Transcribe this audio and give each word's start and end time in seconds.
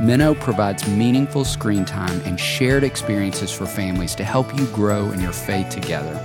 Minno 0.00 0.40
provides 0.40 0.88
meaningful 0.88 1.44
screen 1.44 1.84
time 1.84 2.22
and 2.24 2.40
shared 2.40 2.84
experiences 2.84 3.52
for 3.52 3.66
families 3.66 4.14
to 4.16 4.24
help 4.24 4.58
you 4.58 4.64
grow 4.66 5.12
in 5.12 5.20
your 5.20 5.32
faith 5.32 5.68
together. 5.68 6.18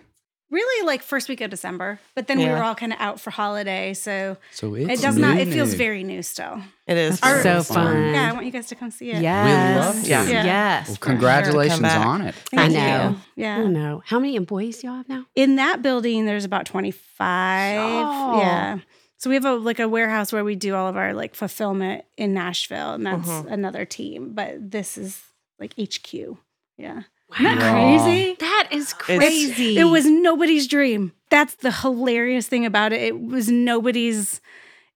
Really, 0.51 0.87
like 0.87 1.03
first 1.03 1.29
week 1.29 1.41
of 1.41 1.51
December, 1.51 1.99
but 2.15 2.29
then 2.29 2.39
we 2.39 2.45
Yeah. 2.45 2.53
were 2.59 2.63
all 2.63 2.75
kind 2.77 2.93
of 2.93 3.01
out 3.01 3.19
for 3.19 3.31
holiday, 3.31 3.93
so 3.95 4.37
So 4.53 4.75
it 4.75 4.89
it's 4.91 5.03
does 5.03 5.17
not. 5.17 5.39
It 5.39 5.49
feels 5.49 5.73
new. 5.73 5.79
very 5.79 6.05
new 6.05 6.23
still. 6.23 6.63
It 6.87 6.97
is 6.97 7.19
That's 7.19 7.43
so 7.43 7.63
fun. 7.75 7.87
fun. 7.95 8.13
Yeah, 8.15 8.29
I 8.31 8.33
want 8.35 8.45
you 8.47 8.53
guys 8.53 8.67
to 8.69 8.75
come 8.77 8.91
see 8.93 9.11
it. 9.11 9.21
Yes. 9.23 9.85
love 9.85 10.05
to. 10.05 10.09
Yeah. 10.09 10.25
Yeah. 10.29 10.45
Yes. 10.45 10.87
Well, 10.89 10.95
for 10.97 11.01
congratulations 11.01 11.81
back. 11.81 12.07
on 12.07 12.21
it. 12.23 12.35
Thank 12.35 12.61
I 12.61 12.67
you. 12.67 12.73
know. 13.13 13.17
Yeah. 13.37 13.57
I 13.57 13.59
don't 13.63 13.73
know. 13.73 14.03
How 14.05 14.21
many 14.21 14.37
employees 14.37 14.79
do 14.79 14.87
y'all 14.87 14.97
have 14.99 15.09
now? 15.09 15.25
In 15.35 15.57
that 15.57 15.83
building, 15.83 16.25
there's 16.27 16.45
about 16.45 16.67
25. 16.67 17.81
Oh. 17.81 18.39
Yeah. 18.41 18.79
So 19.17 19.31
we 19.31 19.35
have 19.37 19.47
a 19.47 19.55
like 19.55 19.81
a 19.81 19.89
warehouse 19.89 20.33
where 20.33 20.45
we 20.45 20.55
do 20.55 20.75
all 20.75 20.87
of 20.89 20.97
our 20.97 21.15
like 21.15 21.35
fulfillment 21.35 22.05
in 22.19 22.35
Nashville, 22.35 22.93
and 22.93 23.07
that's 23.07 23.27
Mhm. 23.29 23.51
another 23.51 23.85
team. 23.87 24.35
But 24.35 24.71
this 24.71 24.99
is 24.99 25.21
like 25.59 25.73
HQ. 25.79 26.37
Yeah. 26.77 27.03
Wow. 27.41 27.47
Isn't 27.51 27.59
that 27.59 27.73
crazy? 27.73 28.37
That 28.41 28.69
is 28.71 28.83
It's- 28.93 28.93
crazy. 28.95 29.79
It 29.79 29.85
was 29.85 30.07
nobody's 30.07 30.67
dream. 30.67 31.13
That's 31.31 31.55
the 31.57 31.71
hilarious 31.73 32.47
thing 32.47 32.65
about 32.67 32.93
it. 32.93 33.03
It 33.03 33.21
was 33.21 33.49
nobody's. 33.51 34.41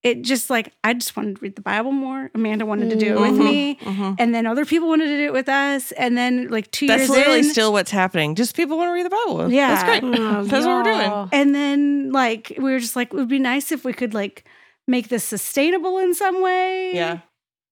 It 0.05 0.23
just 0.23 0.49
like 0.49 0.73
I 0.85 0.95
just 0.95 1.17
wanted 1.17 1.37
to 1.37 1.41
read 1.43 1.57
the 1.57 1.61
Bible 1.61 1.91
more. 1.91 2.31
Amanda 2.33 2.65
wanted 2.65 2.91
to 2.91 2.97
do 2.97 3.17
it 3.17 3.21
with 3.21 3.33
Mhm, 3.33 3.45
me, 3.45 3.79
mhm. 3.83 4.15
and 4.21 4.33
then 4.33 4.47
other 4.47 4.65
people 4.65 4.89
wanted 4.89 5.07
to 5.07 5.17
do 5.17 5.25
it 5.25 5.33
with 5.33 5.49
us. 5.49 5.91
And 5.93 6.17
then 6.17 6.47
like 6.51 6.71
two 6.71 6.87
That's 6.87 7.01
years 7.01 7.09
That's 7.09 7.19
literally 7.19 7.39
in, 7.41 7.45
still 7.51 7.73
what's 7.73 7.91
happening. 7.91 8.37
Just 8.37 8.55
people 8.55 8.77
want 8.79 8.91
to 8.91 8.93
read 8.93 9.07
the 9.07 9.11
Bible. 9.11 9.51
Yeah. 9.51 9.75
That's 9.75 9.83
great. 10.01 10.05
Oh, 10.05 10.45
That's 10.45 10.65
what 10.65 10.77
we're 10.87 10.93
doing. 10.93 11.29
and 11.33 11.53
then 11.53 12.13
like 12.13 12.53
we 12.59 12.71
were 12.71 12.79
just 12.79 12.95
like 12.95 13.09
it 13.13 13.17
would 13.17 13.29
be 13.29 13.41
nice 13.41 13.73
if 13.73 13.85
we 13.85 13.93
could 13.93 14.15
like 14.15 14.45
make 14.87 15.09
this 15.09 15.25
sustainable 15.25 15.99
in 15.99 16.15
some 16.15 16.41
way. 16.43 16.95
Yeah. 16.95 17.19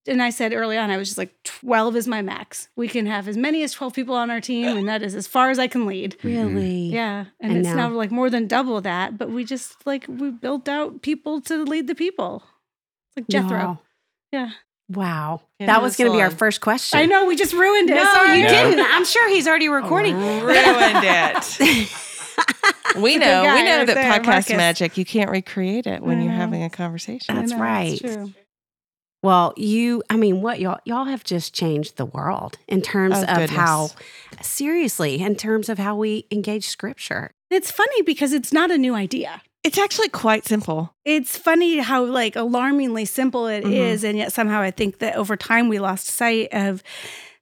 And 0.09 0.22
I 0.22 0.31
said 0.31 0.53
early 0.53 0.77
on, 0.77 0.91
I 0.91 0.97
was 0.97 1.09
just 1.09 1.19
like, 1.19 1.34
12 1.44 1.97
is 1.97 2.06
my 2.09 2.22
max. 2.22 2.69
We 2.77 2.89
can 2.89 3.06
have 3.06 3.27
as 3.28 3.37
many 3.37 3.62
as 3.62 3.72
12 3.72 3.93
people 3.94 4.15
on 4.15 4.31
our 4.31 4.41
team, 4.41 4.77
and 4.77 4.89
that 4.89 5.03
is 5.03 5.15
as 5.15 5.27
far 5.27 5.50
as 5.50 5.59
I 5.59 5.67
can 5.67 5.87
lead. 5.87 6.17
Mm-hmm. 6.19 6.28
Really? 6.55 6.89
Yeah. 6.91 7.27
And, 7.41 7.53
And 7.53 7.59
it's 7.59 7.69
now- 7.69 7.89
now, 7.89 7.94
like 7.94 8.11
more 8.11 8.31
than 8.31 8.47
double 8.47 8.81
that, 8.83 9.19
but 9.19 9.31
we 9.31 9.45
just 9.45 9.84
like, 9.87 10.05
we 10.09 10.31
built 10.31 10.69
out 10.69 11.03
people 11.03 11.41
to 11.43 11.65
lead 11.65 11.87
the 11.87 11.95
people. 11.95 12.45
It's 13.09 13.16
like 13.16 13.28
Jethro. 13.28 13.59
Wow. 13.59 13.78
Yeah. 14.33 14.50
Wow. 14.89 15.43
Yeah, 15.59 15.66
that 15.66 15.83
was 15.83 15.97
going 15.97 16.11
to 16.12 16.16
be 16.16 16.22
our 16.22 16.31
first 16.31 16.61
question. 16.61 16.98
I 16.98 17.07
know, 17.07 17.27
we 17.27 17.34
just 17.34 17.53
ruined 17.53 17.91
it. 17.91 17.95
No, 17.95 18.04
Sorry. 18.04 18.39
you 18.39 18.45
No. 18.45 18.48
didn't. 18.48 18.86
I'm 18.89 19.04
sure 19.04 19.28
he's 19.28 19.48
already 19.48 19.69
recording. 19.69 20.16
Ruined 20.16 20.48
it. 21.03 21.91
we 22.97 23.16
know. 23.16 23.42
we 23.42 23.63
know 23.65 23.78
right 23.78 23.86
that 23.86 23.95
there, 23.95 24.13
podcast 24.13 24.27
Marcus. 24.27 24.51
magic. 24.57 24.97
You 24.97 25.04
can't 25.04 25.31
recreate 25.31 25.86
it 25.89 26.03
when 26.03 26.21
you're 26.21 26.31
mm-hmm. 26.31 26.41
having 26.41 26.63
a 26.63 26.71
conversation. 26.71 27.34
That's 27.34 27.51
know, 27.53 27.59
right. 27.59 28.01
It's 28.01 28.15
true. 28.15 28.33
Well, 29.27 29.53
you, 29.57 30.03
I 30.09 30.17
mean, 30.17 30.41
what 30.41 30.61
y'all, 30.61 30.78
y'all 30.84 31.05
have 31.07 31.25
just 31.25 31.53
changed 31.53 31.97
the 31.97 32.07
world 32.07 32.59
in 32.69 32.81
terms 32.81 33.17
Oh, 33.19 33.23
of 33.23 33.28
goodness. 33.39 33.51
how, 33.51 33.91
seriously, 34.41 35.21
in 35.21 35.34
terms 35.37 35.69
of 35.69 35.78
how 35.78 35.97
we 35.97 36.27
engage 36.31 36.69
scripture. 36.69 37.33
It's 37.51 37.71
funny 37.71 38.03
because 38.03 38.33
it's 38.33 38.53
not 38.53 38.71
a 38.71 38.78
new 38.78 38.95
idea. 38.95 39.43
It's 39.65 39.78
actually 39.78 40.09
quite 40.11 40.45
simple. 40.47 40.95
It's 41.05 41.37
funny 41.37 41.78
how 41.78 42.05
like 42.05 42.37
alarmingly 42.37 43.05
simple 43.05 43.47
it 43.49 43.65
is, 43.67 44.03
Mhm. 44.03 44.09
and 44.11 44.19
yet 44.19 44.33
somehow 44.33 44.61
I 44.61 44.71
think 44.71 44.99
that 44.99 45.17
over 45.17 45.37
time 45.37 45.69
we 45.69 45.81
lost 45.81 46.07
sight 46.07 46.49
of 46.53 46.83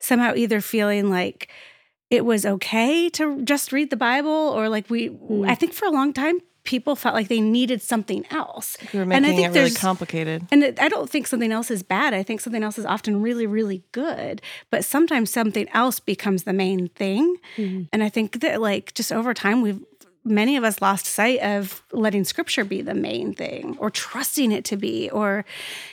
somehow 0.00 0.32
either 0.34 0.60
feeling 0.62 1.10
like 1.10 1.48
it 2.10 2.24
was 2.24 2.46
okay 2.46 3.10
to 3.10 3.42
just 3.42 3.72
read 3.72 3.90
the 3.90 3.96
Bible 3.96 4.30
or 4.30 4.68
like 4.70 4.88
we 4.88 5.10
Mm. 5.10 5.48
I 5.50 5.54
think 5.54 5.74
for 5.74 5.84
a 5.86 5.90
long 5.90 6.12
time 6.14 6.40
people 6.64 6.96
felt 6.96 7.14
like 7.14 7.28
they 7.28 7.40
needed 7.40 7.82
something 7.82 8.26
else. 8.30 8.76
We 8.92 8.98
were 8.98 9.12
and 9.12 9.26
I 9.26 9.34
think 9.34 9.54
it 9.54 9.58
really 9.58 9.70
complicated. 9.70 10.46
and 10.50 10.64
it, 10.64 10.80
I 10.80 10.88
don't 10.88 11.08
think 11.08 11.26
something 11.26 11.52
else 11.52 11.70
is 11.70 11.82
bad. 11.82 12.14
I 12.14 12.22
think 12.22 12.40
something 12.40 12.62
else 12.62 12.78
is 12.78 12.86
often 12.86 13.20
really, 13.20 13.46
really 13.46 13.84
good. 13.92 14.40
But 14.70 14.84
sometimes 14.84 15.30
something 15.30 15.68
else 15.74 16.00
becomes 16.00 16.44
the 16.44 16.54
main 16.54 16.88
thing. 16.88 17.36
Mm-hmm. 17.56 17.82
And 17.92 18.02
I 18.02 18.08
think 18.08 18.40
that, 18.40 18.60
like, 18.60 18.94
just 18.94 19.12
over 19.12 19.34
time, 19.34 19.60
we've 19.60 19.80
many 20.24 20.56
of 20.56 20.64
us 20.64 20.80
lost 20.80 21.04
sight 21.04 21.38
of 21.40 21.82
letting 21.92 22.24
scripture 22.24 22.64
be 22.64 22.80
the 22.80 22.94
main 22.94 23.34
thing 23.34 23.76
or 23.78 23.90
trusting 23.90 24.52
it 24.52 24.64
to 24.64 24.76
be. 24.76 25.10
Or, 25.10 25.44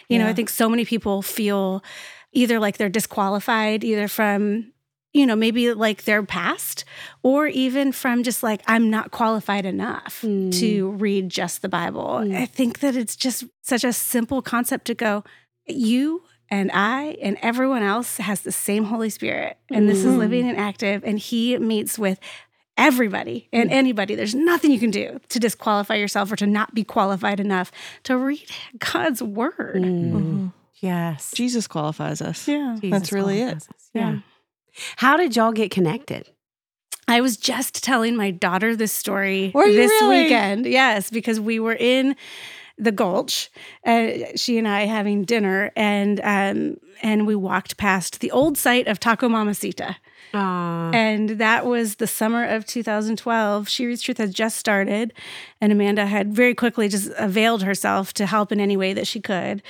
you 0.08 0.18
know, 0.18 0.28
I 0.28 0.34
think 0.34 0.50
so 0.50 0.70
many 0.70 0.86
people 0.86 1.22
feel 1.22 1.84
either 2.32 2.58
like 2.58 2.78
they're 2.78 2.88
disqualified, 2.88 3.84
either 3.84 4.08
from, 4.08 4.71
you 5.14 5.26
know, 5.26 5.36
maybe 5.36 5.74
like 5.74 6.04
their 6.04 6.24
past, 6.24 6.86
or 7.24 7.48
even 7.48 7.92
from 7.92 8.24
just 8.24 8.44
like, 8.44 8.62
I'm 8.68 8.90
not 8.90 9.12
qualified 9.12 9.66
enough 9.66 10.22
mm. 10.22 10.58
to 10.60 10.92
read 10.92 11.30
just 11.30 11.62
the 11.62 11.70
Bible. 11.70 12.22
Mm. 12.22 12.36
I 12.36 12.46
think 12.46 12.80
that 12.80 12.96
it's 12.96 13.16
just 13.16 13.44
such 13.62 13.84
a 13.84 13.92
simple 13.92 14.42
concept 14.42 14.86
to 14.86 14.94
go, 14.94 15.24
you 15.68 16.24
and 16.50 16.72
I 16.74 17.18
and 17.22 17.38
everyone 17.42 17.84
else 17.84 18.18
has 18.18 18.42
the 18.42 18.52
same 18.52 18.86
Holy 18.86 19.10
Spirit, 19.10 19.58
and 19.70 19.90
this 19.90 20.00
is 20.00 20.16
living 20.16 20.42
mm-hmm. 20.42 20.50
and 20.50 20.60
active, 20.60 21.04
and 21.06 21.20
He 21.20 21.58
meets 21.58 22.00
with 22.00 22.20
everybody 22.78 23.48
and 23.54 23.70
mm. 23.70 23.74
anybody. 23.74 24.16
There's 24.16 24.36
nothing 24.36 24.72
you 24.72 24.80
can 24.80 24.92
do 24.92 25.20
to 25.30 25.40
disqualify 25.40 25.96
yourself 25.96 26.32
or 26.32 26.36
to 26.38 26.48
not 26.48 26.74
be 26.74 26.84
qualified 26.84 27.40
enough 27.40 27.72
to 28.04 28.18
read 28.18 28.50
God's 28.80 29.22
word. 29.22 29.82
Mm-hmm. 29.82 30.48
Yes. 30.76 31.32
Jesus 31.36 31.68
qualifies 31.68 32.22
us. 32.22 32.48
Yeah. 32.48 32.78
That's 32.82 33.12
really 33.12 33.40
it. 33.40 33.44
qualifies 33.44 33.70
us. 33.70 33.90
Yeah. 33.94 34.20
How 34.98 35.18
did 35.18 35.36
y'all 35.36 35.52
get 35.52 35.72
connected? 35.72 36.30
I 37.08 37.22
was 37.22 37.36
just 37.38 37.84
telling 37.84 38.16
my 38.16 38.32
daughter 38.32 38.76
this 38.76 38.94
story 38.94 39.52
this 39.54 39.92
really? 40.02 40.24
weekend. 40.24 40.66
Yes, 40.66 41.10
because 41.10 41.40
we 41.40 41.60
were 41.60 41.76
in 41.76 42.16
the 42.78 42.92
Gulch, 42.92 43.52
uh, 43.86 44.08
she 44.36 44.58
and 44.58 44.68
I 44.68 44.86
having 44.86 45.24
dinner, 45.24 45.72
and 45.76 46.20
um, 46.24 46.78
and 47.04 47.28
we 47.28 47.36
walked 47.36 47.78
past 47.78 48.22
the 48.22 48.32
old 48.32 48.58
site 48.58 48.88
of 48.88 49.00
Taco 49.00 49.30
Mamacita. 49.30 49.98
Uh, 50.34 50.92
And 50.94 51.30
that 51.32 51.66
was 51.66 51.96
the 51.96 52.08
summer 52.08 52.46
of 52.46 52.66
2012. 52.66 53.68
She 53.68 53.86
Reads 53.86 54.02
Truth 54.02 54.18
had 54.18 54.34
just 54.34 54.58
started, 54.58 55.14
and 55.60 55.72
Amanda 55.72 56.06
had 56.06 56.34
very 56.34 56.56
quickly 56.56 56.88
just 56.88 57.12
availed 57.18 57.64
herself 57.64 58.14
to 58.14 58.26
help 58.26 58.52
in 58.52 58.60
any 58.60 58.78
way 58.78 58.94
that 58.94 59.08
she 59.08 59.20
could. 59.20 59.62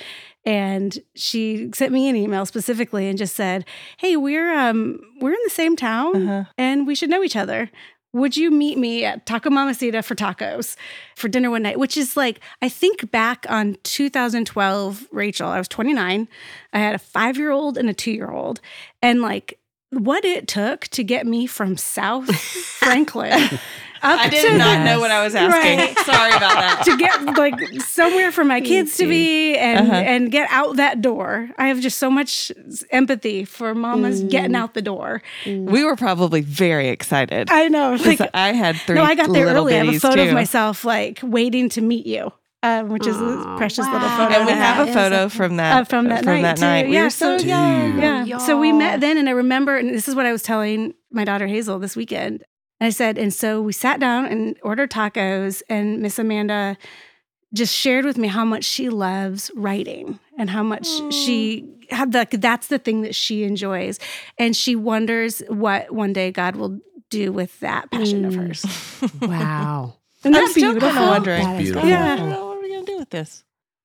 And 0.46 0.98
she 1.16 1.70
sent 1.74 1.92
me 1.94 2.10
an 2.10 2.16
email 2.16 2.46
specifically 2.46 3.08
and 3.08 3.18
just 3.18 3.36
said, 3.36 3.64
"Hey, 3.98 4.18
we're 4.18 4.54
um 4.58 5.00
we're 5.20 5.34
in 5.34 5.40
the 5.44 5.50
same 5.52 5.76
town, 5.76 6.28
Uh-huh. 6.28 6.44
and 6.58 6.88
we 6.88 6.96
should 6.96 7.10
know 7.10 7.24
each 7.24 7.36
other. 7.36 7.70
Would 8.14 8.36
you 8.36 8.52
meet 8.52 8.78
me 8.78 9.06
at 9.06 9.26
Taco 9.26 9.50
Mamacita 9.50 10.02
for 10.04 10.16
tacos 10.16 10.76
for 11.16 11.28
dinner 11.30 11.50
one 11.52 11.62
night?" 11.64 11.80
Which 11.80 11.96
is 11.96 12.18
like 12.18 12.40
I 12.62 12.70
think 12.70 13.12
back 13.12 13.46
on 13.50 13.78
2012, 13.84 15.08
Raechel. 15.14 15.48
I 15.48 15.58
was 15.60 15.68
29. 15.68 16.28
I 16.74 16.80
had 16.80 16.96
a 16.96 17.00
five 17.00 17.38
year 17.38 17.52
old 17.52 17.78
and 17.78 17.90
a 17.90 17.94
two 17.94 18.12
year 18.12 18.32
old, 18.32 18.62
and 19.02 19.22
like 19.22 19.60
what 19.92 20.26
it 20.26 20.48
took 20.48 20.88
to 20.88 21.04
get 21.04 21.28
me 21.28 21.46
from 21.46 21.78
South 21.78 22.34
Franklin 22.80 23.60
I 24.04 24.30
did 24.30 24.58
not 24.58 24.80
the- 24.80 24.84
know 24.86 25.00
what 25.00 25.12
I 25.12 25.24
was 25.24 25.36
asking. 25.36 25.78
Right. 25.78 25.98
Sorry 26.00 26.30
about 26.32 26.54
that. 26.56 26.82
to 26.86 26.98
get 26.98 27.38
like 27.38 27.82
somewhere 27.82 28.32
for 28.32 28.44
my 28.44 28.62
kids 28.62 28.98
to 28.98 29.08
be 29.08 29.56
and 29.58 29.88
Uh-huh. 29.88 29.96
and 29.96 30.32
get 30.32 30.48
out 30.52 30.78
that 30.78 31.02
door. 31.02 31.50
I 31.58 31.68
have 31.68 31.80
just 31.82 31.98
so 32.00 32.10
much 32.10 32.52
empathy 32.90 33.46
for 33.46 33.76
mamas 33.76 34.24
getting 34.24 34.56
out 34.56 34.74
the 34.74 34.82
door. 34.82 35.22
We 35.46 35.84
were 35.84 35.96
probably 35.96 36.42
very 36.42 36.90
excited. 36.90 37.50
I 37.52 37.68
know. 37.68 37.96
Like, 38.04 38.22
I 38.34 38.54
had 38.54 38.76
three. 38.78 38.96
no, 38.96 39.04
I 39.04 39.16
got 39.16 39.32
there 39.32 39.46
little 39.46 39.64
early. 39.64 39.76
I 39.76 39.86
have 39.86 39.94
a 39.96 40.00
photo 40.00 40.24
too. 40.24 40.30
of 40.30 40.34
myself 40.34 40.84
like 40.86 41.20
waiting 41.24 41.70
to 41.70 41.82
meet 41.82 42.06
you, 42.06 42.32
um, 42.64 42.90
which 42.90 43.06
is 43.08 43.16
a 43.16 43.54
precious 43.58 43.86
little 43.86 44.10
photo. 44.10 44.34
And 44.36 44.46
we 44.48 44.52
have 44.54 44.88
a 44.88 44.92
photo 44.94 45.30
from 45.30 45.58
that 45.58 45.82
uh, 45.82 45.84
from 45.86 46.08
that 46.10 46.26
night, 46.26 46.84
too. 46.84 46.90
We 46.90 46.96
Yeah, 46.96 47.04
were 47.04 47.10
so 47.10 47.38
so- 47.38 47.46
young. 47.46 48.00
Yeah. 48.02 48.38
So 48.40 48.58
we 48.60 48.72
met 48.72 49.00
then, 49.02 49.18
and 49.18 49.30
I 49.30 49.34
remember, 49.34 49.78
and 49.78 49.90
this 49.90 50.08
is 50.08 50.16
what 50.16 50.26
I 50.26 50.32
was 50.32 50.42
telling 50.44 50.94
my 51.12 51.24
daughter 51.24 51.48
Hazel 51.48 51.80
this 51.80 51.96
weekend. 51.96 52.44
And 52.82 52.88
I 52.88 52.90
said, 52.90 53.18
and 53.20 53.32
so 53.32 53.62
we 53.62 53.74
sat 53.74 54.00
down 54.00 54.26
and 54.26 54.58
ordered 54.64 54.90
tacos, 54.90 55.62
and 55.70 56.02
Miss 56.02 56.18
Amanda 56.18 56.78
just 57.54 57.76
shared 57.76 58.06
with 58.06 58.18
me 58.18 58.28
how 58.28 58.44
much 58.44 58.64
she 58.64 58.90
loves 58.90 59.52
writing 59.56 60.20
and 60.38 60.50
how 60.50 60.64
much 60.64 60.88
she 61.14 61.70
had 61.92 62.12
the 62.12 62.26
that's 62.32 62.68
the 62.68 62.80
thing 62.80 63.02
that 63.04 63.14
she 63.14 63.44
enjoys, 63.44 64.00
and 64.40 64.56
she 64.56 64.76
wonders 64.76 65.44
what 65.48 65.92
one 65.94 66.12
day 66.12 66.32
God 66.32 66.56
will 66.56 66.80
do 67.12 67.32
with 67.32 67.60
that 67.60 67.92
passion 67.92 68.26
of 68.26 68.34
Mm. 68.34 68.48
hers. 68.48 68.66
wow. 69.22 69.94
And 70.24 70.36
I'm 70.36 70.42
that's 70.44 70.52
still 70.52 70.72
beautiful. 70.74 70.90
kind 70.92 71.04
of 71.04 71.10
wondering. 71.10 71.44
That 71.44 71.56
is 71.62 71.64
beautiful. 71.68 71.90
Yeah. 71.90 72.14
I 72.14 72.16
don't 72.16 72.30
know 72.30 72.46
what 72.48 72.58
are 72.58 72.62
we 72.62 72.70
gonna 72.74 72.86
do 72.86 72.98
with 73.00 73.10
this. 73.12 73.44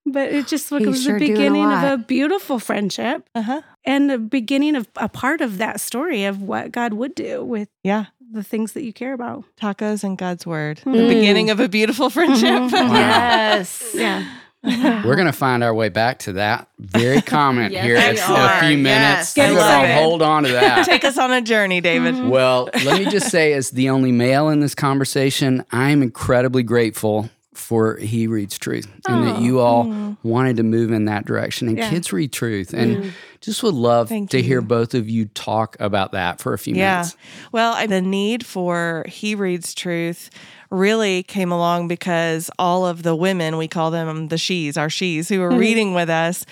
But 0.09 0.31
it 0.33 0.47
just 0.47 0.71
like, 0.71 0.83
it 0.83 0.87
was 0.87 1.03
sure 1.03 1.19
the 1.19 1.27
doing 1.27 1.33
a 1.33 1.35
beginning 1.35 1.65
of 1.65 1.83
a 1.83 1.97
beautiful 1.99 2.59
friendship 2.61 3.29
Uh 3.35 3.43
huh. 3.43 3.63
and 3.85 4.09
the 4.09 4.19
beginning 4.19 4.77
of 4.77 4.87
a 4.97 5.09
part 5.09 5.41
of 5.41 5.59
that 5.59 5.81
story 5.81 6.25
of 6.25 6.41
what 6.43 6.71
God 6.73 6.93
would 6.95 7.15
do 7.15 7.43
with 7.45 7.69
Yeah. 7.83 8.07
The 8.33 8.43
things 8.43 8.73
that 8.73 8.83
you 8.83 8.93
care 8.93 9.13
about. 9.13 9.45
Tacos 9.61 10.03
and 10.05 10.19
God's 10.19 10.47
word. 10.47 10.79
Mm. 10.85 10.93
The 10.97 11.09
beginning 11.09 11.51
of 11.51 11.61
a 11.61 11.69
beautiful 11.69 12.11
friendship. 12.11 12.49
Mhm. 12.49 12.71
Yes. 12.91 13.91
Yeah. 13.95 14.25
We're 15.05 15.15
going 15.15 15.27
to 15.27 15.33
find 15.33 15.63
our 15.63 15.73
way 15.73 15.91
back 15.91 16.19
to 16.21 16.33
that 16.33 16.69
very 16.81 17.23
comment 17.23 17.73
Yes, 17.73 17.85
here 17.85 17.95
in 17.97 18.03
a 18.03 18.59
few 18.61 18.77
Yes. 18.77 18.83
minutes. 18.83 19.35
Get 19.35 19.51
We're 19.53 19.59
gonna 19.59 19.83
excited. 19.85 20.03
hold 20.03 20.23
on 20.23 20.43
to 20.43 20.49
that. 20.53 20.85
Take 20.85 21.05
us 21.05 21.17
on 21.19 21.31
a 21.33 21.41
journey, 21.41 21.81
David. 21.81 22.25
Well, 22.29 22.69
let 22.85 22.99
me 22.99 23.09
just 23.09 23.31
say, 23.31 23.53
as 23.53 23.71
the 23.71 23.91
only 23.91 24.11
male 24.11 24.49
in 24.49 24.59
this 24.59 24.75
conversation, 24.75 25.65
I 25.71 25.91
am 25.91 26.03
incredibly 26.03 26.65
grateful 26.65 27.31
for 27.57 27.97
He 27.97 28.27
Reads 28.27 28.59
Truth 28.59 28.89
and 29.09 29.27
that 29.27 29.41
you 29.41 29.61
oh, 29.61 29.65
all 29.65 29.85
mm. 29.87 30.17
wanted 30.23 30.57
to 30.59 30.63
move 30.63 30.93
in 30.93 31.07
that 31.07 31.25
direction. 31.25 31.69
And 31.69 31.79
Yeah. 31.79 31.91
kids 31.91 32.13
read 32.13 32.33
truth. 32.33 32.73
And 32.73 33.05
mm. 33.05 33.11
just 33.41 33.63
would 33.63 33.75
love 33.75 34.09
Thank 34.09 34.31
to 34.31 34.43
hear 34.43 34.61
both 34.61 34.95
of 34.95 35.09
you 35.09 35.27
talk 35.27 35.77
about 35.81 36.13
that 36.13 36.41
for 36.41 36.53
a 36.53 36.59
few 36.59 36.75
Yeah. 36.75 36.97
minutes. 36.97 37.17
Well, 37.53 37.87
the 37.87 38.01
need 38.01 38.45
for 38.45 39.05
He 39.09 39.35
Reads 39.35 39.75
Truth 39.75 40.31
really 40.71 41.23
came 41.23 41.53
along 41.53 41.89
because 41.89 42.51
all 42.59 42.87
of 42.87 43.03
the 43.03 43.15
women, 43.15 43.57
we 43.57 43.69
call 43.69 43.91
them 43.91 44.29
the 44.29 44.39
she's, 44.39 44.77
our 44.77 44.91
she's, 44.91 45.29
who 45.29 45.41
were 45.41 45.51
mm-hmm. 45.51 45.59
reading 45.59 45.95
with 45.95 46.11
us, 46.11 46.45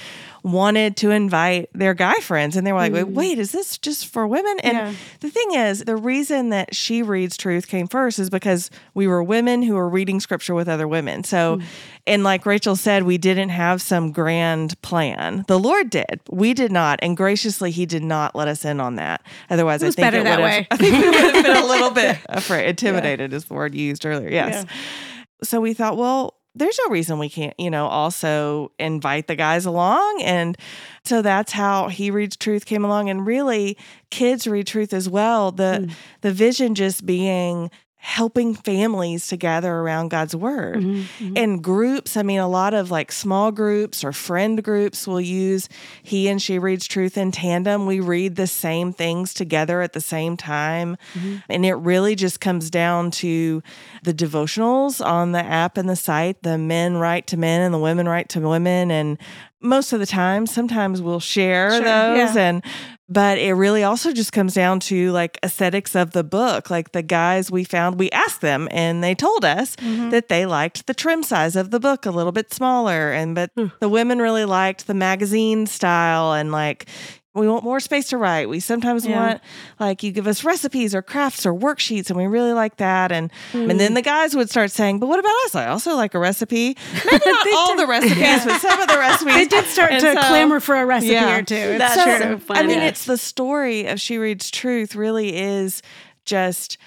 wanted 0.44 0.94
to 0.99 1.11
invite 1.11 1.70
their 1.73 1.94
guy 1.94 2.14
friends. 2.17 2.55
And 2.55 2.67
they 2.67 2.73
were 2.73 2.79
like, 2.79 2.93
wait, 2.93 3.08
wait, 3.08 3.38
is 3.38 3.50
this 3.50 3.79
just 3.79 4.06
for 4.08 4.26
women? 4.26 4.61
And 4.61 4.76
Yeah. 4.76 4.93
the 5.20 5.31
thing 5.31 5.55
is, 5.55 5.81
the 5.85 5.96
reason 5.96 6.50
that 6.50 6.75
She 6.75 7.02
Reads 7.02 7.38
Truth 7.38 7.67
came 7.67 7.88
first 7.88 8.19
is 8.19 8.29
because 8.29 8.70
we 8.93 9.06
were 9.06 9.23
women 9.23 9.62
who 9.62 9.75
were 9.75 9.88
reading 9.88 10.20
scripture 10.20 10.55
with 10.55 10.69
other 10.69 10.87
women. 10.87 11.25
So, 11.25 11.56
mm. 11.56 11.64
and 12.06 12.25
like 12.25 12.44
Rachel 12.44 12.76
said, 12.76 13.05
we 13.05 13.17
didn't 13.17 13.49
have 13.49 13.81
some 13.81 14.12
grand 14.12 14.81
plan. 14.82 15.46
The 15.49 15.58
Lord 15.58 15.88
did. 15.88 16.20
We 16.31 16.52
did 16.52 16.70
not. 16.70 16.99
And 17.00 17.17
graciously, 17.17 17.70
He 17.70 17.87
did 17.87 18.05
not 18.05 18.37
let 18.37 18.46
us 18.46 18.67
in 18.67 18.81
on 18.81 18.96
that. 18.96 19.23
Otherwise, 19.49 19.82
I 19.82 19.86
think 19.86 19.96
better 19.96 20.19
it 20.19 20.24
that 20.24 20.41
way. 20.41 20.67
I 20.70 20.77
think 20.77 20.93
we 20.93 21.08
would 21.08 21.34
have 21.34 21.44
been 21.44 21.56
a 21.56 21.67
little 21.67 21.91
bit 21.94 22.19
afraid, 22.29 22.69
intimidated 22.69 23.32
is 23.32 23.46
the 23.46 23.55
word 23.55 23.74
you 23.74 23.86
used 23.86 24.05
earlier. 24.05 24.29
Yes. 24.29 24.67
So 25.43 25.63
we 25.63 25.72
thought, 25.72 25.96
well, 25.96 26.34
there's 26.55 26.79
no 26.84 26.91
reason 26.91 27.19
we 27.19 27.29
can't, 27.29 27.58
you 27.58 27.70
know, 27.70 27.87
also 27.87 28.70
invite 28.79 29.27
the 29.27 29.37
guys 29.37 29.67
along. 29.67 30.23
And 30.23 30.56
so 31.05 31.20
that's 31.20 31.53
how 31.53 31.89
he 31.89 32.11
reads 32.11 32.37
truth 32.37 32.65
came 32.65 32.84
along. 32.84 33.11
And 33.11 33.27
really 33.27 33.77
kids 34.11 34.46
read 34.46 34.67
truth 34.67 34.93
as 34.93 35.08
well. 35.08 35.51
The 35.51 35.79
hmm. 35.79 35.93
the 36.20 36.32
vision 36.32 36.75
just 36.75 37.05
being 37.05 37.70
helping 38.05 38.55
families 38.55 39.29
to 39.29 39.34
gather 39.34 39.73
around 39.73 40.08
God's 40.08 40.37
word. 40.37 40.77
Mm-hmm. 40.77 41.32
And 41.39 41.65
groups, 41.65 42.19
I 42.19 42.23
mean, 42.23 42.39
a 42.39 42.46
lot 42.46 42.75
of 42.75 42.91
like 42.91 43.11
small 43.11 43.51
groups 43.51 44.05
or 44.05 44.13
friend 44.13 44.63
groups 44.63 45.06
will 45.06 45.23
use 45.23 45.70
he 46.03 46.29
and 46.29 46.41
she 46.41 46.58
reads 46.58 46.87
truth 46.87 47.17
in 47.17 47.32
tandem. 47.32 47.87
We 47.87 48.01
read 48.01 48.37
the 48.37 48.46
same 48.46 48.93
things 48.93 49.32
together 49.32 49.81
at 49.81 49.94
the 49.94 50.03
same 50.03 50.37
time. 50.37 50.99
And 51.49 51.65
it 51.65 51.73
really 51.77 52.15
just 52.15 52.41
comes 52.43 52.69
down 52.69 53.11
to 53.13 53.63
the 54.03 54.13
devotionals 54.13 55.03
on 55.05 55.32
the 55.32 55.43
app 55.43 55.79
and 55.79 55.89
the 55.89 55.96
site. 55.96 56.43
The 56.43 56.58
men 56.58 56.99
write 56.99 57.27
to 57.29 57.39
men 57.39 57.63
and 57.63 57.73
the 57.73 57.79
women 57.79 58.06
write 58.06 58.29
to 58.31 58.41
women. 58.41 58.91
And 58.91 59.17
most 59.63 59.94
of 59.94 59.99
the 60.01 60.05
time, 60.05 60.46
sometimes 60.46 61.01
we'll 61.01 61.20
share 61.20 61.70
Sure, 61.70 61.81
those. 61.81 62.34
yeah. 62.37 62.43
And 62.49 62.63
but 63.15 63.39
it 63.39 63.55
really 63.55 63.83
also 63.85 64.13
just 64.13 64.33
comes 64.33 64.55
down 64.55 64.81
to 64.81 65.11
like 65.13 65.39
aesthetics 65.43 65.94
of 65.94 66.11
the 66.11 66.25
book. 66.25 66.69
Like 66.69 66.93
the 66.93 67.03
guys 67.03 67.51
we 67.51 67.65
found, 67.65 67.99
we 67.99 68.11
asked 68.11 68.41
them 68.41 68.69
and 68.71 69.03
they 69.03 69.15
told 69.15 69.44
us 69.44 69.77
Mm-hmm. 69.77 70.11
that 70.11 70.29
they 70.29 70.44
liked 70.47 70.87
the 70.87 70.94
trim 70.94 71.23
size 71.23 71.56
of 71.56 71.71
the 71.71 71.81
book 71.81 72.05
a 72.06 72.11
little 72.11 72.33
bit 72.33 72.53
smaller. 72.53 73.13
And 73.13 73.35
but 73.35 73.51
the 73.81 73.89
women 73.89 74.19
really 74.19 74.44
liked 74.44 74.87
the 74.87 74.94
magazine 74.94 75.67
style 75.67 76.33
and 76.35 76.53
like 76.53 76.87
we 77.34 77.48
want 77.48 77.64
more 77.64 77.81
space 77.81 78.08
to 78.10 78.17
write. 78.17 78.48
We 78.48 78.60
sometimes 78.60 79.05
Yeah. 79.05 79.20
want 79.26 79.41
like 79.81 80.03
you 80.03 80.12
give 80.12 80.26
us 80.29 80.44
recipes 80.44 80.94
or 80.94 81.03
crafts 81.03 81.44
or 81.44 81.53
worksheets, 81.53 82.08
and 82.08 82.17
we 82.17 82.26
really 82.26 82.53
like 82.53 82.76
that. 82.76 83.10
And 83.12 83.31
and 83.53 83.79
then 83.81 83.94
the 83.94 84.03
guys 84.03 84.36
would 84.36 84.48
start 84.50 84.70
saying, 84.70 85.00
"But 85.00 85.08
what 85.08 85.19
about 85.19 85.34
us? 85.46 85.55
I 85.55 85.67
also 85.67 85.96
like 85.96 86.14
a 86.14 86.19
recipe. 86.19 86.76
Maybe 87.10 87.24
not 87.26 87.46
all 87.55 87.76
the 87.76 87.86
recipes, 87.86 88.44
but 88.44 88.60
some 88.60 88.81
of 88.81 88.88
the 88.88 88.98
recipes." 88.98 89.34
They 89.34 89.46
did 89.46 89.64
start 89.67 89.93
And 89.93 90.00
to 90.00 90.14
so- 90.14 90.29
clamor 90.29 90.60
for 90.60 90.76
a 90.76 90.86
recipe 90.86 91.12
Yeah. 91.14 91.36
or 91.38 91.43
two. 91.43 91.55
It's 91.56 91.79
That's 91.79 92.03
true. 92.03 92.19
so 92.19 92.38
funny. 92.38 92.60
I 92.60 92.62
mean, 92.62 92.79
Yes. 92.79 92.91
it's 92.91 93.05
the 93.06 93.19
story 93.19 93.86
of 93.86 94.00
She 94.00 94.17
Reads 94.17 94.50
Truth 94.50 94.94
really 94.94 95.36
is 95.36 95.82
just 96.24 96.79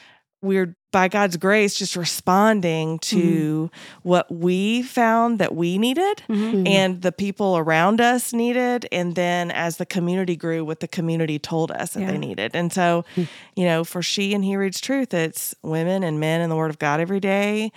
we're 0.42 0.76
by 0.92 1.08
God's 1.08 1.38
grace 1.38 1.76
just 1.76 1.96
responding 1.96 3.00
to 3.00 3.70
mm-hmm. 3.72 4.08
what 4.08 4.32
we 4.34 4.82
found 4.82 5.40
that 5.40 5.54
we 5.54 5.78
needed 5.78 6.24
mm-hmm. 6.30 6.34
mm-hmm. 6.34 6.68
and 6.68 7.02
the 7.02 7.12
people 7.12 7.58
around 7.58 8.00
us 8.00 8.34
needed. 8.34 8.88
And 8.92 9.16
then 9.16 9.52
as 9.52 9.78
the 9.78 9.86
community 9.86 10.36
grew, 10.36 10.64
what 10.64 10.80
the 10.80 10.88
community 10.88 11.40
told 11.40 11.72
us 11.72 11.92
that 11.94 12.02
Yeah. 12.02 12.12
they 12.12 12.18
needed. 12.18 12.56
And 12.56 12.72
so, 12.72 13.04
hmm. 13.16 13.24
you 13.56 13.66
know, 13.66 13.84
for 13.84 14.02
she 14.02 14.34
and 14.34 14.44
he 14.44 14.56
reads 14.56 14.80
truth, 14.80 15.14
it's 15.14 15.54
women 15.62 16.04
and 16.04 16.20
men 16.20 16.42
in 16.42 16.50
the 16.50 16.56
word 16.56 16.72
of 16.72 16.80
God 16.80 17.00
every 17.00 17.20
day. 17.20 17.72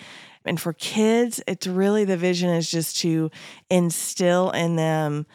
And 0.45 0.61
for 0.61 0.73
kids, 0.73 1.43
it's 1.47 1.67
really 1.67 2.05
the 2.05 2.17
vision 2.17 2.51
is 2.51 2.71
just 2.71 2.99
to 3.01 3.31
instill 3.69 4.51
in 4.51 4.77
them 4.77 5.27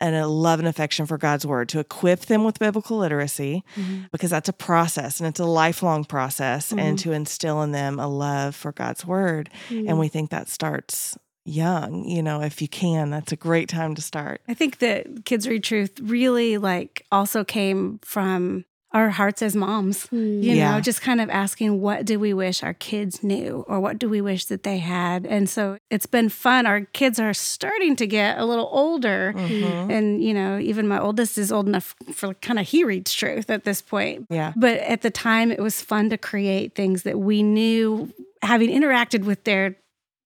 and 0.00 0.14
a 0.14 0.26
love 0.26 0.58
and 0.58 0.68
affection 0.68 1.06
for 1.06 1.18
God's 1.18 1.46
word, 1.46 1.68
to 1.70 1.80
equip 1.80 2.20
them 2.26 2.44
with 2.44 2.58
biblical 2.58 2.98
literacy, 2.98 3.64
mm-hmm. 3.76 4.02
because 4.12 4.30
that's 4.30 4.48
a 4.48 4.52
process 4.52 5.20
and 5.20 5.28
it's 5.28 5.40
a 5.40 5.44
lifelong 5.44 6.04
process, 6.04 6.70
and 6.70 6.80
mm-hmm. 6.80 6.96
to 6.96 7.12
instill 7.12 7.62
in 7.62 7.72
them 7.72 7.98
a 7.98 8.06
love 8.08 8.54
for 8.54 8.72
God's 8.72 9.04
word. 9.06 9.50
And 9.68 9.86
mm-hmm. 9.86 9.98
we 9.98 10.08
think 10.08 10.30
that 10.30 10.48
starts 10.48 11.18
young. 11.44 12.04
You 12.04 12.22
know, 12.22 12.42
if 12.42 12.60
you 12.60 12.68
can, 12.68 13.10
that's 13.10 13.32
a 13.32 13.36
great 13.36 13.68
time 13.68 13.94
to 13.94 14.02
start. 14.02 14.42
I 14.46 14.54
think 14.54 14.78
that 14.78 15.24
Kids 15.24 15.48
Read 15.48 15.64
Truth 15.64 15.98
really 16.00 16.58
like 16.58 17.06
also 17.10 17.42
came 17.42 18.00
from 18.04 18.64
our 18.92 19.10
hearts 19.10 19.42
as 19.42 19.54
moms. 19.54 20.06
Hmm. 20.06 20.42
You 20.42 20.54
Yeah. 20.54 20.72
know, 20.72 20.80
just 20.80 21.02
kind 21.02 21.20
of 21.20 21.28
asking 21.28 21.80
what 21.80 22.06
do 22.06 22.18
we 22.18 22.32
wish 22.32 22.62
our 22.62 22.72
kids 22.72 23.22
knew 23.22 23.64
or 23.68 23.80
what 23.80 23.98
do 23.98 24.08
we 24.08 24.20
wish 24.22 24.46
that 24.46 24.62
they 24.62 24.78
had. 24.78 25.26
And 25.26 25.48
so 25.48 25.76
it's 25.90 26.06
been 26.06 26.30
fun. 26.30 26.64
Our 26.64 26.82
kids 26.82 27.20
are 27.20 27.34
starting 27.34 27.96
to 27.96 28.06
get 28.06 28.38
a 28.38 28.46
little 28.46 28.68
older. 28.72 29.34
Mm-hmm. 29.36 29.90
And, 29.90 30.22
you 30.24 30.32
know, 30.32 30.58
even 30.58 30.88
my 30.88 30.98
oldest 30.98 31.36
is 31.36 31.52
old 31.52 31.68
enough 31.68 31.94
for 32.12 32.32
kind 32.34 32.58
of 32.58 32.66
he 32.66 32.82
reads 32.82 33.12
truth 33.12 33.50
at 33.50 33.64
this 33.64 33.82
point. 33.82 34.26
Yeah. 34.30 34.54
But 34.56 34.78
at 34.78 35.02
the 35.02 35.10
time, 35.10 35.52
it 35.52 35.60
was 35.60 35.82
fun 35.82 36.08
to 36.10 36.16
create 36.16 36.74
things 36.74 37.02
that 37.02 37.18
we 37.18 37.42
knew, 37.42 38.12
having 38.42 38.70
interacted 38.70 39.24
with 39.24 39.44
their 39.44 39.76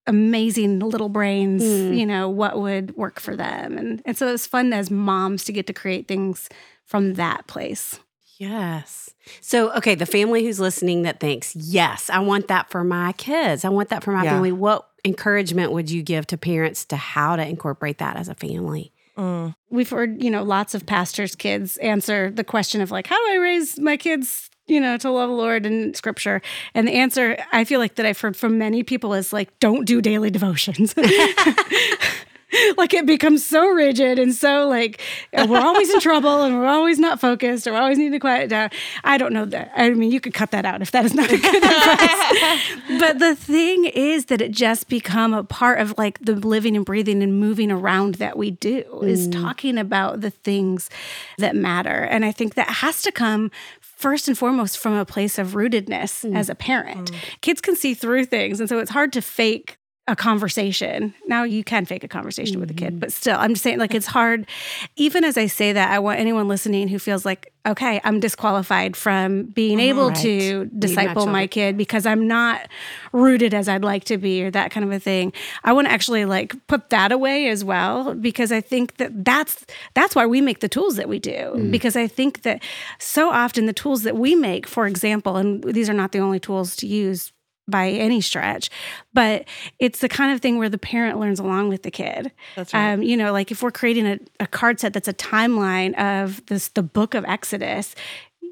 amazing 0.07 0.79
little 0.79 1.09
brains, 1.09 1.63
hmm. 1.63 1.93
you 1.93 2.05
know, 2.05 2.29
what 2.29 2.59
would 2.59 2.95
work 2.95 3.19
for 3.19 3.35
them. 3.35 3.77
And, 3.77 4.01
and 4.05 4.17
so 4.17 4.27
it 4.27 4.31
was 4.31 4.47
fun 4.47 4.71
as 4.71 4.89
moms 4.89 5.43
to 5.45 5.51
get 5.51 5.67
to 5.67 5.73
create 5.73 6.07
things 6.07 6.49
from 6.85 7.13
that 7.15 7.47
place. 7.47 7.99
Yes. 8.37 9.09
So, 9.41 9.71
okay, 9.73 9.95
the 9.95 10.05
family 10.05 10.43
who's 10.43 10.59
listening 10.59 11.03
that 11.03 11.19
thinks, 11.19 11.55
yes, 11.55 12.09
I 12.09 12.19
want 12.19 12.47
that 12.47 12.69
for 12.69 12.83
my 12.83 13.13
kids. 13.13 13.63
I 13.63 13.69
want 13.69 13.89
that 13.89 14.03
for 14.03 14.11
my 14.11 14.23
Yeah. 14.23 14.31
family. 14.31 14.51
What 14.51 14.87
encouragement 15.05 15.71
would 15.71 15.89
you 15.91 16.01
give 16.03 16.25
to 16.27 16.37
parents 16.37 16.85
to 16.85 16.95
how 16.95 17.35
to 17.35 17.45
incorporate 17.47 17.99
that 17.99 18.15
as 18.17 18.27
a 18.29 18.35
family? 18.35 18.91
Mm. 19.17 19.53
We've 19.69 19.89
heard, 19.89 20.23
you 20.23 20.31
know, 20.31 20.43
lots 20.43 20.73
of 20.73 20.85
pastors' 20.85 21.35
kids 21.35 21.77
answer 21.77 22.31
the 22.31 22.43
question 22.43 22.81
of 22.81 22.89
like, 22.91 23.07
how 23.07 23.15
do 23.27 23.33
I 23.33 23.37
raise 23.37 23.79
my 23.79 23.95
kids, 23.95 24.49
you 24.65 24.81
know, 24.81 24.97
to 24.97 25.11
love 25.11 25.29
the 25.29 25.35
Lord 25.35 25.65
and 25.67 25.95
scripture? 25.95 26.41
And 26.73 26.87
the 26.87 26.93
answer 26.93 27.37
I 27.51 27.63
feel 27.63 27.79
like 27.79 27.95
that 27.95 28.05
I've 28.07 28.19
heard 28.19 28.35
from 28.35 28.57
many 28.57 28.81
people 28.81 29.13
is 29.13 29.31
like, 29.31 29.57
don't 29.59 29.85
do 29.85 30.01
daily 30.01 30.31
devotions. 30.31 30.95
like 32.77 32.93
it 32.93 33.05
becomes 33.05 33.45
so 33.45 33.67
rigid 33.69 34.19
and 34.19 34.33
so 34.33 34.67
like 34.67 35.01
we're 35.33 35.59
always 35.59 35.89
in 35.93 35.99
trouble 35.99 36.43
and 36.43 36.59
we're 36.59 36.67
always 36.67 36.99
not 36.99 37.19
focused 37.19 37.67
or 37.67 37.73
we 37.73 37.77
always 37.77 37.97
need 37.97 38.11
to 38.11 38.19
quiet 38.19 38.49
down. 38.49 38.69
I 39.03 39.17
don't 39.17 39.33
know 39.33 39.45
that. 39.45 39.71
I 39.75 39.89
mean, 39.91 40.11
you 40.11 40.19
could 40.19 40.33
cut 40.33 40.51
that 40.51 40.65
out 40.65 40.81
if 40.81 40.91
that 40.91 41.05
is 41.05 41.13
not 41.13 41.31
a 41.31 41.37
good 41.37 41.55
advice. 41.55 42.99
but 42.99 43.19
the 43.19 43.35
thing 43.35 43.85
is 43.85 44.25
that 44.25 44.41
it 44.41 44.51
just 44.51 44.89
become 44.89 45.33
a 45.33 45.43
part 45.43 45.79
of 45.79 45.95
like 45.97 46.19
the 46.19 46.35
living 46.35 46.75
and 46.75 46.85
breathing 46.85 47.23
and 47.23 47.39
moving 47.39 47.71
around 47.71 48.15
that 48.15 48.37
we 48.37 48.51
do 48.51 49.01
is 49.03 49.27
mm. 49.27 49.31
talking 49.31 49.77
about 49.77 50.21
the 50.21 50.29
things 50.29 50.89
that 51.37 51.55
matter. 51.55 51.89
And 51.89 52.25
I 52.25 52.31
think 52.31 52.55
that 52.55 52.67
has 52.67 53.01
to 53.03 53.11
come 53.11 53.51
first 53.79 54.27
and 54.27 54.37
foremost 54.37 54.77
from 54.77 54.93
a 54.93 55.05
place 55.05 55.39
of 55.39 55.49
rootedness 55.49 56.29
mm. 56.29 56.35
as 56.35 56.49
a 56.49 56.55
parent. 56.55 57.11
Mm. 57.11 57.17
Kids 57.41 57.61
can 57.61 57.75
see 57.75 57.93
through 57.93 58.25
things. 58.25 58.59
And 58.59 58.67
so 58.67 58.79
it's 58.79 58.91
hard 58.91 59.13
to 59.13 59.21
fake 59.21 59.77
a 60.07 60.15
conversation. 60.17 61.13
Now 61.27 61.43
you 61.43 61.63
can 61.63 61.85
fake 61.85 62.03
a 62.03 62.09
conversation 62.09 62.59
with 62.59 62.69
a 62.69 62.73
kid, 62.73 62.89
mm-hmm. 62.89 62.99
but 62.99 63.13
still, 63.13 63.37
I'm 63.39 63.51
just 63.51 63.63
saying, 63.63 63.79
like, 63.79 63.95
it's 63.95 64.07
hard. 64.07 64.45
Even 64.97 65.23
as 65.23 65.37
I 65.37 65.45
say 65.47 65.71
that, 65.71 65.91
I 65.91 65.99
want 65.99 66.19
anyone 66.19 66.49
listening 66.49 66.89
who 66.89 66.99
feels 66.99 67.25
like, 67.25 67.53
okay, 67.65 68.01
I'm 68.03 68.19
disqualified 68.19 68.97
from 68.97 69.43
being 69.43 69.77
mm-hmm. 69.77 69.99
able 69.99 70.11
to 70.11 70.65
disciple 70.77 71.25
my 71.27 71.47
kid 71.47 71.77
because 71.77 72.05
I'm 72.05 72.27
not 72.27 72.67
rooted 73.13 73.53
as 73.53 73.69
I'd 73.69 73.85
like 73.85 74.03
to 74.05 74.17
be 74.17 74.43
or 74.43 74.51
that 74.51 74.71
kind 74.71 74.83
of 74.83 74.91
a 74.91 74.99
thing. 74.99 75.31
I 75.63 75.71
want 75.71 75.87
to 75.87 75.93
actually 75.93 76.25
like 76.25 76.53
put 76.67 76.89
that 76.89 77.13
away 77.13 77.47
as 77.47 77.63
well 77.63 78.13
because 78.13 78.51
I 78.51 78.59
think 78.59 78.97
that 78.97 79.23
that's 79.23 79.65
that's 79.93 80.15
why 80.15 80.25
we 80.25 80.41
make 80.41 80.59
the 80.59 80.67
tools 80.67 80.97
that 80.97 81.07
we 81.07 81.19
do 81.19 81.53
mm. 81.55 81.71
because 81.71 81.95
I 81.95 82.07
think 82.07 82.41
that 82.41 82.61
so 82.99 83.29
often 83.29 83.65
the 83.65 83.73
tools 83.73 84.03
that 84.03 84.17
we 84.17 84.35
make, 84.35 84.67
for 84.67 84.85
example, 84.85 85.37
and 85.37 85.63
these 85.63 85.89
are 85.89 85.93
not 85.93 86.11
the 86.11 86.19
only 86.19 86.41
tools 86.41 86.75
to 86.77 86.87
use 86.87 87.31
by 87.67 87.89
any 87.89 88.21
stretch, 88.21 88.69
but 89.13 89.45
it's 89.79 89.99
the 89.99 90.09
kind 90.09 90.33
of 90.33 90.41
thing 90.41 90.57
where 90.57 90.69
the 90.69 90.77
parent 90.77 91.19
learns 91.19 91.39
along 91.39 91.69
with 91.69 91.83
the 91.83 91.91
kid. 91.91 92.31
That's 92.55 92.73
right. 92.73 92.93
Um, 92.93 93.01
you 93.01 93.15
know, 93.15 93.31
like 93.31 93.51
if 93.51 93.63
we're 93.63 93.71
creating 93.71 94.05
a, 94.05 94.19
a 94.39 94.47
card 94.47 94.79
set 94.79 94.93
that's 94.93 95.07
a 95.07 95.13
timeline 95.13 95.97
of 95.97 96.45
this, 96.47 96.69
the 96.69 96.83
book 96.83 97.13
of 97.13 97.23
Exodus, 97.25 97.95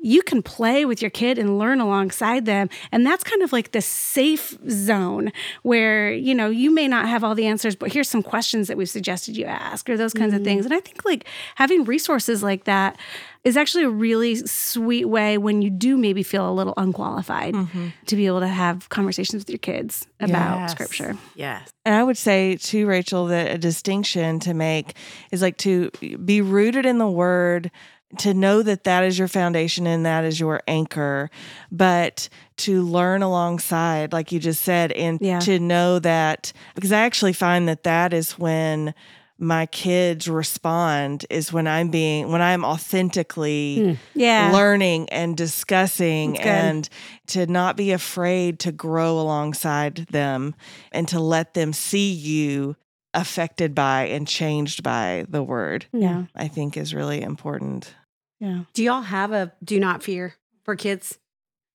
you 0.02 0.24
can 0.24 0.42
play 0.42 0.84
with 0.84 1.02
your 1.02 1.12
kid 1.12 1.38
and 1.38 1.60
learn 1.60 1.80
alongside 1.80 2.46
them. 2.46 2.70
And 2.92 3.06
that's 3.06 3.24
kind 3.24 3.44
of 3.44 3.54
like 3.54 3.72
the 3.72 3.82
safe 3.82 4.58
zone 4.68 5.32
where, 5.62 6.12
you 6.12 6.34
know, 6.34 6.50
you 6.50 6.72
may 6.72 6.88
not 6.88 7.08
have 7.08 7.24
all 7.24 7.36
the 7.36 7.46
answers, 7.46 7.76
but 7.76 7.94
here's 7.94 8.10
some 8.10 8.24
questions 8.24 8.68
that 8.68 8.78
we've 8.78 8.90
suggested 8.90 9.38
you 9.38 9.46
ask 9.46 9.88
or 9.90 9.98
those 9.98 10.14
kinds 10.14 10.34
of 10.34 10.44
things. 10.44 10.66
And 10.66 10.74
I 10.74 10.80
think 10.80 11.06
like 11.06 11.28
having 11.56 11.84
resources 11.84 12.42
like 12.42 12.64
that 12.64 12.98
is 13.44 13.58
actually 13.58 13.84
a 13.84 13.90
really 13.90 14.36
sweet 14.36 15.06
way 15.06 15.38
when 15.38 15.62
you 15.62 15.70
do 15.70 15.98
maybe 15.98 16.22
feel 16.22 16.48
a 16.48 16.54
little 16.54 16.76
unqualified 16.78 17.54
mm-hmm. 17.54 17.88
to 18.06 18.16
be 18.16 18.28
able 18.28 18.40
to 18.40 18.48
have 18.48 18.88
conversations 18.90 19.42
with 19.42 19.50
your 19.50 19.58
kids 19.58 20.08
about 20.20 20.60
Yes. 20.60 20.72
scripture. 20.72 21.18
Yes. 21.36 21.72
And 21.84 21.96
I 21.96 22.04
would 22.04 22.18
say 22.18 22.58
to 22.58 22.86
Raechel, 22.86 23.30
that 23.30 23.52
a 23.52 23.58
distinction 23.58 24.40
to 24.42 24.54
make 24.54 24.96
is 25.32 25.42
like 25.42 25.58
to 25.58 25.90
be 26.24 26.42
rooted 26.42 26.86
in 26.86 27.00
the 27.00 27.10
word, 27.10 27.72
to 28.20 28.34
know 28.34 28.62
that 28.62 28.84
that 28.84 29.04
is 29.06 29.18
your 29.18 29.28
foundation 29.28 29.88
and 29.88 30.06
that 30.06 30.24
is 30.24 30.40
your 30.40 30.62
anchor, 30.68 31.32
but 31.72 32.30
to 32.58 32.84
learn 32.84 33.24
alongside, 33.24 34.14
like 34.14 34.32
you 34.32 34.40
just 34.40 34.62
said, 34.62 34.92
and 34.92 35.18
Yeah. 35.20 35.40
to 35.40 35.58
know 35.60 35.98
that, 35.98 36.54
because 36.76 36.92
I 36.92 37.00
actually 37.00 37.34
find 37.34 37.68
that 37.68 37.84
that 37.84 38.14
is 38.14 38.38
when 38.38 38.94
my 39.42 39.66
kids 39.66 40.28
respond 40.28 41.26
is 41.32 41.52
when 41.52 41.68
I'm 41.68 41.90
being 41.90 42.32
when 42.32 42.42
I'm 42.42 42.64
authentically 42.64 43.84
hmm. 43.84 43.94
Yeah. 44.14 44.52
learning 44.54 45.10
and 45.10 45.36
discussing 45.36 46.40
and 46.40 46.88
to 47.28 47.48
not 47.48 47.76
be 47.76 47.92
afraid 47.92 48.60
to 48.60 48.72
grow 48.72 49.20
alongside 49.20 49.96
them 50.12 50.54
and 50.92 51.08
to 51.08 51.20
let 51.20 51.56
them 51.56 51.74
see 51.74 52.12
you 52.12 52.76
affected 53.16 53.74
by 53.74 54.04
and 54.04 54.28
changed 54.28 54.84
by 54.84 55.26
the 55.28 55.44
word 55.44 55.86
Yeah. 55.92 56.26
i 56.34 56.48
think 56.48 56.78
is 56.78 56.94
really 56.94 57.22
important 57.22 57.94
Yeah. 58.40 58.62
Do 58.74 58.84
y'all 58.84 59.02
have 59.02 59.32
a 59.34 59.52
do 59.64 59.80
not 59.80 60.04
fear 60.04 60.36
for 60.64 60.76
kids? 60.76 61.18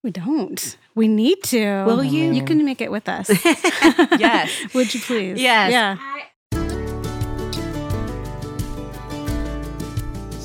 We 0.03 0.13
don't. 0.13 0.77
We 0.95 1.09
need 1.09 1.43
to. 1.45 1.85
Will 1.85 1.99
oh, 1.99 2.03
you? 2.03 2.33
You 2.33 2.45
can 2.45 2.65
make 2.65 2.81
it 2.81 2.93
with 2.93 3.09
us. 3.09 3.29
Yes. 4.19 4.51
Would 4.75 4.95
you 4.95 5.01
please? 5.01 5.41
Yes. 5.41 5.73
Yeah. 5.73 5.97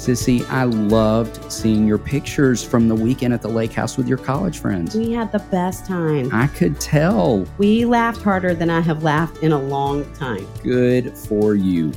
Sissy, 0.01 0.43
I 0.49 0.63
loved 0.63 1.51
seeing 1.51 1.85
your 1.85 1.99
pictures 1.99 2.63
from 2.63 2.87
the 2.87 2.95
weekend 2.95 3.35
at 3.35 3.43
the 3.43 3.47
lake 3.47 3.71
house 3.71 3.97
with 3.97 4.07
your 4.07 4.17
college 4.17 4.57
friends. 4.57 4.95
We 4.95 5.11
had 5.11 5.31
the 5.31 5.45
best 5.51 5.85
time. 5.85 6.27
I 6.33 6.47
could 6.47 6.79
tell. 6.79 7.45
We 7.59 7.85
laughed 7.85 8.23
harder 8.23 8.55
than 8.55 8.71
I 8.71 8.79
have 8.79 9.03
laughed 9.03 9.43
in 9.43 9.51
a 9.51 9.61
long 9.61 10.11
time. 10.13 10.47
Good 10.63 11.15
for 11.15 11.53
you. 11.53 11.91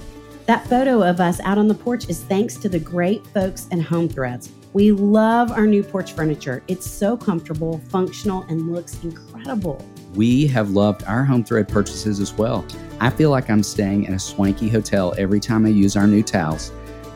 That 0.44 0.66
photo 0.66 1.02
of 1.02 1.18
us 1.18 1.40
out 1.40 1.56
on 1.56 1.66
the 1.66 1.75
porch 1.75 2.11
is 2.11 2.23
thanks 2.25 2.56
to 2.56 2.68
the 2.68 2.78
great 2.78 3.26
folks 3.28 3.68
at 3.73 3.80
Home 3.80 4.11
Threads. 4.11 4.52
We 4.75 4.92
love 4.92 5.50
our 5.50 5.66
new 5.66 5.82
porch 5.82 6.12
furniture. 6.12 6.62
It's 6.68 6.87
so 6.87 7.16
comfortable, 7.16 7.78
functional, 7.88 8.42
and 8.50 8.70
looks 8.70 9.02
incredible. 9.02 9.82
We 10.14 10.46
have 10.49 10.73
loved 10.73 11.04
our 11.04 11.25
home 11.25 11.42
thread 11.42 11.68
purchases 11.68 12.20
as 12.20 12.34
well. 12.34 12.66
I 13.00 13.08
feel 13.08 13.30
like 13.30 13.49
I'm 13.49 13.62
staying 13.62 14.04
in 14.04 14.12
a 14.12 14.18
swanky 14.18 14.68
hotel 14.68 15.14
every 15.16 15.40
time 15.40 15.64
I 15.64 15.70
use 15.70 15.96
our 15.96 16.06
new 16.06 16.23
towels. 16.23 16.70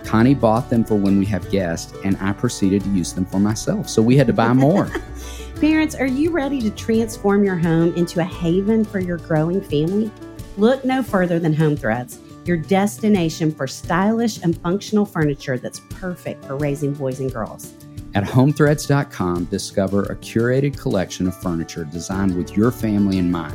Connie 0.09 0.33
bought 0.35 0.71
them 0.71 0.85
for 0.85 0.95
when 0.95 1.19
we 1.19 1.27
have 1.27 1.51
guests, 1.51 1.93
and 2.03 2.17
I 2.19 2.33
proceeded 2.33 2.83
to 2.83 2.89
use 2.89 3.13
them 3.13 3.27
for 3.27 3.39
myself. 3.39 3.91
So 3.91 4.01
we 4.01 4.17
had 4.17 4.27
to 4.29 4.33
buy 4.33 4.55
more. 4.55 4.91
Parents, 5.61 5.95
are 5.95 6.07
you 6.07 6.31
ready 6.31 6.63
to 6.63 6.71
transform 6.71 7.45
your 7.45 7.59
home 7.59 7.93
into 7.95 8.21
a 8.21 8.25
haven 8.25 8.87
for 8.87 9.01
your 9.01 9.19
growing 9.19 9.61
family? 9.61 10.11
Look 10.57 10.83
no 10.83 11.03
further 11.03 11.39
than 11.39 11.53
Home 11.53 11.77
Threads, 11.77 12.21
your 12.47 12.57
destination 12.57 13.53
for 13.53 13.67
stylish 13.67 14.43
and 14.43 14.59
functional 14.63 15.05
furniture 15.05 15.59
that's 15.59 15.83
perfect 15.91 16.43
for 16.47 16.57
raising 16.57 16.95
boys 16.95 17.21
and 17.21 17.31
girls. 17.31 17.75
At 18.15 18.25
homethreads.com, 18.25 19.45
discover 19.45 20.05
a 20.05 20.17
curated 20.17 20.79
collection 20.79 21.29
of 21.29 21.37
furniture 21.37 21.85
designed 21.85 22.35
with 22.35 22.57
your 22.57 22.71
family 22.71 23.19
in 23.19 23.31
mind. 23.31 23.55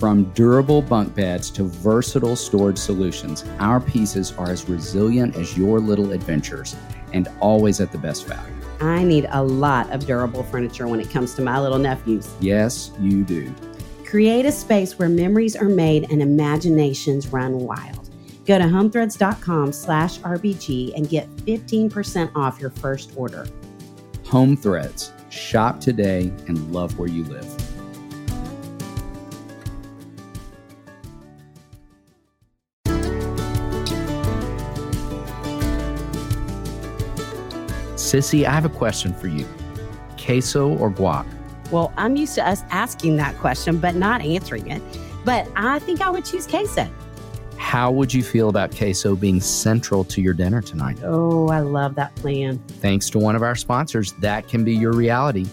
From 0.00 0.24
durable 0.32 0.80
bunk 0.80 1.14
beds 1.14 1.50
to 1.50 1.64
versatile 1.64 2.34
storage 2.34 2.78
solutions, 2.78 3.44
our 3.58 3.80
pieces 3.80 4.32
are 4.32 4.50
as 4.50 4.66
resilient 4.66 5.36
as 5.36 5.58
your 5.58 5.78
little 5.78 6.12
adventures. 6.12 6.74
and 7.12 7.26
always 7.40 7.80
at 7.80 7.90
the 7.90 7.98
best 7.98 8.24
value. 8.24 8.54
I 8.80 9.02
need 9.02 9.28
a 9.32 9.42
lot 9.42 9.90
of 9.90 10.06
durable 10.06 10.44
furniture 10.44 10.86
when 10.86 11.00
it 11.00 11.10
comes 11.10 11.34
to 11.34 11.42
my 11.42 11.58
little 11.58 11.80
nephews. 11.80 12.32
Yes, 12.38 12.92
you 13.00 13.24
do. 13.24 13.52
Create 14.04 14.46
a 14.46 14.52
space 14.52 14.96
where 14.96 15.08
memories 15.08 15.56
are 15.56 15.68
made 15.68 16.08
and 16.12 16.22
imaginations 16.22 17.26
run 17.26 17.58
wild. 17.58 18.10
Go 18.46 18.58
to 18.58 18.64
homethreads.com 18.64 19.72
slash 19.72 20.20
RBG 20.20 20.94
and 20.94 21.08
get 21.08 21.28
15% 21.38 22.30
off 22.36 22.60
your 22.60 22.70
first 22.70 23.12
order. 23.16 23.48
Home 24.26 24.56
Threads. 24.56 25.12
Shop 25.30 25.80
today 25.80 26.32
and 26.46 26.72
love 26.72 26.96
where 26.96 27.08
you 27.08 27.24
live. 27.24 27.69
Sissy, 38.10 38.44
I 38.44 38.50
have 38.50 38.64
a 38.64 38.68
question 38.68 39.14
for 39.14 39.28
you. 39.28 39.46
Queso 40.18 40.76
or 40.78 40.90
guac? 40.90 41.24
Well, 41.70 41.92
I'm 41.96 42.16
used 42.16 42.34
to 42.34 42.48
us 42.48 42.64
asking 42.70 43.14
that 43.18 43.38
question, 43.38 43.78
but 43.78 43.94
not 43.94 44.20
answering 44.20 44.68
it. 44.68 44.82
But 45.24 45.46
I 45.54 45.78
think 45.78 46.00
I 46.00 46.10
would 46.10 46.24
choose 46.24 46.44
queso. 46.44 46.90
How 47.56 47.92
would 47.92 48.12
you 48.12 48.24
feel 48.24 48.48
about 48.48 48.74
queso 48.74 49.14
being 49.14 49.40
central 49.40 50.02
to 50.06 50.20
your 50.20 50.34
dinner 50.34 50.60
tonight? 50.60 50.98
Oh, 51.04 51.50
I 51.50 51.60
love 51.60 51.94
that 51.94 52.12
plan. 52.16 52.58
Thanks 52.80 53.10
to 53.10 53.20
one 53.20 53.36
of 53.36 53.44
our 53.44 53.54
sponsors, 53.54 54.10
that 54.14 54.48
can 54.48 54.64
be 54.64 54.74
your 54.74 54.92
reality. 54.92 55.46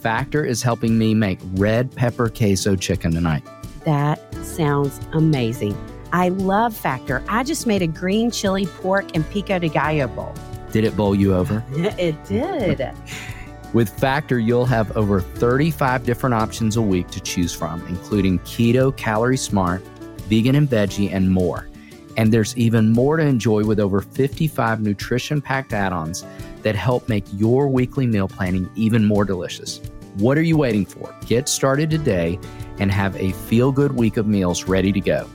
Factor 0.00 0.44
is 0.44 0.62
helping 0.62 0.96
me 0.96 1.14
make 1.14 1.40
red 1.54 1.90
pepper 1.90 2.28
queso 2.28 2.76
chicken 2.76 3.10
tonight. 3.10 3.42
That 3.84 4.20
sounds 4.44 5.00
amazing. 5.14 5.76
I 6.12 6.28
love 6.28 6.76
Factor. 6.76 7.24
I 7.28 7.42
just 7.42 7.66
made 7.66 7.82
a 7.82 7.88
green 7.88 8.30
chili 8.30 8.66
pork 8.66 9.16
and 9.16 9.28
pico 9.30 9.58
de 9.58 9.68
gallo 9.68 10.06
bowl. 10.06 10.34
Did 10.72 10.84
it 10.84 10.96
bowl 10.96 11.14
you 11.14 11.34
over? 11.34 11.64
It 11.72 12.22
did. 12.24 12.94
With 13.74 13.90
Factor, 13.90 14.38
you'll 14.38 14.64
have 14.64 14.96
over 14.96 15.20
35 15.20 16.04
different 16.04 16.34
options 16.34 16.76
a 16.76 16.82
week 16.82 17.08
to 17.08 17.20
choose 17.20 17.52
from, 17.52 17.86
including 17.86 18.38
keto, 18.40 18.96
calorie 18.96 19.36
smart, 19.36 19.82
vegan 20.28 20.54
and 20.54 20.68
veggie, 20.68 21.12
and 21.12 21.30
more. 21.30 21.68
And 22.16 22.32
there's 22.32 22.56
even 22.56 22.92
more 22.92 23.18
to 23.18 23.22
enjoy 23.22 23.64
with 23.64 23.78
over 23.78 24.00
55 24.00 24.80
nutrition 24.80 25.42
packed 25.42 25.72
add 25.72 25.92
ons 25.92 26.24
that 26.62 26.74
help 26.74 27.08
make 27.08 27.24
your 27.34 27.68
weekly 27.68 28.06
meal 28.06 28.26
planning 28.26 28.70
even 28.74 29.04
more 29.04 29.24
delicious. 29.24 29.80
What 30.14 30.38
are 30.38 30.42
you 30.42 30.56
waiting 30.56 30.84
for? 30.86 31.14
Get 31.26 31.48
started 31.48 31.90
today 31.90 32.40
and 32.78 32.90
have 32.90 33.14
a 33.16 33.32
feel 33.32 33.70
good 33.70 33.92
week 33.92 34.16
of 34.16 34.26
meals 34.26 34.64
ready 34.64 34.92
to 34.92 35.00
go. 35.00 35.28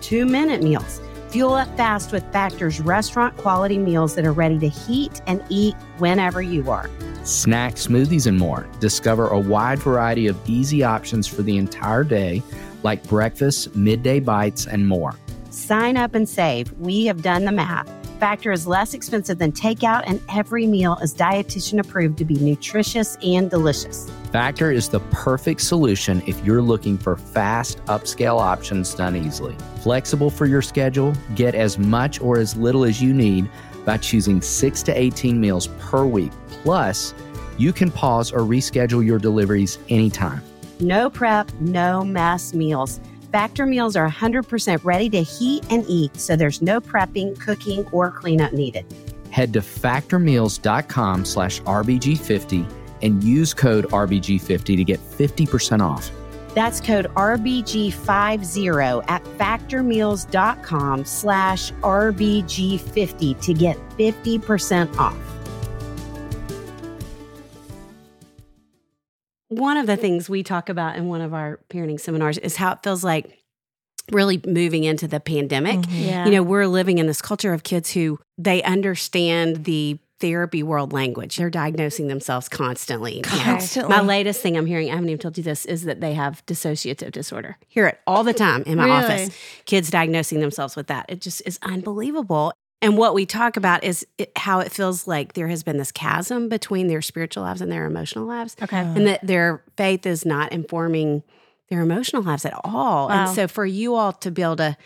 Two 0.00 0.24
minute 0.24 0.62
meals. 0.62 1.00
Fuel 1.34 1.54
up 1.54 1.76
fast 1.76 2.12
with 2.12 2.22
Factor's 2.32 2.78
restaurant 2.78 3.36
quality 3.38 3.76
meals 3.76 4.14
that 4.14 4.24
are 4.24 4.32
ready 4.32 4.56
to 4.60 4.68
heat 4.68 5.20
and 5.26 5.42
eat 5.48 5.74
whenever 5.98 6.40
you 6.40 6.70
are. 6.70 6.88
Snack, 7.24 7.74
smoothies, 7.74 8.28
and 8.28 8.38
more. 8.38 8.68
Discover 8.78 9.26
a 9.26 9.40
wide 9.40 9.80
variety 9.80 10.28
of 10.28 10.38
easy 10.48 10.84
options 10.84 11.26
for 11.26 11.42
the 11.42 11.56
entire 11.56 12.04
day, 12.04 12.40
like 12.84 13.02
breakfast, 13.08 13.74
midday 13.74 14.20
bites, 14.20 14.68
and 14.68 14.86
more. 14.86 15.16
Sign 15.50 15.96
up 15.96 16.14
and 16.14 16.28
save. 16.28 16.70
We 16.78 17.06
have 17.06 17.20
done 17.20 17.46
the 17.46 17.50
math. 17.50 17.90
Factor 18.20 18.52
is 18.52 18.68
less 18.68 18.94
expensive 18.94 19.38
than 19.38 19.50
takeout, 19.50 20.04
and 20.06 20.20
every 20.32 20.68
meal 20.68 20.98
is 21.02 21.12
dietitian 21.12 21.80
approved 21.80 22.16
to 22.18 22.24
be 22.24 22.34
nutritious 22.34 23.18
and 23.24 23.50
delicious. 23.50 24.08
Factor 24.34 24.72
is 24.72 24.88
the 24.88 24.98
perfect 25.12 25.60
solution 25.60 26.20
if 26.26 26.44
you're 26.44 26.60
looking 26.60 26.98
for 26.98 27.16
fast, 27.16 27.78
upscale 27.84 28.40
options 28.40 28.92
done 28.92 29.14
easily. 29.14 29.54
Flexible 29.80 30.28
for 30.28 30.46
your 30.46 30.60
schedule, 30.60 31.14
get 31.36 31.54
as 31.54 31.78
much 31.78 32.20
or 32.20 32.38
as 32.38 32.56
little 32.56 32.84
as 32.84 33.00
you 33.00 33.14
need 33.14 33.48
by 33.84 33.96
choosing 33.96 34.42
6 34.42 34.82
to 34.82 35.00
18 35.00 35.40
meals 35.40 35.68
per 35.78 36.04
week. 36.04 36.32
Plus, 36.48 37.14
you 37.58 37.72
can 37.72 37.92
pause 37.92 38.32
or 38.32 38.40
reschedule 38.40 39.06
your 39.06 39.20
deliveries 39.20 39.78
anytime. 39.88 40.42
No 40.80 41.08
prep, 41.08 41.52
no 41.60 42.02
mess 42.02 42.54
meals. 42.54 42.98
Factor 43.30 43.66
meals 43.66 43.94
are 43.94 44.10
100% 44.10 44.84
ready 44.84 45.08
to 45.10 45.22
heat 45.22 45.64
and 45.70 45.84
eat, 45.86 46.16
so 46.16 46.34
there's 46.34 46.60
no 46.60 46.80
prepping, 46.80 47.38
cooking, 47.38 47.86
or 47.92 48.10
cleanup 48.10 48.52
needed. 48.52 48.84
Head 49.30 49.52
to 49.52 49.60
factormeals.com 49.60 51.24
slash 51.24 51.62
RBG50 51.62 52.83
and 53.02 53.22
use 53.22 53.54
code 53.54 53.86
RBG50 53.86 54.76
to 54.76 54.84
get 54.84 55.00
50% 55.00 55.80
off. 55.80 56.10
That's 56.54 56.80
code 56.80 57.06
RBG50 57.14 59.04
at 59.08 59.24
factormeals.com 59.24 61.04
slash 61.04 61.72
RBG50 61.72 63.40
to 63.42 63.54
get 63.54 63.76
50% 63.98 64.96
off. 64.96 65.16
One 69.48 69.76
of 69.76 69.86
the 69.86 69.96
things 69.96 70.28
we 70.28 70.42
talk 70.42 70.68
about 70.68 70.96
in 70.96 71.08
one 71.08 71.20
of 71.20 71.34
our 71.34 71.60
parenting 71.68 72.00
seminars 72.00 72.38
is 72.38 72.56
how 72.56 72.72
it 72.72 72.80
feels 72.82 73.04
like 73.04 73.44
really 74.12 74.40
moving 74.46 74.84
into 74.84 75.08
the 75.08 75.20
pandemic. 75.20 75.84
Yeah. 75.88 76.24
You 76.24 76.32
know, 76.32 76.42
we're 76.42 76.66
living 76.66 76.98
in 76.98 77.06
this 77.06 77.22
culture 77.22 77.52
of 77.52 77.62
kids 77.62 77.90
who 77.90 78.18
they 78.36 78.62
understand 78.62 79.64
the 79.64 79.98
therapy 80.20 80.62
world 80.62 80.92
language. 80.92 81.36
They're 81.36 81.50
diagnosing 81.50 82.08
themselves 82.08 82.48
constantly. 82.48 83.16
You 83.16 83.22
know, 83.22 83.28
Constantly. 83.28 83.94
my 83.96 84.00
latest 84.02 84.40
thing 84.40 84.56
I'm 84.56 84.66
hearing, 84.66 84.88
I 84.90 84.94
haven't 84.94 85.08
even 85.08 85.18
told 85.18 85.36
you 85.36 85.42
this, 85.44 85.64
is 85.66 85.84
that 85.84 86.00
they 86.00 86.14
have 86.14 86.44
dissociative 86.46 87.10
disorder. 87.12 87.56
Hear 87.68 87.86
it 87.88 87.98
all 88.06 88.22
the 88.24 88.32
time 88.32 88.62
in 88.64 88.78
my 88.78 88.84
Really? 88.84 88.96
office. 89.24 89.36
Kids 89.66 89.90
diagnosing 89.90 90.40
themselves 90.40 90.76
with 90.76 90.86
that. 90.86 91.06
It 91.08 91.20
just 91.20 91.42
is 91.46 91.58
unbelievable. 91.62 92.52
And 92.80 92.96
what 92.98 93.14
we 93.14 93.26
talk 93.26 93.56
about 93.56 93.82
is 93.82 94.06
it, 94.18 94.30
how 94.36 94.60
it 94.60 94.70
feels 94.70 95.06
like 95.06 95.32
there 95.32 95.48
has 95.48 95.62
been 95.62 95.78
this 95.78 95.90
chasm 95.90 96.48
between 96.48 96.86
their 96.88 97.02
spiritual 97.02 97.42
lives 97.42 97.60
and 97.60 97.72
their 97.72 97.86
emotional 97.86 98.26
lives, 98.26 98.56
Okay. 98.62 98.78
and 98.78 99.06
that 99.06 99.26
their 99.26 99.62
faith 99.76 100.04
is 100.06 100.24
not 100.24 100.52
informing 100.52 101.22
their 101.70 101.80
emotional 101.80 102.22
lives 102.22 102.44
at 102.44 102.52
all. 102.62 103.08
Wow. 103.08 103.26
And 103.26 103.34
so 103.34 103.48
for 103.48 103.64
you 103.64 103.94
all 103.94 104.12
to 104.12 104.30
be 104.30 104.42
able 104.42 104.56
to 104.56 104.76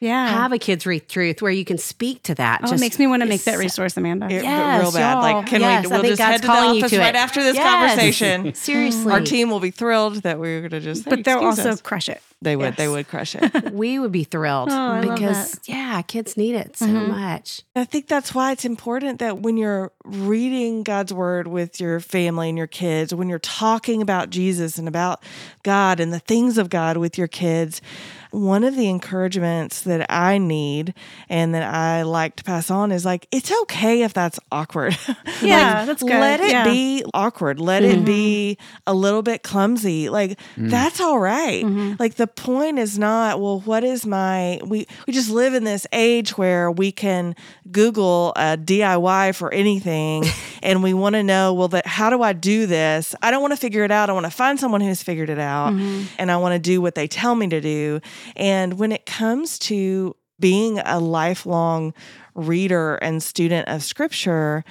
Yeah. 0.00 0.28
have 0.28 0.52
a 0.52 0.58
kids 0.58 0.84
read 0.86 1.08
truth 1.08 1.40
where 1.40 1.50
you 1.52 1.64
can 1.64 1.78
speak 1.78 2.22
to 2.24 2.34
that, 2.34 2.60
oh, 2.64 2.72
it 2.72 2.80
makes 2.80 2.98
me 2.98 3.06
want 3.06 3.22
to 3.22 3.28
make 3.28 3.44
that 3.44 3.58
resource, 3.58 3.96
Amanda. 3.96 4.26
It- 4.26 4.42
Yes, 4.42 4.82
real 4.82 4.92
bad. 4.92 5.12
y'all. 5.14 5.22
Like, 5.22 5.46
can 5.46 5.60
Yes, 5.62 5.86
we? 5.86 5.92
I 5.92 5.94
We'll 6.00 6.08
just 6.10 6.18
God's 6.18 6.30
head 6.32 6.40
to 6.42 6.46
the 6.46 6.52
office 6.52 6.90
to 6.90 6.98
write 6.98 7.14
it. 7.14 7.18
after 7.18 7.42
this 7.42 7.54
Yes. 7.56 7.66
conversation. 7.90 8.54
Seriously, 8.54 9.12
Our 9.12 9.20
team 9.22 9.50
will 9.50 9.60
be 9.60 9.70
thrilled 9.70 10.16
that 10.22 10.38
we 10.38 10.48
are 10.54 10.60
going 10.60 10.70
to 10.72 10.80
just. 10.80 11.04
say, 11.04 11.10
but 11.10 11.24
they'll 11.24 11.38
also 11.38 11.70
us." 11.70 11.80
crush 11.80 12.08
it. 12.08 12.20
They 12.42 12.54
would. 12.54 12.76
They 12.76 12.86
would 12.86 13.08
crush 13.08 13.34
it. 13.34 13.72
we 13.72 13.98
would 13.98 14.12
be 14.12 14.22
thrilled 14.24 14.68
Oh, 14.70 15.00
because 15.00 15.58
yeah, 15.64 16.02
kids 16.02 16.36
need 16.36 16.54
it 16.54 16.76
so 16.76 16.84
Mhm. 16.86 17.08
much. 17.08 17.62
I 17.74 17.84
think 17.86 18.08
that's 18.08 18.34
why 18.34 18.52
it's 18.52 18.66
important 18.66 19.20
that 19.20 19.38
when 19.38 19.56
you're 19.56 19.90
reading 20.04 20.82
God's 20.82 21.14
word 21.14 21.46
with 21.48 21.80
your 21.80 21.98
family 21.98 22.50
and 22.50 22.58
your 22.58 22.66
kids, 22.66 23.14
when 23.14 23.30
you're 23.30 23.38
talking 23.38 24.02
about 24.02 24.28
Jesus 24.28 24.76
and 24.76 24.86
about 24.86 25.22
God 25.62 25.98
and 25.98 26.12
the 26.12 26.18
things 26.18 26.58
of 26.58 26.68
God 26.68 26.98
with 26.98 27.16
your 27.16 27.26
kids, 27.26 27.80
one 28.30 28.64
of 28.64 28.76
the 28.76 28.88
encouragements 28.88 29.82
that 29.82 30.10
I 30.10 30.38
need 30.38 30.94
and 31.28 31.54
that 31.54 31.62
I 31.62 32.02
like 32.02 32.36
to 32.36 32.44
pass 32.44 32.70
on 32.70 32.92
is 32.92 33.04
like, 33.04 33.26
it's 33.30 33.52
okay 33.62 34.02
if 34.02 34.12
that's 34.12 34.38
awkward. 34.50 34.96
Yeah, 35.42 35.78
Like, 35.78 35.86
that's 35.86 36.02
good. 36.02 36.10
Let 36.10 36.40
it 36.40 36.50
Yeah. 36.50 36.64
be 36.64 37.04
awkward. 37.12 37.60
Let 37.60 37.84
it 37.84 38.04
be 38.04 38.56
mm-hmm. 38.58 38.82
a 38.86 38.94
little 38.94 39.22
bit 39.22 39.42
clumsy. 39.42 40.08
Like, 40.08 40.38
mm. 40.56 40.70
that's 40.70 40.98
all 40.98 41.18
right. 41.18 41.62
Mm-hmm. 41.62 41.94
Like, 41.98 42.14
the 42.14 42.26
point 42.26 42.78
is 42.78 42.98
not, 42.98 43.40
well, 43.40 43.60
what 43.60 43.84
is 43.84 44.06
my, 44.06 44.60
we, 44.64 44.86
we 45.06 45.12
just 45.12 45.30
live 45.30 45.52
in 45.52 45.64
this 45.64 45.86
age 45.92 46.38
where 46.38 46.70
we 46.70 46.90
can 46.90 47.36
Google 47.70 48.32
a 48.36 48.56
DIY 48.56 49.34
for 49.34 49.52
anything 49.52 50.24
and 50.62 50.82
we 50.82 50.94
want 50.94 51.14
to 51.14 51.22
know, 51.22 51.52
well, 51.52 51.68
that 51.68 51.86
how 51.86 52.08
do 52.10 52.22
I 52.22 52.32
do 52.32 52.66
this? 52.66 53.14
I 53.22 53.30
don't 53.30 53.42
want 53.42 53.52
to 53.52 53.58
figure 53.58 53.84
it 53.84 53.90
out. 53.90 54.08
I 54.08 54.12
want 54.12 54.26
to 54.26 54.30
find 54.30 54.58
someone 54.58 54.80
who's 54.80 55.02
figured 55.02 55.30
it 55.30 55.38
out 55.38 55.72
mm-hmm. 55.72 56.04
and 56.18 56.30
I 56.30 56.36
want 56.38 56.54
to 56.54 56.58
do 56.58 56.80
what 56.80 56.94
they 56.94 57.06
tell 57.06 57.34
me 57.34 57.48
to 57.48 57.60
do. 57.60 58.00
And 58.34 58.78
when 58.78 58.92
it 58.92 59.06
comes 59.06 59.58
to 59.60 60.16
being 60.38 60.78
a 60.80 60.98
lifelong 60.98 61.94
reader 62.34 62.96
and 62.96 63.22
student 63.22 63.68
of 63.68 63.82
scripture, 63.82 64.64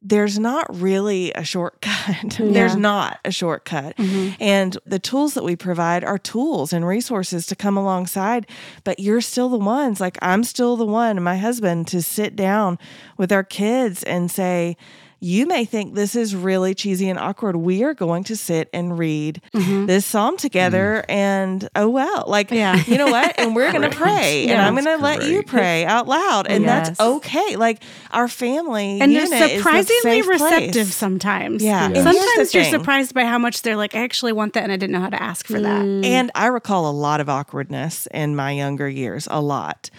there's 0.00 0.38
not 0.38 0.66
really 0.80 1.32
a 1.32 1.42
shortcut. 1.42 2.36
there's 2.38 2.76
not 2.76 3.18
a 3.24 3.32
shortcut. 3.32 3.96
Mm-hmm. 3.96 4.40
And 4.40 4.78
the 4.86 4.98
tools 4.98 5.34
that 5.34 5.44
we 5.44 5.56
provide 5.56 6.04
are 6.04 6.18
tools 6.18 6.72
and 6.72 6.86
resources 6.86 7.46
to 7.46 7.56
come 7.56 7.76
alongside, 7.76 8.48
but 8.84 9.00
you're 9.00 9.20
still 9.20 9.48
the 9.48 9.58
ones, 9.58 10.00
like 10.00 10.16
I'm 10.22 10.44
still 10.44 10.76
the 10.76 10.86
one, 10.86 11.20
my 11.22 11.36
husband, 11.36 11.88
to 11.88 12.02
sit 12.02 12.36
down 12.36 12.78
with 13.16 13.32
our 13.32 13.44
kids 13.44 14.02
and 14.04 14.30
say, 14.30 14.76
you 15.20 15.46
may 15.46 15.64
think 15.64 15.94
this 15.94 16.14
is 16.14 16.36
really 16.36 16.74
cheesy 16.74 17.08
and 17.08 17.18
awkward. 17.18 17.56
We 17.56 17.82
are 17.82 17.94
going 17.94 18.24
to 18.24 18.36
sit 18.36 18.70
and 18.72 18.96
read 18.98 19.42
mm-hmm. 19.52 19.86
this 19.86 20.06
psalm 20.06 20.36
together, 20.36 21.04
and 21.08 21.68
oh 21.74 21.88
well, 21.88 22.24
like 22.28 22.50
Yeah. 22.50 22.76
you 22.86 22.98
know 22.98 23.08
what? 23.08 23.34
And 23.38 23.56
we're 23.56 23.72
going 23.72 23.82
to 23.90 23.96
pray, 23.96 24.46
and 24.48 24.60
I'm 24.60 24.74
going 24.74 24.84
to 24.84 25.02
let 25.02 25.24
you 25.24 25.42
pray 25.42 25.84
out 25.84 26.06
loud, 26.06 26.46
and 26.46 26.64
Yes. 26.64 26.88
that's 26.88 27.00
okay. 27.00 27.56
Like 27.56 27.82
our 28.12 28.28
family, 28.28 29.00
And 29.00 29.12
unit 29.12 29.30
they're 29.30 29.44
is 29.44 29.50
the 29.50 29.56
surprisingly 29.58 30.00
safe 30.02 30.24
place. 30.26 30.40
receptive 30.40 30.86
sometimes. 30.92 31.64
Yeah. 31.64 31.86
And 31.86 31.96
here's 31.96 32.16
Sometimes 32.16 32.54
you're 32.54 32.64
surprised 32.64 33.14
by 33.14 33.24
how 33.24 33.38
much 33.38 33.62
they're 33.62 33.76
like, 33.76 33.94
I 33.94 34.00
actually 34.04 34.32
want 34.32 34.52
that 34.54 34.62
and 34.62 34.72
I 34.72 34.76
didn't 34.76 34.92
know 34.92 35.00
how 35.00 35.10
to 35.10 35.22
ask 35.22 35.46
for 35.46 35.60
that. 35.60 35.84
Mm. 35.84 36.04
And 36.04 36.30
I 36.34 36.46
recall 36.46 36.88
a 36.88 36.92
lot 36.92 37.20
of 37.20 37.28
awkwardness 37.28 38.06
in 38.14 38.36
my 38.36 38.52
younger 38.52 38.88
years, 38.88 39.26
a 39.30 39.40
lot. 39.40 39.90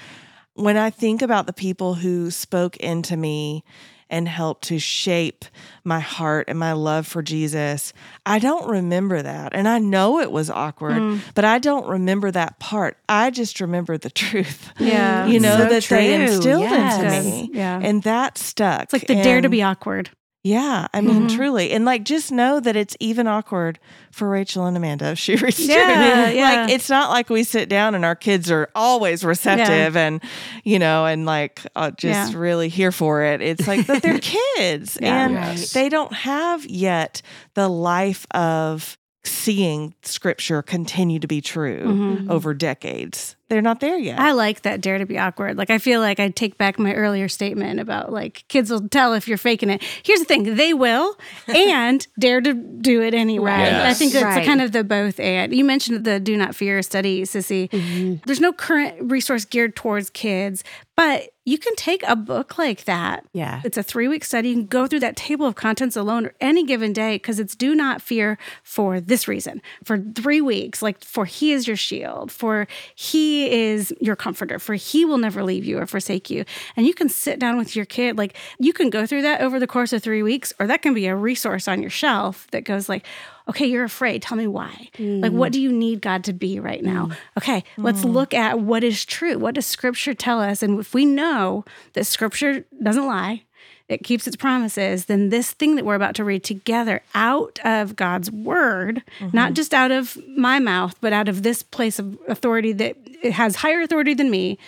When 0.54 0.78
I 0.78 0.90
think 0.90 1.22
about 1.22 1.46
the 1.46 1.54
people 1.54 1.96
who 1.96 2.32
spoke 2.32 2.78
into 2.78 3.16
me 3.18 3.64
and 4.10 4.28
helped 4.28 4.63
to 4.65 4.80
shape 4.80 5.45
my 5.84 6.00
heart 6.00 6.45
and 6.48 6.58
my 6.58 6.74
love 6.74 7.06
for 7.08 7.22
Jesus. 7.22 7.93
I 8.26 8.39
don't 8.39 8.67
remember 8.67 9.22
that. 9.22 9.54
And 9.56 9.67
I 9.67 9.80
know 9.80 10.19
it 10.19 10.32
was 10.32 10.50
awkward, 10.50 10.98
Mm. 10.98 11.22
but 11.36 11.45
I 11.45 11.60
don't 11.60 11.88
remember 11.88 12.32
that 12.32 12.60
part. 12.60 12.98
I 13.08 13.30
just 13.30 13.60
remember 13.62 13.98
the 13.98 14.10
truth. 14.22 14.72
Yeah. 14.80 15.26
You 15.28 15.39
know, 15.39 15.58
So 15.58 15.69
that 15.69 15.84
they 15.84 16.13
instilled 16.24 16.62
Yes. 16.63 17.00
into 17.24 17.30
me. 17.30 17.50
Yeah. 17.54 17.80
And 17.82 18.04
that 18.04 18.38
stuck. 18.38 18.84
It's 18.84 18.93
like 18.93 19.08
the 19.08 19.15
dare 19.15 19.41
to 19.41 19.50
be 19.50 19.62
awkward. 19.63 20.10
Yeah, 20.41 20.88
I 20.93 21.02
mean, 21.02 21.28
Mhm. 21.28 21.36
truly, 21.36 21.71
and 21.71 21.84
like 21.84 22.04
just 22.06 22.32
know 22.32 22.62
that 22.62 22.78
it's 22.78 22.95
even 23.02 23.28
awkward 23.28 23.78
for 24.10 24.30
Raechel 24.30 24.65
and 24.69 24.78
Amanda 24.78 25.12
if 25.12 25.19
she 25.19 25.36
reads 25.36 25.60
Yeah, 25.60 26.30
yeah. 26.30 26.62
Like 26.62 26.69
it's 26.71 26.89
not 26.89 27.10
like 27.10 27.30
we 27.30 27.43
sit 27.43 27.67
down 27.67 27.93
and 27.93 28.06
our 28.06 28.15
kids 28.15 28.49
are 28.49 28.69
always 28.73 29.25
receptive 29.25 29.97
and 29.97 30.21
you 30.63 30.80
know 30.80 31.06
and 31.06 31.25
like 31.25 31.62
uh, 31.75 31.91
just 31.91 32.32
Yeah. 32.34 32.39
really 32.39 32.69
here 32.69 32.93
for 32.93 33.21
it. 33.23 33.41
It's 33.41 33.67
like 33.67 33.86
that 33.88 34.02
they're 34.02 34.17
kids 34.58 34.97
Yeah. 35.02 35.25
and 35.25 35.34
Yes. 35.34 35.73
they 35.73 35.89
don't 35.89 36.13
have 36.13 36.65
yet 36.65 37.21
the 37.56 37.67
life 37.67 38.25
of 38.32 38.97
seeing 39.25 39.93
Scripture 40.04 40.62
continue 40.62 41.19
to 41.19 41.28
be 41.28 41.41
true 41.41 41.84
Mhm. 41.86 42.30
over 42.30 42.54
decades. 42.54 43.36
They're 43.50 43.62
not 43.62 43.80
there 43.80 43.98
yet. 43.98 44.20
I 44.20 44.32
like 44.34 44.62
that 44.62 44.80
dare 44.80 45.00
to 45.00 45.06
be 45.06 45.18
awkward. 45.18 45.58
Like 45.58 45.70
I 45.72 45.80
feel 45.80 46.00
like 46.02 46.20
I 46.20 46.30
take 46.30 46.58
back 46.58 46.78
my 46.80 46.94
earlier 46.94 47.28
statement 47.28 47.80
about 47.80 48.12
like 48.14 48.46
kids 48.48 48.70
will 48.70 48.88
tell 48.88 49.14
if 49.14 49.28
you're 49.28 49.38
faking 49.40 49.70
it. 49.72 49.84
Here's 50.04 50.20
the 50.20 50.26
thing, 50.26 50.56
they 50.56 50.74
will 50.74 51.18
and 51.48 52.06
dare 52.20 52.42
to 52.42 52.54
do 52.54 53.02
it 53.02 53.14
anyway. 53.14 53.52
Right. 53.52 53.74
I 53.74 53.94
think 53.94 54.14
that's 54.14 54.24
Right. 54.24 54.46
kind 54.46 54.62
of 54.62 54.72
the 54.72 54.84
both 54.84 55.20
and. 55.20 55.54
You 55.54 55.66
mentioned 55.66 56.06
the 56.06 56.20
do 56.20 56.38
not 56.38 56.56
fear 56.56 56.82
study, 56.84 57.24
Sissy. 57.24 57.70
Mm-hmm. 57.72 58.16
There's 58.26 58.40
no 58.40 58.54
current 58.54 59.12
resource 59.12 59.46
geared 59.46 59.76
towards 59.76 60.10
kids, 60.12 60.64
but 61.00 61.30
you 61.46 61.58
can 61.58 61.74
take 61.78 62.04
a 62.04 62.16
book 62.16 62.58
like 62.58 62.84
that 62.84 63.24
Yeah. 63.32 63.62
it's 63.64 63.78
a 63.78 63.82
three 63.82 64.10
week 64.10 64.26
study. 64.26 64.50
You 64.50 64.56
can 64.56 64.66
go 64.66 64.86
through 64.86 65.00
that 65.00 65.16
table 65.16 65.46
of 65.46 65.56
contents 65.56 65.96
alone 65.96 66.26
or 66.26 66.34
any 66.42 66.66
given 66.66 66.92
day 66.92 67.16
because 67.16 67.40
it's 67.40 67.56
do 67.56 67.74
not 67.74 68.02
fear 68.02 68.38
for 68.64 69.00
this 69.00 69.26
reason. 69.26 69.62
For 69.86 69.98
three 69.98 70.42
weeks, 70.42 70.82
like 70.82 71.02
for 71.02 71.24
he 71.24 71.54
is 71.54 71.68
your 71.68 71.78
shield, 71.78 72.34
for 72.34 72.68
he 72.96 73.50
is 73.50 73.94
your 74.02 74.18
comforter, 74.18 74.60
for 74.60 74.74
he 74.76 75.06
will 75.06 75.18
never 75.18 75.42
leave 75.42 75.64
you 75.64 75.80
or 75.80 75.86
forsake 75.88 76.30
you. 76.30 76.44
And 76.76 76.86
you 76.86 76.94
can 76.94 77.08
sit 77.08 77.40
down 77.40 77.58
with 77.58 77.76
your 77.78 77.86
kid. 77.86 78.18
Like 78.18 78.36
you 78.60 78.74
can 78.74 78.90
go 78.90 79.06
through 79.06 79.22
that 79.22 79.40
over 79.40 79.58
the 79.58 79.68
course 79.68 79.94
of 79.94 80.04
three 80.04 80.22
weeks, 80.22 80.52
or 80.60 80.68
that 80.68 80.82
can 80.82 80.94
be 80.94 81.08
a 81.08 81.16
resource 81.16 81.68
on 81.70 81.82
your 81.82 81.92
shelf 81.92 82.46
that 82.52 82.66
goes 82.66 82.90
like, 82.90 83.06
okay, 83.50 83.66
you're 83.66 83.84
afraid. 83.84 84.22
Tell 84.22 84.38
me 84.38 84.48
why. 84.48 84.90
Like, 85.00 85.32
what 85.32 85.50
mm. 85.50 85.54
do 85.54 85.62
you 85.62 85.72
need 85.72 86.02
God 86.02 86.24
to 86.26 86.34
be 86.34 86.60
right 86.60 86.84
now? 86.84 87.08
Mm. 87.08 87.18
Okay, 87.38 87.64
let's 87.78 88.02
mm. 88.02 88.14
look 88.14 88.34
at 88.34 88.60
what 88.60 88.84
is 88.84 89.04
true. 89.04 89.38
What 89.38 89.56
does 89.56 89.66
scripture 89.66 90.14
tell 90.14 90.40
us? 90.40 90.64
And 90.64 90.80
if 90.80 90.94
we 90.94 91.06
know 91.06 91.66
that 91.94 92.06
scripture 92.06 92.66
doesn't 92.82 93.06
lie, 93.06 93.44
it 93.88 94.04
keeps 94.04 94.28
its 94.28 94.36
promises, 94.36 95.06
then 95.06 95.30
this 95.30 95.52
thing 95.52 95.76
that 95.76 95.84
we're 95.84 95.96
about 95.96 96.14
to 96.16 96.24
read 96.24 96.44
together 96.44 97.02
out 97.16 97.60
of 97.66 97.96
God's 97.96 98.32
word, 98.32 99.04
not 99.20 99.48
mm-hmm. 99.48 99.54
just 99.56 99.74
out 99.74 99.90
of 99.90 100.16
my 100.38 100.60
mouth, 100.60 100.96
but 101.02 101.12
out 101.12 101.28
of 101.28 101.42
this 101.42 101.64
place 101.64 101.98
of 101.98 102.18
authority 102.28 102.72
that 102.74 102.96
it 103.24 103.32
has 103.32 103.56
higher 103.56 103.82
authority 103.82 104.14
than 104.14 104.30
me, 104.30 104.60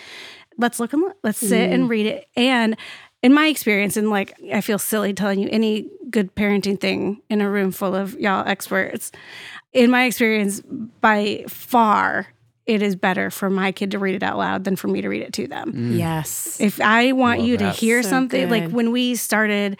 let's 0.58 0.80
look 0.80 0.92
and 0.92 1.02
look. 1.02 1.16
Let's 1.22 1.38
sit 1.38 1.70
and 1.70 1.88
read 1.88 2.06
it. 2.06 2.28
And 2.34 2.76
in 3.22 3.32
my 3.32 3.46
experience, 3.46 3.96
and 3.96 4.10
like 4.10 4.34
I 4.52 4.60
feel 4.60 4.78
silly 4.78 5.12
telling 5.14 5.38
you 5.38 5.48
any 5.50 5.88
good 6.10 6.34
parenting 6.34 6.78
thing 6.78 7.22
in 7.30 7.40
a 7.40 7.48
room 7.48 7.70
full 7.70 7.94
of 7.94 8.18
y'all 8.18 8.46
experts, 8.46 9.12
in 9.72 9.90
my 9.90 10.04
experience, 10.04 10.60
by 11.00 11.44
far, 11.48 12.26
it 12.66 12.82
is 12.82 12.94
better 12.96 13.30
for 13.30 13.48
my 13.48 13.72
kid 13.72 13.90
to 13.92 13.98
read 13.98 14.14
it 14.14 14.22
out 14.22 14.38
loud 14.38 14.64
than 14.64 14.76
for 14.76 14.88
me 14.88 15.00
to 15.00 15.08
read 15.08 15.22
it 15.22 15.32
to 15.34 15.46
them. 15.46 15.72
Mm. 15.72 15.98
Yes. 15.98 16.60
If 16.60 16.80
I 16.80 17.12
want 17.12 17.40
Love 17.40 17.48
you 17.48 17.56
to 17.58 17.64
that. 17.64 17.76
hear 17.76 18.02
So 18.02 18.10
something, 18.10 18.50
like 18.50 18.70
when 18.70 18.92
we 18.92 19.14
started 19.16 19.78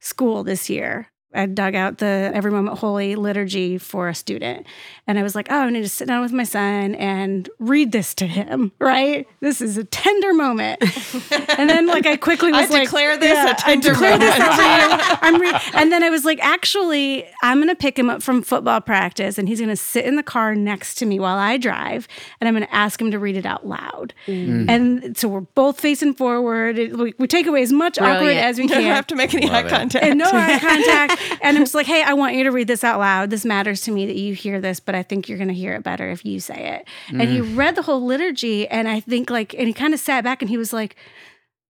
school 0.00 0.44
this 0.44 0.70
year, 0.70 1.08
I 1.34 1.46
dug 1.46 1.74
out 1.74 1.98
the 1.98 2.30
Every 2.32 2.52
Moment 2.52 2.78
Holy 2.78 3.16
liturgy 3.16 3.76
for 3.78 4.08
a 4.08 4.14
student. 4.14 4.66
And 5.06 5.18
I 5.18 5.22
was 5.22 5.34
like, 5.34 5.48
oh, 5.50 5.56
I 5.58 5.70
need 5.70 5.82
to 5.82 5.88
sit 5.88 6.08
down 6.08 6.22
with 6.22 6.32
my 6.32 6.44
son 6.44 6.94
and 6.94 7.48
read 7.58 7.92
this 7.92 8.14
to 8.14 8.26
him, 8.26 8.72
right? 8.78 9.26
This 9.40 9.60
is 9.60 9.76
a 9.76 9.84
tender 9.84 10.32
moment. 10.32 10.82
and 11.58 11.68
then, 11.68 11.86
like, 11.86 12.06
I 12.06 12.16
quickly 12.16 12.52
I 12.52 12.62
was 12.62 12.70
like, 12.70 12.84
declare 12.84 13.18
this 13.18 13.36
a 13.36 13.50
I 13.50 13.52
tender 13.54 13.90
declare 13.90 14.16
this 14.18 14.38
moment. 14.38 14.52
over 14.58 14.62
you. 14.62 15.18
I'm 15.22 15.40
re- 15.40 15.60
and 15.74 15.92
then 15.92 16.02
I 16.02 16.08
was 16.10 16.24
like, 16.24 16.38
actually, 16.42 17.26
I'm 17.42 17.58
going 17.58 17.68
to 17.68 17.74
pick 17.74 17.98
him 17.98 18.08
up 18.08 18.22
from 18.22 18.42
football 18.42 18.80
practice 18.80 19.36
and 19.36 19.46
he's 19.46 19.58
going 19.58 19.68
to 19.68 19.76
sit 19.76 20.06
in 20.06 20.16
the 20.16 20.22
car 20.22 20.54
next 20.54 20.94
to 20.96 21.06
me 21.06 21.20
while 21.20 21.36
I 21.36 21.58
drive. 21.58 22.08
And 22.40 22.48
I'm 22.48 22.54
going 22.54 22.66
to 22.66 22.74
ask 22.74 22.98
him 23.00 23.10
to 23.10 23.18
read 23.18 23.36
it 23.36 23.44
out 23.44 23.66
loud. 23.66 24.14
Mm. 24.26 24.70
And 24.70 25.16
so 25.18 25.28
we're 25.28 25.40
both 25.40 25.78
facing 25.80 26.14
forward. 26.14 26.78
It- 26.78 26.96
we, 26.96 27.12
we 27.18 27.26
take 27.26 27.46
away 27.46 27.62
as 27.62 27.72
much 27.72 27.98
awkward 27.98 28.36
as 28.36 28.56
we 28.56 28.62
you 28.62 28.68
don't 28.70 28.80
can 28.82 28.94
have 28.94 29.06
to 29.08 29.16
make 29.16 29.34
any 29.34 29.50
eye 29.50 29.52
Love 29.62 29.66
it. 29.66 29.70
contact. 29.70 30.04
and 30.04 30.18
no 30.18 30.30
eye 30.32 30.58
contact. 30.58 31.20
And 31.42 31.58
I'm 31.58 31.62
just 31.64 31.74
like, 31.74 31.86
hey, 31.86 32.02
I 32.02 32.14
want 32.14 32.36
you 32.36 32.44
to 32.44 32.50
read 32.50 32.68
this 32.68 32.82
out 32.84 32.98
loud. 33.00 33.28
This 33.28 33.44
matters 33.44 33.82
to 33.82 33.90
me 33.92 34.06
that 34.06 34.16
you 34.16 34.34
hear 34.34 34.60
this, 34.60 34.80
but 34.80 34.93
I 34.94 35.02
think 35.02 35.28
you're 35.28 35.38
going 35.38 35.48
to 35.48 35.54
hear 35.54 35.74
it 35.74 35.82
better 35.82 36.10
if 36.10 36.24
you 36.24 36.40
say 36.40 36.78
it. 36.78 36.88
And 37.08 37.28
he 37.28 37.38
mm. 37.38 37.56
read 37.56 37.76
the 37.76 37.82
whole 37.82 38.04
liturgy, 38.04 38.68
and 38.68 38.88
I 38.88 39.00
think 39.00 39.30
like, 39.30 39.54
and 39.54 39.66
he 39.66 39.72
kind 39.72 39.94
of 39.94 40.00
sat 40.00 40.24
back 40.24 40.42
and 40.42 40.48
he 40.48 40.56
was 40.56 40.72
like, 40.72 40.96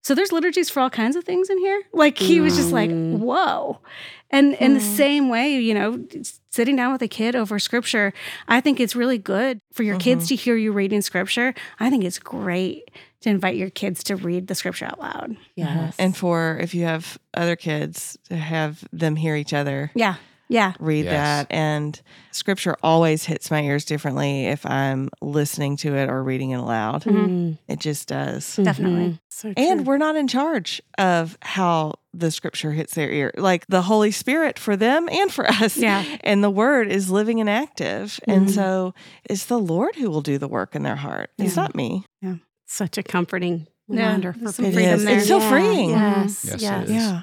so 0.05 0.13
there's 0.13 0.31
liturgies 0.31 0.69
for 0.69 0.81
all 0.81 0.91
kinds 0.91 1.15
of 1.15 1.23
things 1.23 1.49
in 1.49 1.57
here. 1.57 1.81
Like 1.91 2.19
he 2.19 2.39
was 2.39 2.55
just 2.55 2.71
like, 2.71 2.91
mm. 2.91 3.17
whoa. 3.17 3.79
And 4.29 4.53
in 4.55 4.75
the 4.75 4.79
mm. 4.79 4.95
same 4.95 5.29
way, 5.29 5.55
you 5.55 5.73
know, 5.73 6.05
sitting 6.51 6.75
down 6.75 6.91
with 6.91 7.01
a 7.01 7.07
kid 7.07 7.35
over 7.35 7.57
scripture, 7.57 8.13
I 8.47 8.61
think 8.61 8.79
it's 8.79 8.95
really 8.95 9.17
good 9.17 9.59
for 9.73 9.81
your 9.81 9.97
kids 9.97 10.25
mm-hmm. 10.25 10.29
to 10.29 10.35
hear 10.35 10.55
you 10.55 10.73
reading 10.73 11.01
scripture. 11.01 11.55
I 11.79 11.89
think 11.89 12.03
it's 12.03 12.19
great 12.19 12.91
to 13.21 13.29
invite 13.31 13.55
your 13.55 13.71
kids 13.71 14.03
to 14.03 14.15
read 14.15 14.45
the 14.45 14.53
scripture 14.53 14.85
out 14.85 14.99
loud. 14.99 15.37
Yes. 15.55 15.95
and 15.97 16.15
for 16.15 16.59
if 16.61 16.75
you 16.75 16.85
have 16.85 17.17
other 17.33 17.55
kids 17.55 18.15
to 18.29 18.37
have 18.37 18.87
them 18.93 19.15
hear 19.15 19.35
each 19.35 19.53
other 19.53 19.89
Yeah. 19.95 20.17
Yeah. 20.47 20.73
read 20.79 21.05
Yes. 21.05 21.13
that 21.13 21.47
and 21.55 21.99
scripture 22.31 22.75
always 22.83 23.23
hits 23.25 23.49
my 23.49 23.61
ears 23.63 23.85
differently 23.85 24.45
if 24.47 24.65
i'm 24.65 25.09
listening 25.21 25.77
to 25.77 25.95
it 25.95 26.09
or 26.09 26.23
reading 26.23 26.51
it 26.51 26.57
aloud 26.59 27.03
Mm. 27.03 27.57
it 27.67 27.79
just 27.79 28.07
does 28.07 28.45
mm-hmm. 28.45 28.63
Definitely. 28.63 29.19
So 29.29 29.53
and 29.57 29.85
we're 29.87 29.97
not 29.97 30.15
in 30.15 30.27
charge 30.27 30.81
of 30.97 31.37
how 31.41 31.95
the 32.13 32.31
scripture 32.31 32.71
hits 32.71 32.93
their 32.93 33.09
ear 33.09 33.31
like 33.37 33.65
the 33.67 33.81
holy 33.81 34.11
spirit 34.11 34.57
for 34.59 34.75
them 34.77 35.09
and 35.09 35.31
for 35.31 35.45
us 35.49 35.77
Yeah. 35.77 36.03
and 36.23 36.43
the 36.43 36.49
word 36.49 36.89
is 36.91 37.09
living 37.11 37.39
and 37.39 37.49
active 37.49 38.19
and 38.27 38.49
so 38.51 38.93
it's 39.29 39.45
the 39.45 39.59
lord 39.59 39.95
who 39.95 40.09
will 40.09 40.21
do 40.21 40.37
the 40.37 40.47
work 40.47 40.75
in 40.75 40.83
their 40.83 40.95
heart 40.95 41.31
it's 41.37 41.55
not 41.55 41.75
me 41.75 42.05
Yeah. 42.21 42.35
such 42.65 42.97
a 42.97 43.03
comforting 43.03 43.67
Yeah, 43.87 44.05
reminder 44.07 44.33
for 44.33 44.39
there's 44.39 44.55
freedom 44.75 44.77
is. 44.99 45.05
there. 45.05 45.17
It's 45.19 45.27
so 45.27 45.39
freeing. 45.39 45.89
Yes. 45.91 46.45
Yes, 46.49 46.61
yes. 46.61 46.85
is. 46.85 46.91
yeah 46.95 47.21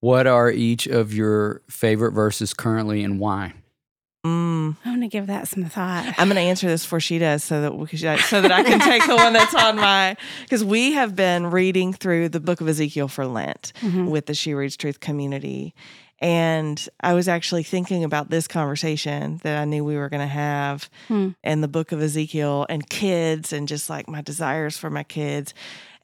What 0.00 0.26
are 0.26 0.50
each 0.50 0.86
of 0.86 1.12
your 1.12 1.62
favorite 1.68 2.12
verses 2.12 2.54
currently 2.54 3.02
and 3.04 3.18
why? 3.18 3.54
mm. 4.26 4.76
I'm 4.84 4.92
going 4.98 5.00
to 5.00 5.08
give 5.08 5.26
that 5.28 5.48
some 5.48 5.64
thought. 5.64 6.04
I'm 6.18 6.28
going 6.28 6.36
to 6.36 6.42
answer 6.42 6.66
this 6.66 6.84
before 6.84 7.00
she 7.00 7.18
does, 7.18 7.42
so 7.42 7.62
that 7.62 7.74
we 7.76 7.86
can- 7.86 8.18
so 8.18 8.40
that 8.42 8.52
I 8.52 8.62
can 8.62 8.78
take 8.80 9.04
the 9.06 9.16
one 9.16 9.32
that's 9.32 9.54
on 9.54 9.76
my 9.76 10.16
because 10.42 10.62
we 10.62 10.92
have 10.92 11.16
been 11.16 11.46
reading 11.46 11.92
through 11.94 12.28
the 12.28 12.40
Book 12.40 12.60
of 12.60 12.68
Ezekiel 12.68 13.08
for 13.08 13.26
Lent 13.26 13.72
Mhm. 13.80 14.08
with 14.10 14.26
the 14.26 14.34
She 14.34 14.52
Reads 14.54 14.76
Truth 14.76 15.00
community, 15.00 15.74
and 16.20 16.86
I 17.00 17.14
was 17.14 17.28
actually 17.28 17.62
thinking 17.62 18.04
about 18.04 18.28
this 18.30 18.46
conversation 18.46 19.40
that 19.42 19.58
I 19.60 19.64
knew 19.64 19.84
we 19.84 19.96
were 19.96 20.10
going 20.10 20.20
to 20.20 20.26
have, 20.26 20.90
Hmm. 21.08 21.30
and 21.42 21.62
the 21.62 21.68
Book 21.68 21.90
of 21.92 22.02
Ezekiel 22.02 22.66
and 22.68 22.88
kids, 22.88 23.52
and 23.54 23.66
just 23.66 23.88
like 23.90 24.06
my 24.08 24.20
desires 24.20 24.76
for 24.76 24.90
my 24.90 25.02
kids. 25.02 25.54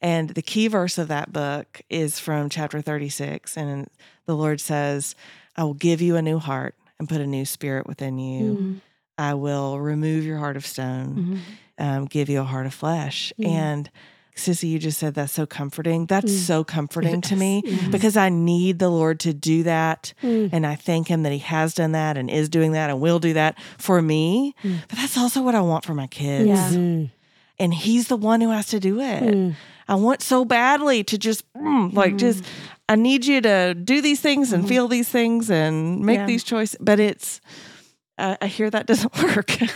And 0.01 0.29
the 0.29 0.41
key 0.41 0.67
verse 0.67 0.97
of 0.97 1.07
that 1.07 1.33
book 1.33 1.81
is 1.89 2.19
from 2.19 2.49
chapter 2.49 2.81
36, 2.81 3.57
and 3.57 3.89
the 4.25 4.35
Lord 4.35 4.61
says, 4.61 5.15
"I 5.55 5.63
will 5.63 5.73
give 5.73 6.01
you 6.01 6.15
a 6.15 6.21
new 6.21 6.39
heart." 6.39 6.75
And 6.99 7.07
put 7.07 7.21
a 7.21 7.27
new 7.27 7.45
spirit 7.45 7.85
within 7.85 8.17
you. 8.17 8.55
Mhm. 8.55 8.81
I 9.19 9.35
will 9.35 9.79
remove 9.79 10.23
your 10.25 10.39
heart 10.39 10.57
of 10.57 10.65
stone, 10.65 11.39
Mhm. 11.79 11.83
um, 11.85 12.05
give 12.05 12.27
you 12.27 12.41
a 12.41 12.43
heart 12.43 12.65
of 12.65 12.73
flesh. 12.73 13.31
Mm. 13.39 13.47
And 13.47 13.89
Sissy, 14.35 14.67
you 14.69 14.79
just 14.79 14.97
said 14.97 15.13
that's 15.13 15.33
so 15.33 15.45
comforting. 15.45 16.07
That's 16.07 16.31
Mm. 16.31 16.45
so 16.45 16.63
comforting 16.63 17.21
to 17.21 17.35
me 17.35 17.61
Yes. 17.65 17.87
because 17.91 18.17
I 18.17 18.29
need 18.29 18.79
the 18.79 18.89
Lord 18.89 19.19
to 19.21 19.33
do 19.33 19.61
that. 19.63 20.13
Mm. 20.23 20.49
And 20.51 20.65
I 20.65 20.73
thank 20.73 21.07
Him 21.07 21.21
that 21.21 21.31
He 21.31 21.37
has 21.39 21.75
done 21.75 21.91
that 21.91 22.17
and 22.17 22.31
is 22.31 22.49
doing 22.49 22.71
that 22.71 22.89
and 22.89 22.99
will 22.99 23.19
do 23.19 23.33
that 23.33 23.55
for 23.77 24.01
me. 24.01 24.55
Mm. 24.63 24.77
But 24.89 24.97
that's 24.97 25.17
also 25.19 25.43
what 25.43 25.53
I 25.53 25.61
want 25.61 25.85
for 25.85 25.93
my 25.93 26.07
kids. 26.07 26.47
Yeah. 26.47 26.69
Mm. 26.71 27.09
And 27.59 27.73
He's 27.75 28.07
the 28.07 28.17
one 28.17 28.41
who 28.41 28.49
has 28.49 28.65
to 28.69 28.79
do 28.79 28.99
it. 29.01 29.53
Mm. 29.87 29.93
I 29.93 29.95
want 29.95 30.21
so 30.21 30.45
badly 30.45 31.03
to 31.05 31.17
just, 31.17 31.43
mm, 31.53 31.93
like, 31.93 32.17
just, 32.17 32.43
I 32.89 32.95
need 32.95 33.25
you 33.25 33.41
to 33.41 33.73
do 33.73 34.01
these 34.01 34.19
things 34.21 34.53
and 34.53 34.67
feel 34.67 34.87
these 34.87 35.09
things 35.09 35.49
and 35.49 35.99
make 36.05 36.17
Yeah. 36.19 36.25
these 36.25 36.43
choices. 36.43 36.77
But 36.79 36.99
it's, 36.99 37.41
I 38.17 38.37
I 38.41 38.47
hear 38.47 38.69
that 38.69 38.85
doesn't 38.87 39.15
work. 39.23 39.51
so, 39.51 39.67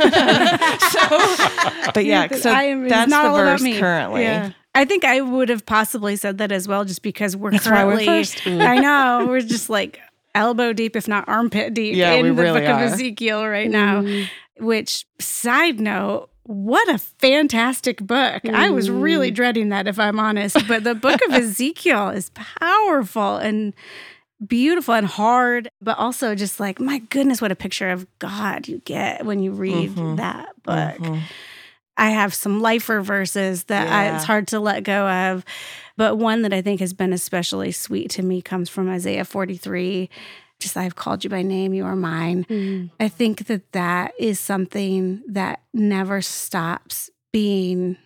but 1.94 2.06
yeah, 2.06 2.28
so 2.30 2.50
I 2.52 2.64
am- 2.64 2.88
that's 2.88 3.10
not 3.10 3.24
the 3.36 3.44
verse 3.44 3.62
me. 3.62 3.78
currently. 3.80 4.24
Yeah. 4.24 4.52
I 4.74 4.86
think 4.86 5.04
I 5.04 5.20
would 5.22 5.50
have 5.50 5.66
possibly 5.66 6.16
said 6.16 6.38
that 6.38 6.52
as 6.52 6.68
well, 6.68 6.86
just 6.86 7.02
because 7.02 7.36
we're 7.36 7.52
That's 7.52 7.66
we're 7.66 7.72
currently. 7.74 8.06
first. 8.06 8.42
I 8.48 8.80
know 8.80 9.26
we're 9.28 9.42
just 9.42 9.70
like 9.70 10.00
elbow 10.34 10.72
deep, 10.74 10.96
if 10.96 11.08
not 11.10 11.28
armpit 11.28 11.74
deep, 11.74 11.96
Yeah, 11.96 12.14
in 12.14 12.36
the 12.36 12.42
really 12.42 12.62
book 12.62 12.70
are. 12.70 12.86
of 12.86 12.94
Ezekiel 12.94 13.46
right 13.46 13.70
now. 13.70 14.06
Which 14.60 15.06
side 15.20 15.80
note, 15.82 16.30
what 16.44 16.90
a 16.90 16.98
fantastic 16.98 18.02
book. 18.02 18.48
I 18.48 18.70
was 18.70 18.90
really 18.90 19.32
mm. 19.32 19.36
dreading 19.36 19.70
that, 19.70 19.88
if 19.88 20.00
I'm 20.00 20.20
honest. 20.20 20.58
But 20.68 20.84
the 20.84 20.96
book 20.96 21.20
of 21.28 21.34
Ezekiel 21.36 22.10
is 22.10 22.32
powerful 22.34 23.38
and 23.38 23.74
beautiful 24.46 24.94
and 24.94 25.06
hard, 25.06 25.70
but 25.82 25.98
also 25.98 26.34
just 26.36 26.60
like, 26.60 26.80
my 26.80 27.00
goodness, 27.10 27.42
what 27.42 27.52
a 27.52 27.56
picture 27.56 27.90
of 27.90 28.08
God 28.20 28.68
you 28.68 28.82
get 28.86 29.26
when 29.26 29.42
you 29.42 29.52
read 29.52 29.92
mm-hmm. 29.92 30.16
that 30.16 30.50
book. 30.64 30.98
Mm-hmm. 30.98 31.20
I 31.98 32.10
have 32.10 32.34
some 32.34 32.62
lifer 32.62 33.02
verses 33.02 33.66
that 33.66 33.88
I, 33.88 34.16
it's 34.16 34.26
hard 34.26 34.48
to 34.50 34.60
let 34.60 34.84
go 34.84 35.08
of. 35.08 35.46
But 35.98 36.18
one 36.18 36.42
that 36.42 36.54
I 36.54 36.62
think 36.62 36.80
has 36.80 36.94
been 36.94 37.14
especially 37.14 37.72
sweet 37.72 38.10
to 38.12 38.24
me 38.24 38.42
comes 38.42 38.70
from 38.70 38.90
Isaiah 38.90 39.26
43. 39.26 40.10
Just, 40.62 40.78
I've 40.78 40.96
called 40.96 41.24
you 41.24 41.30
by 41.30 41.42
name, 41.42 41.74
you 41.74 41.86
are 41.86 41.96
mine. 41.96 42.46
Mm-hmm. 42.46 42.88
I 43.00 43.10
think 43.10 43.48
that 43.48 43.72
that 43.74 44.14
is 44.18 44.40
something 44.40 45.22
that 45.28 45.62
never 45.74 46.22
stops 46.22 47.10
being 47.34 47.98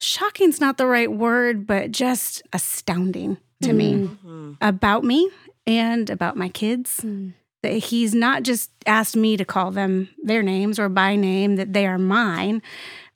shocking's 0.00 0.60
not 0.60 0.78
the 0.78 0.86
right 0.86 1.10
word, 1.10 1.66
but 1.66 1.90
just 1.90 2.42
astounding 2.52 3.36
to 3.62 3.72
me 3.72 3.94
mm-hmm. 3.94 4.28
Mm-hmm. 4.28 4.52
about 4.60 5.04
me 5.04 5.30
and 5.66 6.08
about 6.08 6.36
my 6.36 6.48
kids. 6.48 7.00
Mm. 7.02 7.34
That 7.64 7.72
he's 7.72 8.14
not 8.14 8.44
just 8.44 8.70
asked 8.86 9.16
me 9.16 9.36
to 9.36 9.44
call 9.44 9.72
them 9.72 10.08
their 10.22 10.44
names 10.44 10.78
or 10.78 10.88
by 10.88 11.16
name, 11.16 11.56
that 11.56 11.72
they 11.72 11.88
are 11.88 11.98
mine, 11.98 12.62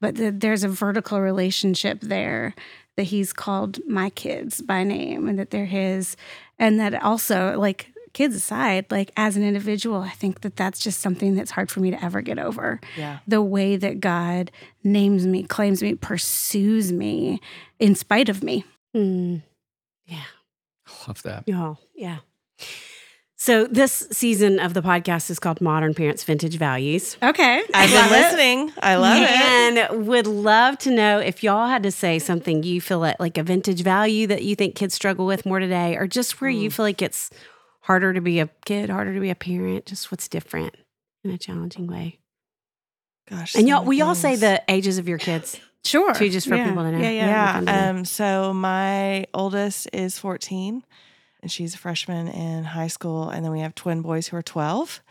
but 0.01 0.17
that 0.17 0.41
there's 0.41 0.65
a 0.65 0.69
vertical 0.69 1.21
relationship 1.21 2.01
there 2.01 2.57
that 2.97 3.05
he's 3.05 3.33
called 3.33 3.79
my 3.87 4.11
kids 4.11 4.61
by 4.61 4.83
name 4.83 5.29
and 5.29 5.39
that 5.39 5.51
they're 5.51 5.65
his. 5.65 6.17
And 6.59 6.81
that 6.81 7.01
also, 7.03 7.57
like, 7.59 7.92
kids 8.13 8.35
aside, 8.37 8.87
like, 8.91 9.11
as 9.17 9.37
an 9.37 9.43
individual, 9.43 10.01
I 10.03 10.11
think 10.11 10.41
that 10.43 10.57
that's 10.57 10.81
just 10.81 11.01
something 11.01 11.35
that's 11.35 11.51
hard 11.53 11.71
for 11.71 11.81
me 11.81 11.91
to 11.91 12.05
ever 12.05 12.21
get 12.21 12.39
over 12.39 12.81
Yeah. 12.97 13.19
the 13.27 13.43
way 13.43 13.77
that 13.77 14.01
God 14.01 14.51
names 14.85 15.27
me, 15.27 15.43
claims 15.45 15.83
me, 15.83 15.95
pursues 15.95 16.93
me 16.93 17.41
in 17.79 17.95
spite 17.95 18.29
of 18.29 18.43
me. 18.43 18.65
Mm. 18.95 19.43
Yeah. 20.07 20.25
Love 21.09 21.23
that. 21.23 21.45
Oh, 21.53 21.79
yeah. 21.95 22.19
So 23.37 23.67
this 23.67 24.07
season 24.13 24.61
of 24.61 24.73
the 24.73 24.83
podcast 24.83 25.29
is 25.29 25.41
called 25.41 25.61
Modern 25.61 25.95
Parents 25.95 26.23
Vintage 26.23 26.57
Values. 26.59 27.17
Okay. 27.21 27.61
I've 27.75 27.91
been 27.91 28.11
listening. 28.11 28.73
I 28.81 28.95
love 28.95 29.21
it. 29.21 29.29
and 29.31 30.07
would 30.07 30.29
love 30.29 30.79
to 30.79 30.93
know 30.93 31.19
if 31.19 31.43
y'all 31.43 31.67
had 31.67 31.83
to 31.83 31.91
say 31.91 32.21
something 32.21 32.63
you 32.63 32.81
feel 32.81 33.01
like, 33.01 33.19
like 33.19 33.39
a 33.39 33.43
vintage 33.43 33.83
value 33.83 34.29
that 34.29 34.45
you 34.45 34.55
think 34.55 34.77
kids 34.77 34.95
struggle 34.95 35.27
with 35.27 35.45
more 35.45 35.59
today, 35.59 35.97
or 35.97 36.07
just 36.07 36.41
where 36.41 36.51
you 36.51 36.71
feel 36.71 36.85
like 36.85 37.03
it's 37.03 37.31
harder 37.83 38.13
to 38.13 38.21
be 38.21 38.41
a 38.41 38.49
kid, 38.65 38.91
harder 38.91 39.15
to 39.15 39.21
be 39.21 39.31
a 39.31 39.35
parent, 39.35 39.87
just 39.87 40.11
what's 40.11 40.29
different 40.29 40.75
in 41.25 41.31
a 41.31 41.39
challenging 41.39 41.87
way. 41.87 42.19
Gosh. 43.29 43.55
And 43.55 43.69
y'all, 43.69 43.85
we 43.85 44.01
all 44.01 44.15
say 44.15 44.37
the 44.37 44.63
ages 44.69 44.99
of 44.99 45.09
your 45.09 45.19
kids 45.19 45.59
Sure. 45.85 46.13
too, 46.15 46.29
just 46.29 46.49
for 46.49 46.55
Yeah. 46.57 46.69
people 46.69 46.83
to 46.85 46.93
know. 46.93 46.99
Yeah, 46.99 47.11
yeah. 47.11 47.53
fun 47.53 47.67
to 47.67 47.73
know. 47.73 47.79
Yeah. 47.79 47.91
Um, 47.91 48.05
so 48.05 48.53
my 48.53 49.27
oldest 49.35 49.89
is 49.93 50.19
14 50.19 50.85
and 51.43 51.51
she's 51.51 51.75
a 51.75 51.79
freshman 51.79 52.29
in 52.29 52.65
high 52.65 52.87
school. 52.89 53.29
And 53.29 53.45
then 53.45 53.53
we 53.53 53.61
have 53.61 53.75
twin 53.75 54.01
boys 54.03 54.29
who 54.29 54.37
are 54.37 54.43
12. 54.43 55.03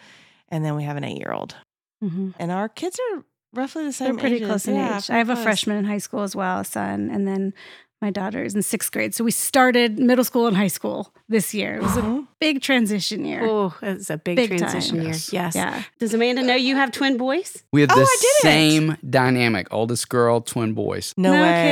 And 0.49 0.63
then 0.65 0.75
we 0.75 0.83
have 0.83 0.97
an 0.97 1.03
eight 1.03 1.17
year 1.17 1.31
old. 1.33 1.55
Mhm. 2.03 2.33
And 2.39 2.51
our 2.51 2.67
kids 2.69 2.99
are 3.13 3.23
roughly 3.53 3.83
the 3.85 3.93
same. 3.93 4.15
They're 4.15 4.19
pretty 4.21 4.35
ages. 4.37 4.47
close 4.47 4.67
in 4.67 4.75
Yeah, 4.75 4.97
age. 4.97 5.09
I 5.09 5.17
have 5.17 5.29
a 5.29 5.35
freshman 5.35 5.77
in 5.77 5.85
high 5.85 5.97
school 5.99 6.21
as 6.21 6.35
well, 6.35 6.59
a 6.59 6.65
son, 6.65 7.09
and 7.09 7.27
then 7.27 7.53
my 8.01 8.09
daughter 8.09 8.43
is 8.43 8.55
in 8.55 8.61
sixth 8.63 8.91
grade. 8.91 9.13
So 9.13 9.23
we 9.23 9.31
started 9.31 9.99
middle 9.99 10.23
school 10.23 10.47
and 10.47 10.57
high 10.57 10.67
school 10.67 11.13
this 11.29 11.53
year. 11.53 11.75
It 11.75 11.83
was 11.83 11.97
a 11.97 12.01
Mhm. 12.01 12.27
big 12.39 12.61
transition 12.61 13.23
year. 13.25 13.45
Oh, 13.47 13.73
it's 13.81 14.09
a 14.09 14.17
big, 14.17 14.35
Big 14.37 14.49
time. 14.49 14.57
transition 14.59 14.95
year. 15.01 15.07
Yes. 15.11 15.31
Yes. 15.31 15.55
Yeah. 15.55 15.83
Does 15.99 16.13
Amanda 16.13 16.41
know 16.41 16.55
you 16.55 16.75
have 16.75 16.91
twin 16.91 17.17
boys? 17.17 17.63
We 17.71 17.81
have 17.81 17.91
Oh, 17.93 17.95
the 17.99 18.07
same 18.41 18.97
dynamic. 19.07 19.67
Oldest 19.71 20.09
girl, 20.09 20.41
twin 20.41 20.73
boys. 20.73 21.13
No, 21.15 21.33
No 21.33 21.41
way. 21.41 21.63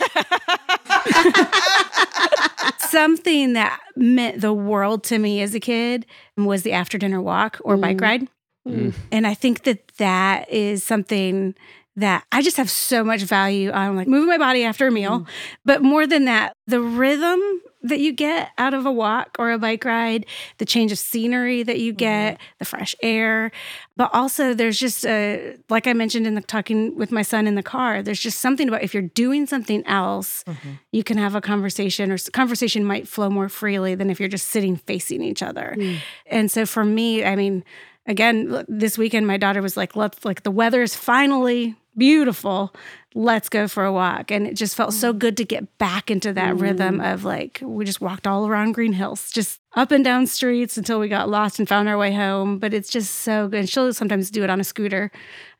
Something 2.78 3.54
that 3.54 3.80
meant 3.96 4.42
the 4.42 4.52
world 4.52 5.04
to 5.04 5.18
me 5.18 5.40
as 5.40 5.54
a 5.54 5.60
kid 5.60 6.04
was 6.36 6.64
the 6.64 6.72
after 6.72 6.98
dinner 6.98 7.22
walk 7.22 7.58
or 7.64 7.78
bike 7.78 7.96
mm. 7.96 8.02
ride. 8.02 8.28
Mm. 8.66 8.94
And 9.12 9.26
I 9.26 9.34
think 9.34 9.62
that 9.62 9.86
that 9.98 10.50
is 10.50 10.82
something 10.82 11.54
that 11.96 12.24
I 12.30 12.42
just 12.42 12.58
have 12.58 12.70
so 12.70 13.02
much 13.02 13.22
value 13.22 13.70
on, 13.70 13.96
like 13.96 14.06
moving 14.06 14.28
my 14.28 14.38
body 14.38 14.64
after 14.64 14.86
a 14.86 14.90
meal. 14.90 15.20
Mm. 15.20 15.26
But 15.64 15.82
more 15.82 16.06
than 16.06 16.26
that, 16.26 16.52
the 16.66 16.80
rhythm 16.80 17.40
that 17.82 18.00
you 18.00 18.12
get 18.12 18.50
out 18.58 18.74
of 18.74 18.84
a 18.84 18.92
walk 18.92 19.36
or 19.38 19.52
a 19.52 19.58
bike 19.58 19.84
ride, 19.84 20.26
the 20.58 20.64
change 20.64 20.92
of 20.92 20.98
scenery 20.98 21.62
that 21.62 21.78
you 21.78 21.92
get, 21.92 22.34
mm-hmm. 22.34 22.42
the 22.58 22.64
fresh 22.64 22.94
air. 23.02 23.52
But 23.96 24.10
also, 24.12 24.54
there's 24.54 24.78
just 24.78 25.06
a, 25.06 25.56
like 25.70 25.86
I 25.86 25.92
mentioned 25.92 26.26
in 26.26 26.34
the 26.34 26.40
talking 26.40 26.96
with 26.96 27.12
my 27.12 27.22
son 27.22 27.46
in 27.46 27.54
the 27.54 27.62
car, 27.62 28.02
there's 28.02 28.20
just 28.20 28.40
something 28.40 28.68
about 28.68 28.82
if 28.82 28.92
you're 28.92 29.02
doing 29.02 29.46
something 29.46 29.86
else, 29.86 30.42
mm-hmm. 30.44 30.72
you 30.92 31.04
can 31.04 31.16
have 31.16 31.34
a 31.34 31.40
conversation, 31.40 32.10
or 32.10 32.18
conversation 32.32 32.84
might 32.84 33.06
flow 33.06 33.30
more 33.30 33.48
freely 33.48 33.94
than 33.94 34.10
if 34.10 34.18
you're 34.18 34.28
just 34.28 34.48
sitting 34.48 34.76
facing 34.76 35.22
each 35.22 35.42
other. 35.42 35.76
Mm. 35.78 35.98
And 36.26 36.50
so 36.50 36.66
for 36.66 36.84
me, 36.84 37.24
I 37.24 37.36
mean, 37.36 37.64
again, 38.06 38.64
this 38.68 38.96
weekend, 38.98 39.26
my 39.26 39.36
daughter 39.36 39.62
was 39.62 39.76
like, 39.76 39.96
let's, 39.96 40.24
like, 40.24 40.42
the 40.42 40.50
weather 40.50 40.82
is 40.82 40.94
finally 40.94 41.74
beautiful. 41.96 42.74
Let's 43.18 43.48
go 43.48 43.66
for 43.66 43.82
a 43.86 43.92
walk. 43.92 44.30
And 44.30 44.46
it 44.46 44.54
just 44.54 44.76
felt 44.76 44.92
so 44.92 45.14
good 45.14 45.38
to 45.38 45.44
get 45.44 45.78
back 45.78 46.10
into 46.10 46.34
that 46.34 46.54
rhythm 46.56 47.00
of 47.00 47.24
like, 47.24 47.58
we 47.62 47.86
just 47.86 48.02
walked 48.02 48.26
all 48.26 48.46
around 48.46 48.72
Green 48.72 48.92
Hills, 48.92 49.30
just 49.30 49.58
up 49.74 49.90
and 49.90 50.04
down 50.04 50.26
streets 50.26 50.76
until 50.76 51.00
we 51.00 51.08
got 51.08 51.28
lost 51.30 51.58
and 51.58 51.66
found 51.66 51.88
our 51.88 51.96
way 51.96 52.12
home. 52.12 52.58
But 52.58 52.74
it's 52.74 52.90
just 52.90 53.14
so 53.20 53.48
good. 53.48 53.60
And 53.60 53.68
she'll 53.70 53.90
sometimes 53.94 54.30
do 54.30 54.44
it 54.44 54.50
on 54.50 54.60
a 54.60 54.64
scooter. 54.64 55.10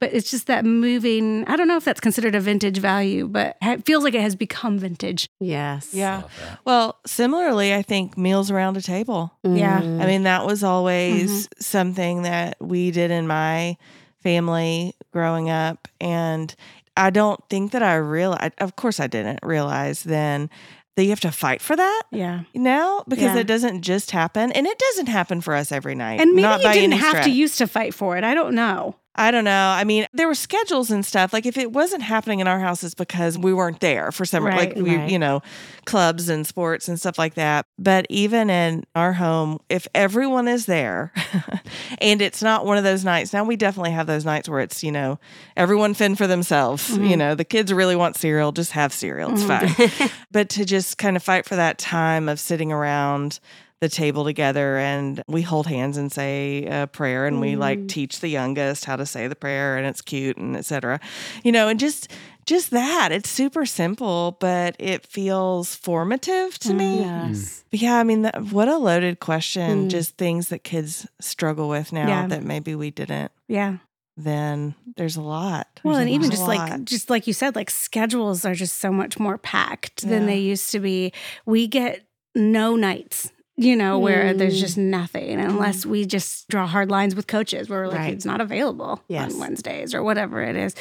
But 0.01 0.13
it's 0.13 0.31
just 0.31 0.47
that 0.49 0.67
moving, 0.67 1.47
I 1.47 1.57
don't 1.57 1.67
know 1.67 1.79
if 1.79 1.85
that's 1.87 2.01
considered 2.01 2.35
a 2.35 2.41
vintage 2.41 2.77
value, 2.77 3.27
but 3.27 3.57
it 3.63 3.87
feels 3.87 4.05
like 4.05 4.13
it 4.13 4.21
has 4.21 4.37
become 4.37 4.79
vintage. 4.79 5.31
Yes. 5.41 5.95
Yeah. 5.95 6.25
Well, 6.67 6.99
similarly, 7.07 7.73
I 7.75 7.81
think 7.81 8.19
meals 8.19 8.51
around 8.51 8.77
a 8.77 8.83
table. 8.83 9.33
Yeah. 9.43 9.81
Mm. 9.81 10.03
I 10.03 10.07
mean, 10.07 10.25
that 10.25 10.45
was 10.45 10.63
always 10.63 11.47
Mm-hmm. 11.47 11.61
something 11.63 12.23
that 12.23 12.59
we 12.61 12.91
did 12.91 13.11
in 13.11 13.27
my 13.27 13.79
family 14.23 14.95
growing 15.13 15.49
up. 15.51 15.89
And 16.01 16.55
I 16.97 17.11
don't 17.11 17.41
think 17.51 17.73
that 17.73 17.83
I 17.83 17.97
realized, 17.97 18.55
of 18.59 18.77
course, 18.77 19.01
I 19.01 19.07
didn't 19.07 19.41
realize 19.43 20.03
then 20.03 20.51
that 20.97 21.03
you 21.05 21.11
have 21.11 21.21
to 21.21 21.31
fight 21.31 21.61
for 21.61 21.77
that 21.77 22.03
Yeah. 22.11 22.41
now 22.55 23.05
because 23.07 23.35
Yeah. 23.35 23.39
it 23.39 23.47
doesn't 23.47 23.83
just 23.83 24.13
happen. 24.13 24.51
And 24.53 24.67
it 24.67 24.79
doesn't 24.79 25.09
happen 25.09 25.43
for 25.43 25.55
us 25.55 25.71
every 25.71 25.95
night. 25.95 26.21
And 26.23 26.33
maybe 26.33 26.63
you 26.65 26.73
didn't 26.73 26.93
have 26.95 27.23
to 27.25 27.31
used 27.31 27.59
to 27.59 27.67
fight 27.67 27.93
for 27.93 28.17
it. 28.17 28.25
I 28.25 28.33
don't 28.35 28.55
know. 28.55 28.97
I 29.17 29.31
don't 29.31 29.45
know. 29.45 29.69
I 29.69 29.85
mean, 29.85 30.07
there 30.13 30.27
were 30.27 30.35
schedules 30.35 30.91
and 30.91 31.05
stuff. 31.05 31.33
Like 31.33 31.47
if 31.47 31.57
it 31.57 31.73
wasn't 31.73 32.03
happening 32.03 32.41
in 32.41 32.47
our 32.47 32.61
house, 32.61 32.85
it's 32.85 32.95
because 32.95 33.39
we 33.39 33.53
weren't 33.53 33.81
there 33.81 34.13
for 34.13 34.25
some 34.25 34.45
Right, 34.45 34.75
like 34.75 34.77
we, 34.77 34.97
right. 34.97 35.11
you 35.11 35.19
know, 35.19 35.43
clubs 35.87 36.29
and 36.29 36.47
sports 36.47 36.89
and 36.89 36.99
stuff 36.99 37.19
like 37.19 37.35
that. 37.35 37.67
But 37.79 38.07
even 38.11 38.51
in 38.51 38.85
our 38.95 39.15
home, 39.15 39.59
if 39.69 39.89
everyone 39.95 40.49
is 40.49 40.67
there 40.67 41.13
and 41.99 42.21
it's 42.21 42.43
not 42.43 42.67
one 42.67 42.77
of 42.77 42.85
those 42.85 43.05
nights, 43.05 43.33
now 43.33 43.45
we 43.45 43.57
definitely 43.57 43.93
have 43.93 44.07
those 44.07 44.25
nights 44.25 44.49
where 44.49 44.61
it's, 44.61 44.85
you 44.85 44.93
know, 44.93 45.19
everyone 45.57 45.95
fend 45.95 46.19
for 46.19 46.27
themselves. 46.27 46.91
Mm-hmm. 46.91 47.07
You 47.07 47.17
know, 47.17 47.35
the 47.35 47.45
kids 47.45 47.73
really 47.73 47.97
want 47.97 48.17
cereal, 48.17 48.53
just 48.53 48.73
have 48.73 48.93
cereal. 48.93 49.33
It's 49.33 49.45
fine. 49.45 50.11
but 50.31 50.51
to 50.51 50.65
just 50.65 50.99
kind 50.99 51.17
of 51.17 51.23
fight 51.23 51.47
for 51.47 51.57
that 51.57 51.79
time 51.79 52.29
of 52.29 52.39
sitting 52.39 52.71
around 52.71 53.41
the 53.81 53.89
table 53.89 54.25
together 54.25 54.79
and 54.79 55.23
we 55.29 55.43
hold 55.43 55.67
hands 55.67 55.97
and 55.99 56.11
say 56.11 56.65
a 56.65 56.87
prayer 56.87 57.27
and 57.27 57.41
we 57.41 57.53
Mm. 57.55 57.59
like 57.59 57.89
teach 57.89 58.21
the 58.21 58.29
youngest 58.29 58.85
how 58.87 58.97
to 58.97 59.05
say 59.05 59.29
the 59.29 59.37
prayer 59.37 59.77
and 59.77 59.87
it's 59.87 60.01
cute 60.01 60.37
and 60.39 60.57
etc. 60.57 60.99
You 61.45 61.53
know, 61.53 61.69
and 61.69 61.79
just 61.79 62.11
just 62.47 62.71
that. 62.71 63.11
It's 63.13 63.29
super 63.29 63.67
simple, 63.67 64.37
but 64.39 64.77
it 64.79 65.05
feels 65.05 65.75
formative 65.75 66.57
to 66.61 66.73
me. 66.73 67.01
Yes. 67.01 67.65
But 67.73 67.81
yeah, 67.83 67.97
I 67.99 68.05
mean, 68.05 68.23
that, 68.23 68.41
what 68.53 68.69
a 68.69 68.77
loaded 68.79 69.19
question. 69.19 69.87
Mm. 69.87 69.91
Just 69.91 70.17
things 70.17 70.49
that 70.51 70.63
kids 70.63 71.07
struggle 71.21 71.69
with 71.69 71.93
now 71.93 72.07
Yeah. 72.07 72.27
that 72.29 72.45
maybe 72.45 72.75
we 72.77 72.91
didn't. 72.93 73.33
Yeah. 73.49 73.79
Then 74.17 74.75
there's 74.97 75.17
a 75.17 75.23
lot. 75.23 75.81
Well, 75.85 75.97
and 75.97 76.09
a 76.09 76.13
even 76.13 76.29
lot. 76.29 76.33
just 76.33 76.47
like 76.47 76.85
just 76.85 77.11
like 77.11 77.27
you 77.27 77.33
said, 77.35 77.55
like 77.57 77.69
schedules 77.69 78.45
are 78.47 78.55
just 78.55 78.79
so 78.79 78.91
much 78.91 79.19
more 79.19 79.37
packed 79.37 80.07
than 80.09 80.25
they 80.27 80.39
used 80.39 80.71
to 80.73 80.79
be. 80.81 81.13
We 81.45 81.67
get 81.67 82.07
no 82.35 82.77
nights, 82.77 83.31
you 83.57 83.75
know, 83.77 83.99
where 83.99 84.35
there's 84.35 84.57
Mm. 84.59 84.61
just 84.61 84.77
nothing 84.79 85.41
unless 85.41 85.87
we 85.87 86.05
just 86.05 86.47
draw 86.49 86.67
hard 86.67 86.91
lines 86.91 87.15
with 87.15 87.27
coaches 87.27 87.69
where 87.69 87.81
we're 87.83 87.89
like 87.89 87.99
Right. 87.99 88.13
it's 88.13 88.25
not 88.27 88.41
available 88.41 89.03
Yes. 89.09 89.33
on 89.33 89.41
Wednesdays 89.41 89.95
or 89.95 90.03
whatever 90.03 90.43
it 90.43 90.57
is. 90.57 90.75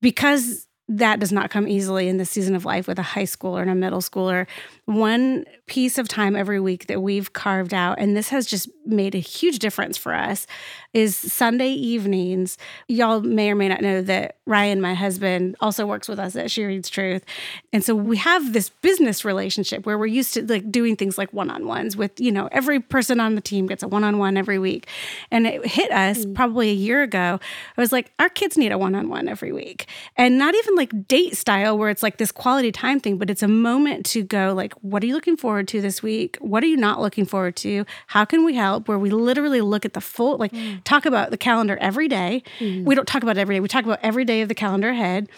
Because 0.00 0.66
that 0.88 1.20
does 1.20 1.30
not 1.32 1.50
come 1.50 1.68
easily 1.68 2.08
in 2.08 2.16
the 2.16 2.24
season 2.24 2.54
of 2.54 2.64
life 2.64 2.86
with 2.88 2.98
a 2.98 3.02
high 3.02 3.22
schooler 3.24 3.62
and 3.62 3.70
a 3.70 3.74
middle 3.74 4.00
schooler. 4.00 4.46
One 4.86 5.44
piece 5.66 5.96
of 5.96 6.08
time 6.08 6.34
every 6.34 6.58
week 6.58 6.88
that 6.88 7.00
we've 7.00 7.32
carved 7.32 7.72
out, 7.72 7.98
and 8.00 8.16
this 8.16 8.30
has 8.30 8.46
just 8.46 8.68
made 8.84 9.14
a 9.14 9.18
huge 9.18 9.60
difference 9.60 9.96
for 9.96 10.12
us, 10.12 10.46
is 10.92 11.16
Sunday 11.16 11.70
evenings. 11.70 12.58
Y'all 12.88 13.20
may 13.20 13.50
or 13.50 13.54
may 13.54 13.68
not 13.68 13.80
know 13.80 14.02
that 14.02 14.38
Ryan, 14.44 14.80
my 14.80 14.94
husband, 14.94 15.56
also 15.60 15.86
works 15.86 16.08
with 16.08 16.18
us 16.18 16.34
at 16.34 16.50
She 16.50 16.64
Reads 16.64 16.90
Truth. 16.90 17.24
And 17.72 17.84
so 17.84 17.94
we 17.94 18.16
have 18.18 18.52
this 18.52 18.68
business 18.68 19.24
relationship 19.24 19.86
where 19.86 19.96
we're 19.96 20.06
used 20.06 20.34
to 20.34 20.42
like 20.44 20.70
doing 20.70 20.96
things 20.96 21.16
like 21.16 21.32
one-on-ones 21.32 21.96
with, 21.96 22.20
you 22.20 22.32
know, 22.32 22.48
every 22.50 22.80
person 22.80 23.20
on 23.20 23.36
the 23.36 23.40
team 23.40 23.66
gets 23.66 23.84
a 23.84 23.88
one-on-one 23.88 24.36
every 24.36 24.58
week. 24.58 24.88
And 25.30 25.46
it 25.46 25.64
hit 25.64 25.92
us 25.92 26.26
mm. 26.26 26.34
probably 26.34 26.70
a 26.70 26.74
year 26.74 27.02
ago. 27.02 27.38
I 27.76 27.80
was 27.80 27.92
like, 27.92 28.12
our 28.18 28.28
kids 28.28 28.58
need 28.58 28.72
a 28.72 28.78
one-on-one 28.78 29.28
every 29.28 29.52
week. 29.52 29.86
And 30.16 30.38
not 30.38 30.54
even 30.56 30.74
like 30.74 31.06
date 31.06 31.36
style 31.36 31.78
where 31.78 31.88
it's 31.88 32.02
like 32.02 32.18
this 32.18 32.32
quality 32.32 32.72
time 32.72 32.98
thing, 32.98 33.16
but 33.16 33.30
it's 33.30 33.44
a 33.44 33.48
moment 33.48 34.04
to 34.06 34.24
go 34.24 34.52
like, 34.52 34.71
what 34.80 35.02
are 35.02 35.06
you 35.06 35.14
looking 35.14 35.36
forward 35.36 35.68
to 35.68 35.80
this 35.80 36.02
week? 36.02 36.36
What 36.40 36.62
are 36.62 36.66
you 36.66 36.76
not 36.76 37.00
looking 37.00 37.24
forward 37.24 37.56
to? 37.56 37.84
How 38.08 38.24
can 38.24 38.44
we 38.44 38.54
help? 38.54 38.88
Where 38.88 38.98
we 38.98 39.10
literally 39.10 39.60
look 39.60 39.84
at 39.84 39.92
the 39.92 40.00
full, 40.00 40.36
like 40.38 40.52
mm. 40.52 40.82
talk 40.84 41.06
about 41.06 41.30
the 41.30 41.36
calendar 41.36 41.76
every 41.80 42.08
day. 42.08 42.42
Mm. 42.58 42.84
We 42.84 42.94
don't 42.94 43.06
talk 43.06 43.22
about 43.22 43.38
every 43.38 43.56
day. 43.56 43.60
We 43.60 43.68
talk 43.68 43.84
about 43.84 44.00
every 44.02 44.24
day 44.24 44.42
of 44.42 44.48
the 44.48 44.54
calendar 44.54 44.90
ahead. 44.90 45.28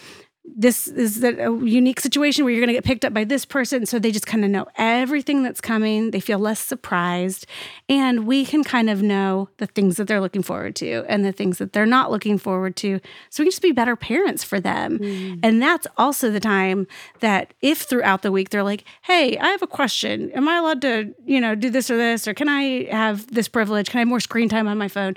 This 0.46 0.88
is 0.88 1.24
a 1.24 1.58
unique 1.64 2.00
situation 2.00 2.44
where 2.44 2.52
you're 2.52 2.60
going 2.60 2.68
to 2.68 2.74
get 2.74 2.84
picked 2.84 3.04
up 3.04 3.14
by 3.14 3.24
this 3.24 3.46
person. 3.46 3.86
So 3.86 3.98
they 3.98 4.12
just 4.12 4.26
kind 4.26 4.44
of 4.44 4.50
know 4.50 4.66
everything 4.76 5.42
that's 5.42 5.60
coming. 5.60 6.10
They 6.10 6.20
feel 6.20 6.38
less 6.38 6.60
surprised. 6.60 7.46
And 7.88 8.26
we 8.26 8.44
can 8.44 8.62
kind 8.62 8.90
of 8.90 9.02
know 9.02 9.48
the 9.56 9.66
things 9.66 9.96
that 9.96 10.06
they're 10.06 10.20
looking 10.20 10.42
forward 10.42 10.76
to 10.76 11.04
and 11.08 11.24
the 11.24 11.32
things 11.32 11.58
that 11.58 11.72
they're 11.72 11.86
not 11.86 12.10
looking 12.10 12.36
forward 12.36 12.76
to. 12.76 13.00
So 13.30 13.42
we 13.42 13.46
can 13.46 13.50
just 13.52 13.62
be 13.62 13.72
better 13.72 13.96
parents 13.96 14.44
for 14.44 14.60
them. 14.60 14.98
Mm. 14.98 15.40
And 15.42 15.62
that's 15.62 15.86
also 15.96 16.30
the 16.30 16.40
time 16.40 16.86
that 17.20 17.54
if 17.62 17.80
throughout 17.80 18.20
the 18.22 18.30
week 18.30 18.50
they're 18.50 18.62
like, 18.62 18.84
hey, 19.02 19.38
I 19.38 19.48
have 19.48 19.62
a 19.62 19.66
question. 19.66 20.30
Am 20.32 20.46
I 20.48 20.58
allowed 20.58 20.82
to, 20.82 21.14
you 21.24 21.40
know, 21.40 21.54
do 21.54 21.70
this 21.70 21.90
or 21.90 21.96
this? 21.96 22.28
Or 22.28 22.34
can 22.34 22.50
I 22.50 22.84
have 22.90 23.32
this 23.32 23.48
privilege? 23.48 23.88
Can 23.88 23.98
I 23.98 24.02
have 24.02 24.08
more 24.08 24.20
screen 24.20 24.50
time 24.50 24.68
on 24.68 24.76
my 24.76 24.88
phone? 24.88 25.14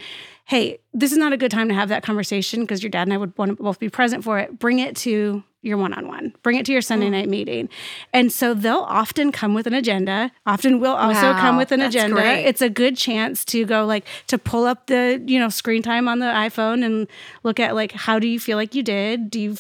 hey, 0.47 0.79
this 0.97 1.11
is 1.11 1.17
not 1.17 1.31
a 1.31 1.37
good 1.37 1.51
time 1.51 1.69
to 1.69 1.75
have 1.75 1.89
that 1.89 2.01
conversation 2.01 2.61
because 2.61 2.81
your 2.81 2.89
dad 2.89 3.03
and 3.03 3.13
I 3.13 3.17
would 3.17 3.37
want 3.37 3.57
to 3.57 3.63
both 3.63 3.79
be 3.79 3.87
present 3.87 4.23
for 4.23 4.39
it. 4.39 4.57
Bring 4.57 4.79
it 4.79 4.95
to 4.97 5.43
your 5.61 5.77
one 5.77 5.93
on 5.93 6.07
one, 6.07 6.33
bring 6.43 6.55
it 6.55 6.65
to 6.65 6.71
your 6.71 6.81
Sunday 6.81 7.07
mm. 7.07 7.11
night 7.11 7.29
meeting. 7.29 7.67
And 8.13 8.31
so 8.31 8.53
they'll 8.53 8.85
often 8.87 9.31
come 9.31 9.53
with 9.53 9.67
an 9.67 9.73
agenda, 9.73 10.31
often 10.45 10.79
will 10.79 10.95
also 10.95 11.33
Wow, 11.33 11.39
come 11.39 11.57
with 11.57 11.71
an 11.71 11.81
agenda. 11.81 12.15
great. 12.15 12.45
It's 12.45 12.61
a 12.61 12.69
good 12.69 12.95
chance 12.95 13.43
to 13.45 13.65
go 13.65 13.85
like 13.85 14.05
to 14.27 14.37
pull 14.37 14.65
up 14.65 14.87
the, 14.87 15.21
you 15.25 15.39
know, 15.39 15.49
screen 15.49 15.81
time 15.81 16.07
on 16.07 16.19
the 16.19 16.27
iPhone 16.27 16.85
and 16.85 17.07
look 17.43 17.59
at 17.59 17.75
like, 17.75 17.91
how 17.91 18.17
do 18.17 18.27
you 18.27 18.39
feel 18.39 18.57
like 18.57 18.75
you 18.75 18.83
did? 18.83 19.29
Do 19.29 19.39
you, 19.39 19.57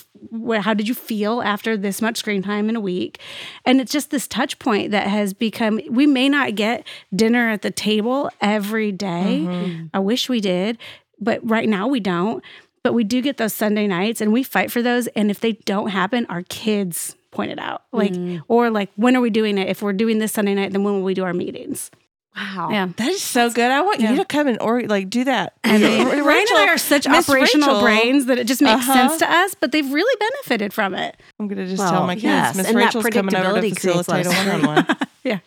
how 0.61 0.73
did 0.73 0.87
you 0.87 0.95
feel 0.95 1.41
after 1.41 1.75
this 1.75 2.01
much 2.01 2.17
screen 2.17 2.41
time 2.41 2.69
in 2.69 2.75
a 2.75 2.81
week? 2.81 3.19
And 3.65 3.81
it's 3.81 3.91
just 3.91 4.09
this 4.09 4.27
touch 4.27 4.57
point 4.59 4.91
that 4.91 5.07
has 5.07 5.33
become, 5.33 5.81
we 5.89 6.07
may 6.07 6.29
not 6.29 6.55
get 6.55 6.87
dinner 7.13 7.49
at 7.49 7.63
the 7.63 7.71
table 7.71 8.29
every 8.39 8.91
day. 8.91 9.45
Mm-hmm. 9.45 9.87
I 9.93 9.99
wish 9.99 10.29
we 10.29 10.41
did, 10.41 10.77
but 11.19 11.39
right 11.47 11.67
now 11.69 11.87
we 11.87 11.99
don't. 11.99 12.43
But 12.83 12.93
we 12.93 13.03
do 13.03 13.21
get 13.21 13.37
those 13.37 13.53
Sunday 13.53 13.85
nights 13.87 14.21
and 14.21 14.31
we 14.31 14.43
fight 14.43 14.71
for 14.71 14.81
those. 14.81 15.07
And 15.07 15.29
if 15.29 15.39
they 15.41 15.53
don't 15.53 15.89
happen, 15.89 16.25
our 16.29 16.43
kids 16.43 17.15
point 17.31 17.51
it 17.51 17.59
out. 17.59 17.83
Like, 17.91 18.13
or 18.47 18.69
like, 18.69 18.89
when 18.95 19.15
are 19.17 19.21
we 19.21 19.29
doing 19.29 19.57
it? 19.57 19.67
If 19.67 19.81
we're 19.81 19.91
doing 19.93 20.19
this 20.19 20.31
Sunday 20.31 20.53
night, 20.55 20.71
then 20.71 20.83
when 20.83 20.93
will 20.93 21.03
we 21.03 21.13
do 21.13 21.25
our 21.25 21.33
meetings? 21.33 21.91
Wow. 22.35 22.69
Yeah. 22.71 22.87
That 22.97 23.09
is 23.09 23.21
so 23.21 23.49
good. 23.49 23.69
I 23.71 23.81
want 23.81 23.99
Yeah. 23.99 24.11
you 24.11 24.17
to 24.17 24.25
come 24.25 24.47
and 24.47 24.61
or 24.61 24.83
like 24.83 25.09
do 25.09 25.23
that. 25.25 25.53
And 25.65 25.81
Raechel- 25.83 26.23
Ryan 26.23 26.45
and 26.51 26.57
I 26.59 26.67
are 26.69 26.77
such 26.77 27.07
Miss 27.09 27.27
operational 27.27 27.75
Raechel- 27.77 27.81
brains 27.81 28.25
that 28.27 28.37
it 28.37 28.45
just 28.47 28.61
makes 28.61 28.87
Uh-huh. 28.87 28.93
sense 29.09 29.17
to 29.19 29.29
us, 29.29 29.55
but 29.55 29.71
they've 29.71 29.91
really 29.91 30.17
benefited 30.19 30.71
from 30.71 30.93
it. 30.93 31.17
I'm 31.39 31.47
gonna 31.47 31.65
just 31.65 31.79
Well, 31.79 31.91
tell 31.91 32.05
my 32.07 32.13
kids 32.13 32.23
yes, 32.25 32.55
Miss 32.55 32.67
and 32.67 32.77
that 32.77 32.93
Raechel's 32.93 33.07
coming 33.07 33.35
over 33.35 33.59
to 33.59 33.69
facilitate 33.71 34.27
a 34.27 34.29
one 34.29 34.47
on 34.49 34.65
one. 34.67 34.97
Yeah. 35.23 35.39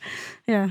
Yeah. 0.49 0.71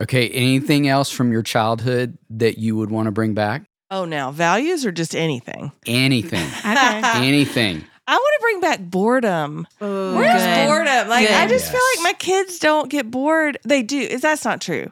Okay, 0.00 0.28
anything 0.28 0.86
else 0.88 1.10
from 1.10 1.32
your 1.32 1.42
childhood 1.42 2.16
that 2.30 2.56
you 2.58 2.76
would 2.76 2.90
want 2.90 3.06
to 3.06 3.10
bring 3.10 3.34
back? 3.34 3.64
Oh, 3.90 4.04
now 4.04 4.30
values 4.30 4.84
or 4.84 4.92
just 4.92 5.14
anything? 5.16 5.72
Anything. 5.86 6.46
Okay. 6.58 7.26
anything. 7.26 7.84
I 8.06 8.14
want 8.14 8.34
to 8.38 8.40
bring 8.40 8.60
back 8.60 8.80
boredom. 8.80 9.66
Oh, 9.80 10.14
Where's 10.16 10.42
good. 10.42 10.66
boredom? 10.66 11.08
Like 11.08 11.28
I 11.28 11.46
Good. 11.46 11.58
just 11.58 11.70
feel 11.70 11.80
like 11.96 12.04
my 12.04 12.12
kids 12.18 12.58
don't 12.58 12.88
get 12.90 13.10
bored. 13.10 13.58
They 13.64 13.82
do. 13.82 13.98
Is 13.98 14.22
that's 14.22 14.44
not 14.44 14.60
true. 14.62 14.90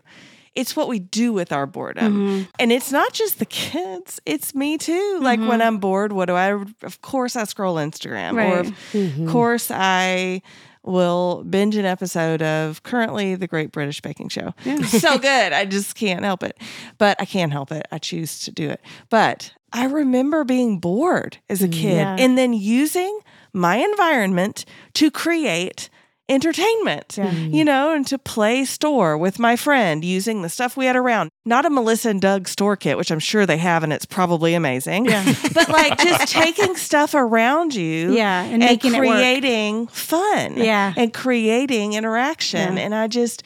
It's 0.55 0.75
what 0.77 0.89
we 0.89 0.99
do 0.99 1.33
with 1.35 1.53
our 1.53 1.67
boredom. 1.67 2.15
Mm-hmm. 2.15 2.51
And 2.59 2.73
it's 2.73 2.91
not 2.93 3.13
just 3.13 3.39
the 3.39 3.45
kids, 3.47 4.21
it's 4.25 4.55
me 4.55 4.79
too. 4.79 5.19
Like 5.23 5.41
when 5.41 5.61
I'm 5.63 5.79
bored, 5.79 6.13
what 6.13 6.27
do 6.27 6.35
I 6.35 6.53
of 6.83 7.01
course 7.03 7.37
I 7.37 7.45
scroll 7.45 7.77
Instagram 7.77 8.33
or 8.35 8.63
Right. 8.63 9.21
of 9.21 9.29
course 9.33 9.71
I 9.71 10.41
will 10.87 11.44
binge 11.44 11.77
an 11.77 11.85
episode 11.85 12.42
of 12.42 12.83
currently 12.83 13.35
the 13.35 13.46
Great 13.46 13.72
British 13.72 14.01
Baking 14.01 14.29
Show. 14.29 14.55
It's 14.64 14.90
so 15.01 15.18
good. 15.18 15.53
I 15.53 15.64
just 15.64 15.94
can't 15.94 16.25
help 16.25 16.42
it. 16.42 16.59
But 16.99 17.20
I 17.20 17.25
can't 17.25 17.53
help 17.53 17.72
it. 17.72 17.87
I 17.90 17.99
choose 17.99 18.40
to 18.40 18.53
do 18.53 18.70
it. 18.70 18.81
But 19.11 19.53
I 19.72 19.87
remember 19.87 20.44
being 20.44 20.79
bored 20.79 21.38
as 21.51 21.62
a 21.62 21.68
mm, 21.68 21.72
kid 21.72 21.96
Yeah. 21.96 22.16
and 22.18 22.38
then 22.38 22.53
using 22.53 23.18
my 23.53 23.77
environment 23.77 24.64
to 24.94 25.11
create 25.11 25.90
entertainment, 26.29 27.19
you 27.19 27.65
know, 27.65 27.93
and 27.93 28.07
to 28.09 28.19
play 28.19 28.65
store 28.65 29.17
with 29.17 29.39
my 29.39 29.55
friend 29.57 30.05
using 30.05 30.43
the 30.43 30.49
stuff 30.49 30.77
we 30.77 30.87
had 30.87 30.97
around. 30.97 31.31
Not 31.45 31.65
a 31.65 31.71
Melissa 31.71 32.11
and 32.11 32.21
Doug 32.21 32.49
store 32.49 32.77
kit, 32.77 32.97
which 32.99 33.11
I'm 33.12 33.21
sure 33.21 33.47
they 33.47 33.59
have 33.59 33.85
and 33.85 33.93
it's 33.93 34.07
probably 34.07 34.55
amazing. 34.55 35.07
Yeah. 35.07 35.25
but 35.55 35.69
like 35.69 35.99
just 35.99 36.33
taking 36.33 36.75
stuff 36.77 37.15
around 37.15 37.75
you 37.75 38.12
Yeah, 38.15 38.43
and 38.43 38.59
making 38.59 38.95
it 38.95 38.99
creating 38.99 39.87
fun. 39.87 40.57
Yeah. 40.57 40.93
And 40.97 41.15
creating 41.15 41.93
interaction. 41.93 42.77
Yeah. 42.77 42.83
And 42.83 42.95
I 42.95 43.07
just 43.07 43.43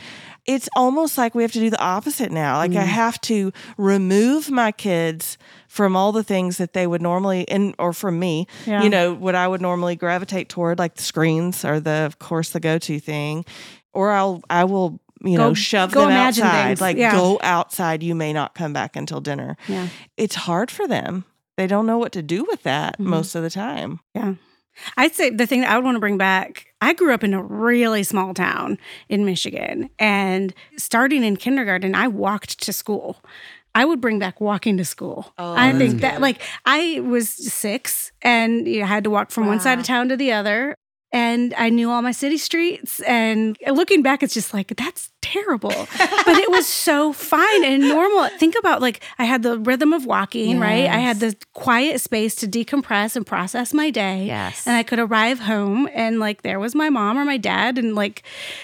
it's 0.46 0.68
almost 0.74 1.18
like 1.18 1.34
we 1.34 1.42
have 1.42 1.52
to 1.52 1.60
do 1.60 1.68
the 1.68 1.80
opposite 1.80 2.32
now. 2.32 2.56
Like 2.56 2.70
Mm. 2.70 2.78
I 2.78 2.84
have 2.84 3.20
to 3.22 3.52
remove 3.76 4.50
my 4.50 4.72
kids 4.72 5.36
from 5.70 5.94
all 5.94 6.10
the 6.10 6.24
things 6.24 6.56
that 6.58 6.72
they 6.72 6.84
would 6.84 7.00
normally 7.00 7.48
and 7.48 7.76
or 7.78 7.92
from 7.92 8.18
me, 8.18 8.48
Yeah. 8.66 8.82
you 8.82 8.90
know, 8.90 9.14
what 9.14 9.36
I 9.36 9.46
would 9.46 9.60
normally 9.60 9.94
gravitate 9.94 10.48
toward, 10.48 10.80
like 10.80 10.96
the 10.96 11.02
screens 11.04 11.64
are 11.64 11.78
the 11.78 12.02
of 12.06 12.18
course 12.18 12.50
the 12.50 12.58
go-to 12.58 12.98
thing. 12.98 13.44
Or 13.92 14.10
I'll 14.10 14.42
I 14.50 14.64
will, 14.64 14.98
you 15.22 15.36
Go- 15.36 15.48
know, 15.50 15.54
shove 15.54 15.92
go 15.92 16.00
them 16.00 16.10
imagine 16.10 16.44
outside. 16.44 16.64
things. 16.66 16.80
Like 16.80 16.96
Yeah. 16.96 17.12
go 17.12 17.38
outside. 17.42 18.02
You 18.02 18.16
may 18.16 18.32
not 18.32 18.56
come 18.56 18.72
back 18.72 18.96
until 18.96 19.20
dinner. 19.20 19.56
Yeah. 19.68 19.86
It's 20.16 20.34
hard 20.34 20.72
for 20.72 20.88
them. 20.88 21.24
They 21.56 21.68
don't 21.68 21.86
know 21.86 21.98
what 21.98 22.10
to 22.12 22.22
do 22.22 22.44
with 22.50 22.64
that 22.64 22.94
Mm-hmm. 22.94 23.08
most 23.10 23.36
of 23.36 23.42
the 23.44 23.50
time. 23.50 24.00
Yeah. 24.12 24.34
I'd 24.96 25.14
say 25.14 25.30
the 25.30 25.46
thing 25.46 25.60
that 25.60 25.70
I 25.70 25.76
would 25.76 25.84
want 25.84 25.96
to 25.96 26.00
bring 26.00 26.18
back, 26.18 26.66
I 26.80 26.94
grew 26.94 27.12
up 27.14 27.22
in 27.22 27.32
a 27.34 27.42
really 27.42 28.02
small 28.02 28.34
town 28.34 28.78
in 29.08 29.24
Michigan. 29.24 29.90
And 29.98 30.52
starting 30.78 31.22
in 31.22 31.36
kindergarten, 31.36 31.94
I 31.94 32.08
walked 32.08 32.60
to 32.64 32.72
school. 32.72 33.22
I 33.74 33.84
would 33.84 34.00
bring 34.00 34.18
back 34.18 34.40
walking 34.40 34.76
to 34.78 34.84
school. 34.84 35.32
Oh, 35.38 35.54
I 35.56 35.72
think 35.72 36.00
that, 36.00 36.20
like, 36.20 36.42
I 36.66 37.00
was 37.00 37.28
six 37.30 38.10
and 38.22 38.66
you 38.66 38.80
know, 38.80 38.86
had 38.86 39.04
to 39.04 39.10
walk 39.10 39.30
from 39.30 39.46
one 39.46 39.60
side 39.60 39.78
of 39.78 39.84
town 39.84 40.08
to 40.08 40.16
the 40.16 40.32
other. 40.32 40.76
And 41.12 41.52
I 41.58 41.70
knew 41.70 41.90
all 41.90 42.02
my 42.02 42.12
city 42.12 42.38
streets. 42.38 43.00
And 43.00 43.56
looking 43.66 44.00
back, 44.00 44.22
it's 44.22 44.32
just 44.32 44.54
like, 44.54 44.68
that's 44.76 45.10
terrible. 45.22 45.70
but 45.98 46.36
it 46.36 46.48
was 46.50 46.68
so 46.68 47.12
fine 47.12 47.64
and 47.64 47.82
normal. 47.88 48.28
Think 48.38 48.54
about 48.56 48.80
like, 48.80 49.00
I 49.18 49.24
had 49.24 49.42
the 49.42 49.58
rhythm 49.58 49.92
of 49.92 50.06
walking, 50.06 50.60
right? 50.60 50.86
I 50.88 50.98
had 50.98 51.18
the 51.18 51.34
quiet 51.52 52.00
space 52.00 52.36
to 52.36 52.46
decompress 52.46 53.16
and 53.16 53.26
process 53.26 53.74
my 53.74 53.90
day. 53.90 54.24
Yes. 54.24 54.66
And 54.68 54.76
I 54.76 54.84
could 54.84 55.00
arrive 55.00 55.40
home 55.40 55.88
and 55.92 56.20
like, 56.20 56.42
there 56.42 56.60
was 56.60 56.76
my 56.76 56.90
mom 56.90 57.18
or 57.18 57.24
my 57.24 57.38
dad. 57.38 57.76
And 57.76 57.96
like, 57.96 58.22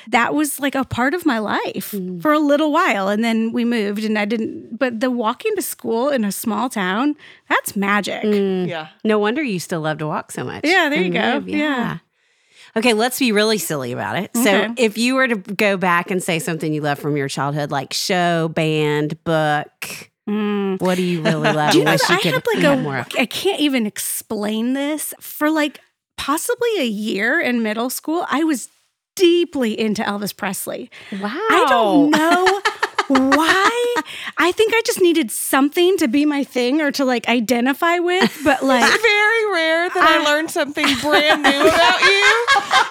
that 0.09 0.33
was 0.33 0.61
like 0.61 0.77
a 0.77 0.85
part 0.85 1.15
of 1.15 1.27
my 1.27 1.39
life 1.41 1.91
Mm. 1.93 2.23
for 2.23 2.33
a 2.33 2.39
little 2.39 2.71
while. 2.73 3.09
And 3.09 3.25
then 3.25 3.53
we 3.53 3.65
moved 3.65 4.05
and 4.05 4.17
I 4.19 4.25
didn't, 4.25 4.79
but 4.79 5.01
the 5.01 5.11
walking 5.11 5.55
to 5.57 5.63
school 5.63 6.11
in 6.11 6.25
a 6.25 6.31
small 6.33 6.69
town, 6.69 7.17
that's 7.49 7.75
magic. 7.75 8.23
Mm. 8.23 8.69
Yeah. 8.69 8.89
No 9.05 9.19
wonder 9.19 9.43
you 9.43 9.59
still 9.59 9.81
love 9.81 9.99
to 9.99 10.07
walk 10.07 10.31
so 10.33 10.45
much. 10.45 10.65
Yeah, 10.65 10.89
there 10.89 11.01
you 11.03 11.13
go. 11.13 11.35
move, 11.41 11.49
Yeah. 11.49 11.99
Okay, 12.77 12.93
let's 12.93 13.19
be 13.19 13.33
really 13.33 13.59
silly 13.59 13.93
about 13.93 14.17
it. 14.17 14.31
Okay. 14.37 14.45
So, 14.69 14.75
if 14.77 14.99
you 14.99 15.15
were 15.15 15.27
to 15.29 15.37
go 15.37 15.77
back 15.77 16.11
and 16.11 16.23
say 16.23 16.39
something 16.39 16.73
you 16.73 16.83
love 16.83 16.99
from 16.99 17.17
your 17.17 17.29
childhood, 17.29 17.71
like 17.71 17.93
show, 17.93 18.49
band, 18.49 19.23
book, 19.25 20.11
Mm. 20.29 20.81
what 20.81 20.97
do 20.97 21.03
you 21.05 21.23
really 21.23 21.53
love? 21.53 21.71
Do 21.71 21.79
you 21.79 21.85
know 21.85 21.93
I 21.93 21.97
could 21.99 22.33
had 22.35 22.45
like 22.55 22.65
a 22.65 22.77
more. 22.83 23.07
I 23.17 23.27
can't 23.27 23.61
even 23.61 23.87
explain 23.87 24.73
this 24.73 25.15
for 25.21 25.51
like 25.51 25.79
possibly 26.17 26.79
a 26.81 26.85
year 26.85 27.41
in 27.41 27.63
middle 27.63 27.91
school. 27.91 28.27
I 28.29 28.43
was 28.43 28.69
deeply 29.15 29.79
into 29.79 30.03
Elvis 30.03 30.37
Presley. 30.37 30.91
Wow. 31.13 31.31
I 31.33 31.67
don't 31.69 32.11
know 32.11 32.61
why. 33.37 33.76
I 34.39 34.53
think 34.53 34.75
I 34.75 34.83
just 34.85 35.01
needed 35.01 35.31
something 35.31 35.97
to 35.99 36.09
be 36.09 36.27
my 36.27 36.45
thing 36.45 36.81
or 36.83 36.91
to 36.93 37.05
like 37.05 37.27
identify 37.29 37.99
with, 37.99 38.39
but 38.45 38.63
like 38.65 38.85
It's 38.85 39.03
very 39.03 39.53
rare 39.53 39.89
that 39.89 39.97
I, 40.03 40.21
I- 40.23 40.25
learn 40.25 40.49
something 40.49 40.85
brand 41.01 41.43
new 41.43 41.49
about 41.49 42.01
you, 42.01 42.25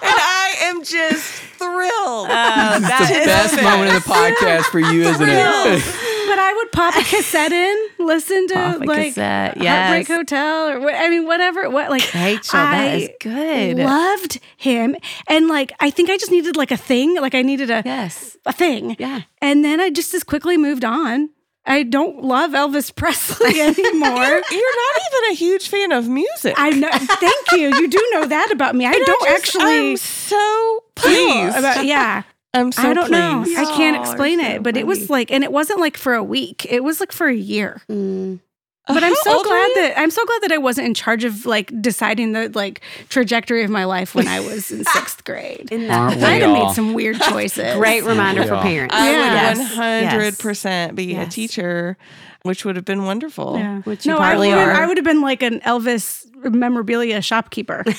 and 0.01 0.17
I 0.17 0.55
am 0.63 0.83
just 0.83 1.23
thrilled. 1.57 2.27
Uh, 2.29 2.79
It's 2.81 3.09
the 3.09 3.25
best 3.25 3.61
moment 3.61 3.95
of 3.95 4.03
the 4.03 4.09
podcast 4.13 4.63
for 4.65 4.79
you, 4.79 5.03
isn't 5.03 5.21
it? 5.29 5.35
but 6.27 6.39
I 6.39 6.53
would 6.57 6.71
pop 6.71 6.95
a 6.95 7.03
cassette 7.03 7.51
in, 7.51 7.87
listen 7.99 8.47
to 8.47 8.53
Pop 8.55 8.79
like 8.85 9.07
cassette, 9.09 9.57
Heartbreak 9.57 10.07
yes. 10.09 10.17
Hotel 10.17 10.69
or 10.69 10.79
what 10.79 10.95
I 10.95 11.07
mean 11.09 11.25
whatever 11.27 11.69
what 11.69 11.89
like 11.91 12.01
Raechel, 12.01 12.51
that 12.53 12.95
is 12.95 13.09
I 13.09 13.13
good. 13.21 13.77
Loved 13.77 14.39
him 14.57 14.95
and 15.27 15.47
like 15.47 15.73
I 15.79 15.91
think 15.91 16.09
I 16.09 16.17
just 16.17 16.31
needed 16.31 16.57
like 16.57 16.71
a 16.71 16.77
thing, 16.77 17.15
like 17.21 17.35
I 17.35 17.43
needed 17.43 17.69
a 17.69 17.83
Yes. 17.85 18.35
a 18.47 18.51
thing. 18.51 18.95
Yeah. 18.99 19.21
And 19.41 19.63
then 19.63 19.79
I 19.79 19.91
just 19.91 20.13
as 20.15 20.23
quickly 20.23 20.57
moved 20.57 20.83
on. 20.83 21.29
I 21.67 21.83
don't 21.83 22.23
love 22.23 22.51
Elvis 22.51 22.95
Presley 22.95 23.59
anymore. 23.61 23.75
You're 23.81 24.75
not 24.75 25.01
even 25.01 25.31
a 25.31 25.33
huge 25.33 25.67
fan 25.69 25.91
of 25.91 26.07
music. 26.07 26.53
I 26.57 26.69
know. 26.71 26.89
Thank 26.91 27.51
you. 27.53 27.69
You 27.75 27.87
do 27.87 28.09
know 28.13 28.25
that 28.25 28.51
about 28.51 28.75
me. 28.75 28.85
I 28.85 28.91
And 28.91 29.05
don't 29.05 29.23
just- 29.27 29.55
actually 29.55 29.91
I'm 29.91 29.97
so 29.97 30.83
pleased. 30.95 31.57
about. 31.57 31.85
Yeah, 31.85 32.21
I'm 32.53 32.71
so 32.71 32.83
I 32.83 32.93
don't 32.93 33.09
know. 33.11 33.41
pleased. 33.43 33.59
I 33.59 33.65
can't 33.75 33.97
Oh, 33.97 34.01
explain 34.01 34.39
it, 34.39 34.57
so 34.57 34.61
but 34.61 34.77
it 34.77 34.85
was 34.87 35.09
like, 35.09 35.31
and 35.31 35.43
it 35.43 35.51
wasn't 35.51 35.79
like 35.79 35.97
for 35.97 36.13
a 36.13 36.23
week. 36.23 36.65
It 36.69 36.83
was 36.83 36.99
like 36.99 37.11
for 37.11 37.27
a 37.27 37.35
year. 37.35 37.81
Mm. 37.89 38.39
But 38.95 39.03
I'm 39.03 39.15
so 39.15 39.43
glad 39.43 39.69
that 39.75 39.93
I'm 39.97 40.11
so 40.11 40.23
glad 40.25 40.41
that 40.43 40.51
I 40.51 40.59
wasn't 40.59 40.85
in 40.87 40.93
charge 40.93 41.23
of 41.23 41.45
like 41.47 41.71
deciding 41.81 42.33
the 42.33 42.49
like 42.53 42.81
trajectory 43.09 43.63
of 43.63 43.71
my 43.71 43.85
life 43.85 44.13
when 44.13 44.27
I 44.27 44.39
was 44.41 44.69
in 44.71 44.85
sixth 44.93 45.23
grade. 45.23 45.69
Isn't 45.71 45.89
Aren't 45.89 46.19
that 46.19 46.27
we 46.29 46.35
I'd 46.35 46.41
have 46.43 46.51
all? 46.51 46.67
made 46.67 46.75
some 46.75 46.93
weird 46.93 47.19
choices. 47.19 47.75
great 47.77 48.03
reminder 48.03 48.43
for 48.45 48.53
all? 48.55 48.61
parents? 48.61 48.93
I 48.95 49.09
Yes. 49.11 49.57
would 49.57 49.67
100 49.79 50.37
percent 50.39 50.95
be 50.95 51.13
a 51.15 51.21
Yes. 51.21 51.33
teacher, 51.33 51.97
which 52.43 52.63
would 52.63 52.75
have 52.75 52.85
been 52.85 53.05
wonderful. 53.05 53.57
Yeah. 53.57 53.81
Which 53.81 54.05
you 54.05 54.11
no, 54.11 54.19
I 54.19 54.37
would, 54.37 54.49
are. 54.49 54.71
I 54.71 54.85
would 54.85 54.97
have 54.97 55.03
been 55.05 55.21
like 55.21 55.41
an 55.41 55.61
Elvis 55.61 56.23
memorabilia 56.53 57.21
shopkeeper. 57.23 57.83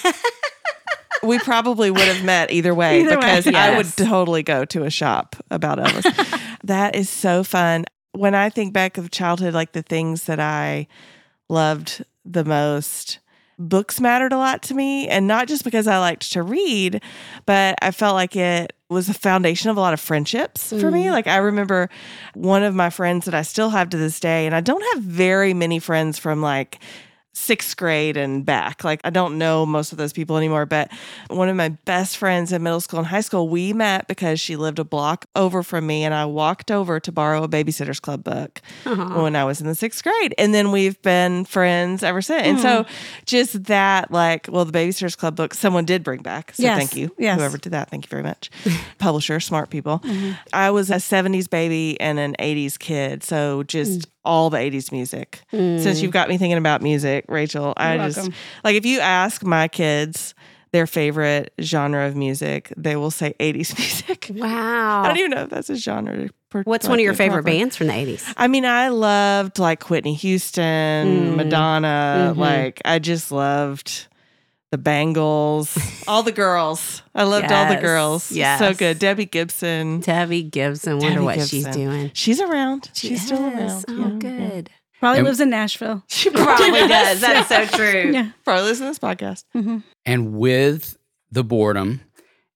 We 1.23 1.39
probably 1.41 1.91
would 1.91 2.03
have 2.03 2.23
met 2.25 2.53
either 2.53 2.75
way 2.75 3.01
Either 3.01 3.19
way, 3.19 3.37
because 3.41 3.47
I 3.49 3.77
would 3.77 3.87
yes. 3.87 3.97
totally 3.97 4.43
go 4.45 4.65
to 4.67 4.85
a 4.85 4.91
shop 4.91 5.35
about 5.51 5.79
Elvis. 5.79 6.41
that 6.65 6.95
is 6.95 7.09
so 7.09 7.43
fun. 7.43 7.85
When 8.17 8.35
I 8.35 8.51
think 8.51 8.73
back 8.73 8.99
of 8.99 9.11
childhood, 9.11 9.55
like 9.55 9.73
the 9.73 9.83
things 9.83 10.25
that 10.25 10.41
I 10.41 10.87
loved 11.49 12.05
the 12.25 12.45
most, 12.45 13.19
books 13.59 14.01
mattered 14.01 14.33
a 14.33 14.37
lot 14.37 14.63
to 14.65 14.75
me. 14.75 15.09
And 15.09 15.27
not 15.27 15.49
just 15.49 15.65
because 15.65 15.87
I 15.87 15.99
liked 15.99 16.33
to 16.33 16.43
read, 16.43 17.03
but 17.47 17.77
I 17.83 17.91
felt 17.91 18.15
like 18.15 18.37
it 18.37 18.73
was 18.89 19.07
the 19.09 19.15
foundation 19.15 19.71
of 19.71 19.77
a 19.77 19.81
lot 19.81 19.95
of 19.95 20.01
friendships 20.01 20.71
for 20.71 20.91
me. 20.91 21.07
Mm. 21.07 21.13
Like 21.13 21.27
I 21.27 21.39
remember 21.39 21.89
one 22.35 22.63
of 22.63 22.75
my 22.75 22.91
friends 22.91 23.25
that 23.25 23.35
I 23.35 23.43
still 23.43 23.71
have 23.71 23.91
to 23.91 23.97
this 23.97 24.21
day, 24.21 24.47
and 24.47 24.55
I 24.55 24.61
don't 24.61 24.85
have 24.95 25.03
very 25.03 25.55
many 25.55 25.79
friends 25.79 26.19
from 26.19 26.41
like 26.41 26.79
sixth 27.37 27.77
grade 27.77 28.17
and 28.17 28.47
back. 28.47 28.83
Like 28.83 29.01
I 29.05 29.11
don't 29.11 29.37
know 29.37 29.67
most 29.67 29.93
of 29.93 29.99
those 29.99 30.13
people 30.13 30.39
anymore, 30.39 30.65
but 30.65 30.91
one 31.29 31.49
of 31.49 31.57
my 31.57 31.69
best 31.69 32.17
friends 32.17 32.51
in 32.51 32.63
middle 32.63 32.81
school 32.81 32.99
and 32.99 33.07
high 33.07 33.21
school, 33.21 33.49
we 33.49 33.75
met 33.75 34.09
because 34.09 34.41
she 34.41 34.57
lived 34.57 34.79
a 34.79 34.85
block 34.85 35.27
over 35.37 35.63
from 35.63 35.87
me 35.87 36.03
and 36.05 36.15
I 36.15 36.25
walked 36.25 36.71
over 36.71 36.99
to 36.99 37.13
borrow 37.13 37.45
a 37.45 37.49
babysitter's 37.49 38.01
club 38.01 38.25
book 38.25 38.63
uh-huh. 38.87 39.23
when 39.23 39.37
I 39.37 39.45
was 39.45 39.61
in 39.61 39.67
the 39.67 39.75
sixth 39.75 40.03
grade. 40.03 40.35
And 40.39 40.55
then 40.55 40.73
we've 40.73 41.01
been 41.03 41.45
friends 41.45 42.03
ever 42.03 42.23
since. 42.23 42.47
And 42.47 42.59
so 42.59 42.83
hmm. 42.85 42.93
just 43.27 43.65
that, 43.65 44.11
like, 44.11 44.49
well, 44.51 44.65
the 44.65 44.73
babysitter's 44.73 45.15
club 45.15 45.37
book, 45.37 45.53
someone 45.53 45.85
did 45.85 46.03
bring 46.03 46.23
back. 46.23 46.55
So 46.55 46.63
Yes. 46.63 46.79
thank 46.79 46.97
you. 46.97 47.15
Yes. 47.19 47.39
Whoever 47.39 47.59
did 47.59 47.73
that. 47.73 47.91
Thank 47.91 48.07
you 48.07 48.09
very 48.09 48.23
much. 48.23 48.51
Publisher, 48.99 49.41
smart 49.41 49.69
people. 49.69 49.99
Mm-hmm. 50.01 50.33
I 50.55 50.71
was 50.71 50.91
a 50.91 50.97
70s 50.97 51.51
baby 51.51 52.01
and 52.01 52.19
an 52.19 52.35
80s 52.39 52.79
kid. 52.79 53.23
So 53.23 53.63
just 53.63 54.07
hmm. 54.07 54.11
All 54.27 54.51
the 54.51 54.59
80s 54.59 54.91
music. 54.93 55.41
Since 55.51 56.03
you've 56.03 56.13
got 56.13 56.29
me 56.29 56.37
thinking 56.37 56.59
about 56.59 56.83
music, 56.83 57.27
Raechel, 57.29 57.73
I 57.77 57.95
You're 57.95 58.05
just 58.07 58.17
welcome. 58.19 58.35
like 58.65 58.75
if 58.77 58.85
you 58.85 59.01
ask 59.01 59.43
my 59.45 59.69
kids 59.69 60.35
their 60.73 60.87
favorite 60.87 61.53
genre 61.61 62.07
of 62.07 62.17
music, 62.17 62.73
they 62.77 62.97
will 62.97 63.11
say 63.13 63.35
80s 63.41 63.79
music. 63.79 64.31
Wow. 64.35 65.03
I 65.05 65.09
don't 65.09 65.17
even 65.19 65.31
know 65.31 65.43
if 65.45 65.51
that's 65.51 65.71
a 65.71 65.77
genre. 65.77 66.29
per- 66.51 66.63
What's 66.65 66.85
like, 66.87 66.91
one 66.91 66.99
of 66.99 67.05
your 67.05 67.15
favorite 67.15 67.45
proper. 67.45 67.57
bands 67.57 67.77
from 67.77 67.87
the 67.87 67.93
80s? 67.95 68.35
I 68.37 68.49
mean, 68.49 68.67
I 68.67 68.89
loved 68.89 69.59
like 69.61 69.89
Whitney 69.89 70.15
Houston, 70.15 71.33
Mm. 71.33 71.37
Madonna. 71.37 72.33
Mhm. 72.35 72.39
Like, 72.39 72.83
I 72.85 72.99
just 72.99 73.31
loved 73.33 74.09
the 74.71 74.79
Bangles, 74.79 75.77
all 76.09 76.23
the 76.23 76.33
girls. 76.33 77.03
I 77.15 77.23
loved 77.25 77.51
all 77.53 77.69
the 77.73 77.81
girls. 77.81 78.33
Yeah, 78.33 78.59
So 78.59 78.75
good. 78.75 78.99
Debbie 78.99 79.27
Gibson. 79.27 80.01
Debbie 80.01 80.43
Gibson. 80.43 80.99
Wonder 80.99 81.15
Debbie 81.15 81.25
what 81.25 81.41
she's 81.49 81.67
doing. 81.69 82.11
She's 82.15 82.41
around. 82.41 82.91
She 82.95 83.09
She's 83.11 83.27
still 83.27 83.47
is. 83.47 83.85
around. 83.85 83.85
Oh, 83.89 84.09
Yeah. 84.29 84.39
good. 84.39 84.71
Probably 84.99 85.19
And- 85.21 85.27
lives 85.29 85.41
in 85.41 85.51
Nashville. 85.51 86.03
She 86.09 86.31
Probably 86.31 86.71
does. 86.89 87.21
That's 87.21 87.49
so 87.49 87.65
true. 87.77 88.11
Yeah. 88.13 88.31
Probably 88.45 88.65
listens 88.65 88.99
to 88.99 89.09
this 89.09 89.17
podcast. 89.17 89.45
Mm-hmm. 89.55 89.79
And 90.05 90.33
with 90.35 90.97
the 91.31 91.45
boredom 91.45 92.01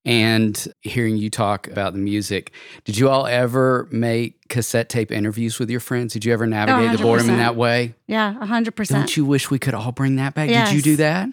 and 0.07 0.67
hearing 0.81 1.17
you 1.17 1.29
talk 1.31 1.69
about 1.69 1.93
the 1.93 1.99
music, 1.99 2.53
did 2.85 2.97
you 2.97 3.09
all 3.11 3.27
ever 3.27 3.87
make 3.93 4.49
cassette 4.49 4.89
tape 4.89 5.13
interviews 5.13 5.59
with 5.59 5.69
your 5.71 5.81
friends? 5.81 6.15
Did 6.15 6.25
you 6.25 6.33
ever 6.33 6.47
navigate 6.47 6.97
the 6.97 7.03
boredom 7.05 7.29
in 7.31 7.37
that 7.37 7.51
oh, 7.51 7.59
way? 7.59 7.95
Yeah, 8.07 8.33
hundred 8.45 8.75
percent. 8.75 9.01
Don't 9.01 9.17
you 9.17 9.25
wish 9.27 9.51
we 9.51 9.59
could 9.59 9.75
all 9.75 9.93
bring 9.93 10.17
that 10.17 10.35
back? 10.35 10.49
Did 10.49 10.73
you 10.75 10.83
do 10.83 10.97
that? 10.97 11.29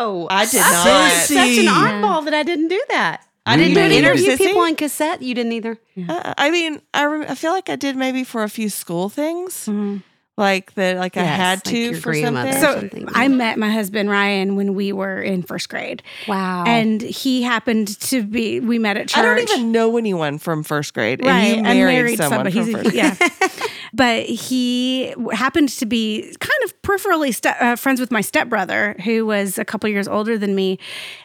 No, 0.00 0.26
I 0.30 0.46
did 0.46 0.60
I'm 0.62 0.72
not. 0.86 1.12
Such 1.12 1.58
an 1.58 1.66
oddball 1.66 2.24
that 2.24 2.34
I 2.34 2.42
didn't 2.42 2.68
do 2.68 2.82
that. 2.88 3.26
I 3.46 3.56
didn't 3.56 3.74
do 3.74 3.80
made 3.80 3.86
it 3.86 3.92
it. 3.92 3.98
either. 3.98 4.08
interview 4.12 4.30
Sissy. 4.32 4.38
people 4.38 4.62
on 4.62 4.74
cassette. 4.76 5.22
You 5.22 5.34
didn't 5.34 5.52
either. 5.52 5.78
Uh, 6.08 6.34
I 6.38 6.50
mean, 6.50 6.80
I, 6.94 7.04
rem- 7.04 7.26
I 7.28 7.34
feel 7.34 7.52
like 7.52 7.68
I 7.68 7.76
did 7.76 7.96
maybe 7.96 8.22
for 8.24 8.42
a 8.42 8.48
few 8.48 8.68
school 8.68 9.08
things, 9.08 9.66
Mhm. 9.66 10.02
Like 10.40 10.74
that, 10.74 10.96
like 10.96 11.16
I 11.16 11.22
had 11.22 11.58
like 11.58 11.62
to 11.64 11.78
your 11.78 11.94
for 11.94 12.10
grandmother. 12.12 12.52
something. 12.54 12.60
So 12.60 12.80
something. 12.80 13.08
I 13.14 13.28
met 13.28 13.58
my 13.58 13.70
husband 13.70 14.10
Ryan 14.10 14.56
when 14.56 14.74
we 14.74 14.92
were 14.92 15.20
in 15.22 15.42
first 15.44 15.68
grade, 15.68 16.02
Wow. 16.26 16.64
and 16.66 17.00
he 17.00 17.42
happened 17.42 18.00
to 18.00 18.24
be. 18.24 18.58
We 18.60 18.78
met 18.78 18.96
at 18.96 19.08
church. 19.08 19.18
I 19.18 19.22
don't 19.22 19.38
even 19.38 19.70
know 19.70 19.96
anyone 19.96 20.38
from 20.38 20.64
first 20.64 20.94
grade, 20.94 21.24
Right, 21.24 21.56
and 21.58 21.66
you 21.66 21.70
I 21.70 21.74
married, 21.74 21.92
married 21.94 22.16
someone 22.18 22.50
somebody. 22.50 22.56
from 22.56 22.66
He's- 22.66 22.82
first 22.82 23.20
grade. 23.30 23.50
yeah. 23.50 23.66
but 23.92 24.24
he 24.24 25.14
happened 25.32 25.68
to 25.68 25.86
be 25.86 26.22
kind 26.40 26.64
of 26.64 26.82
peripherally 26.82 27.34
ste- 27.34 27.46
uh, 27.60 27.76
friends 27.76 28.00
with 28.00 28.10
my 28.10 28.20
stepbrother, 28.20 28.96
who 29.04 29.26
was 29.26 29.58
a 29.58 29.64
couple 29.64 29.88
years 29.88 30.08
older 30.08 30.38
than 30.38 30.54
me, 30.54 30.78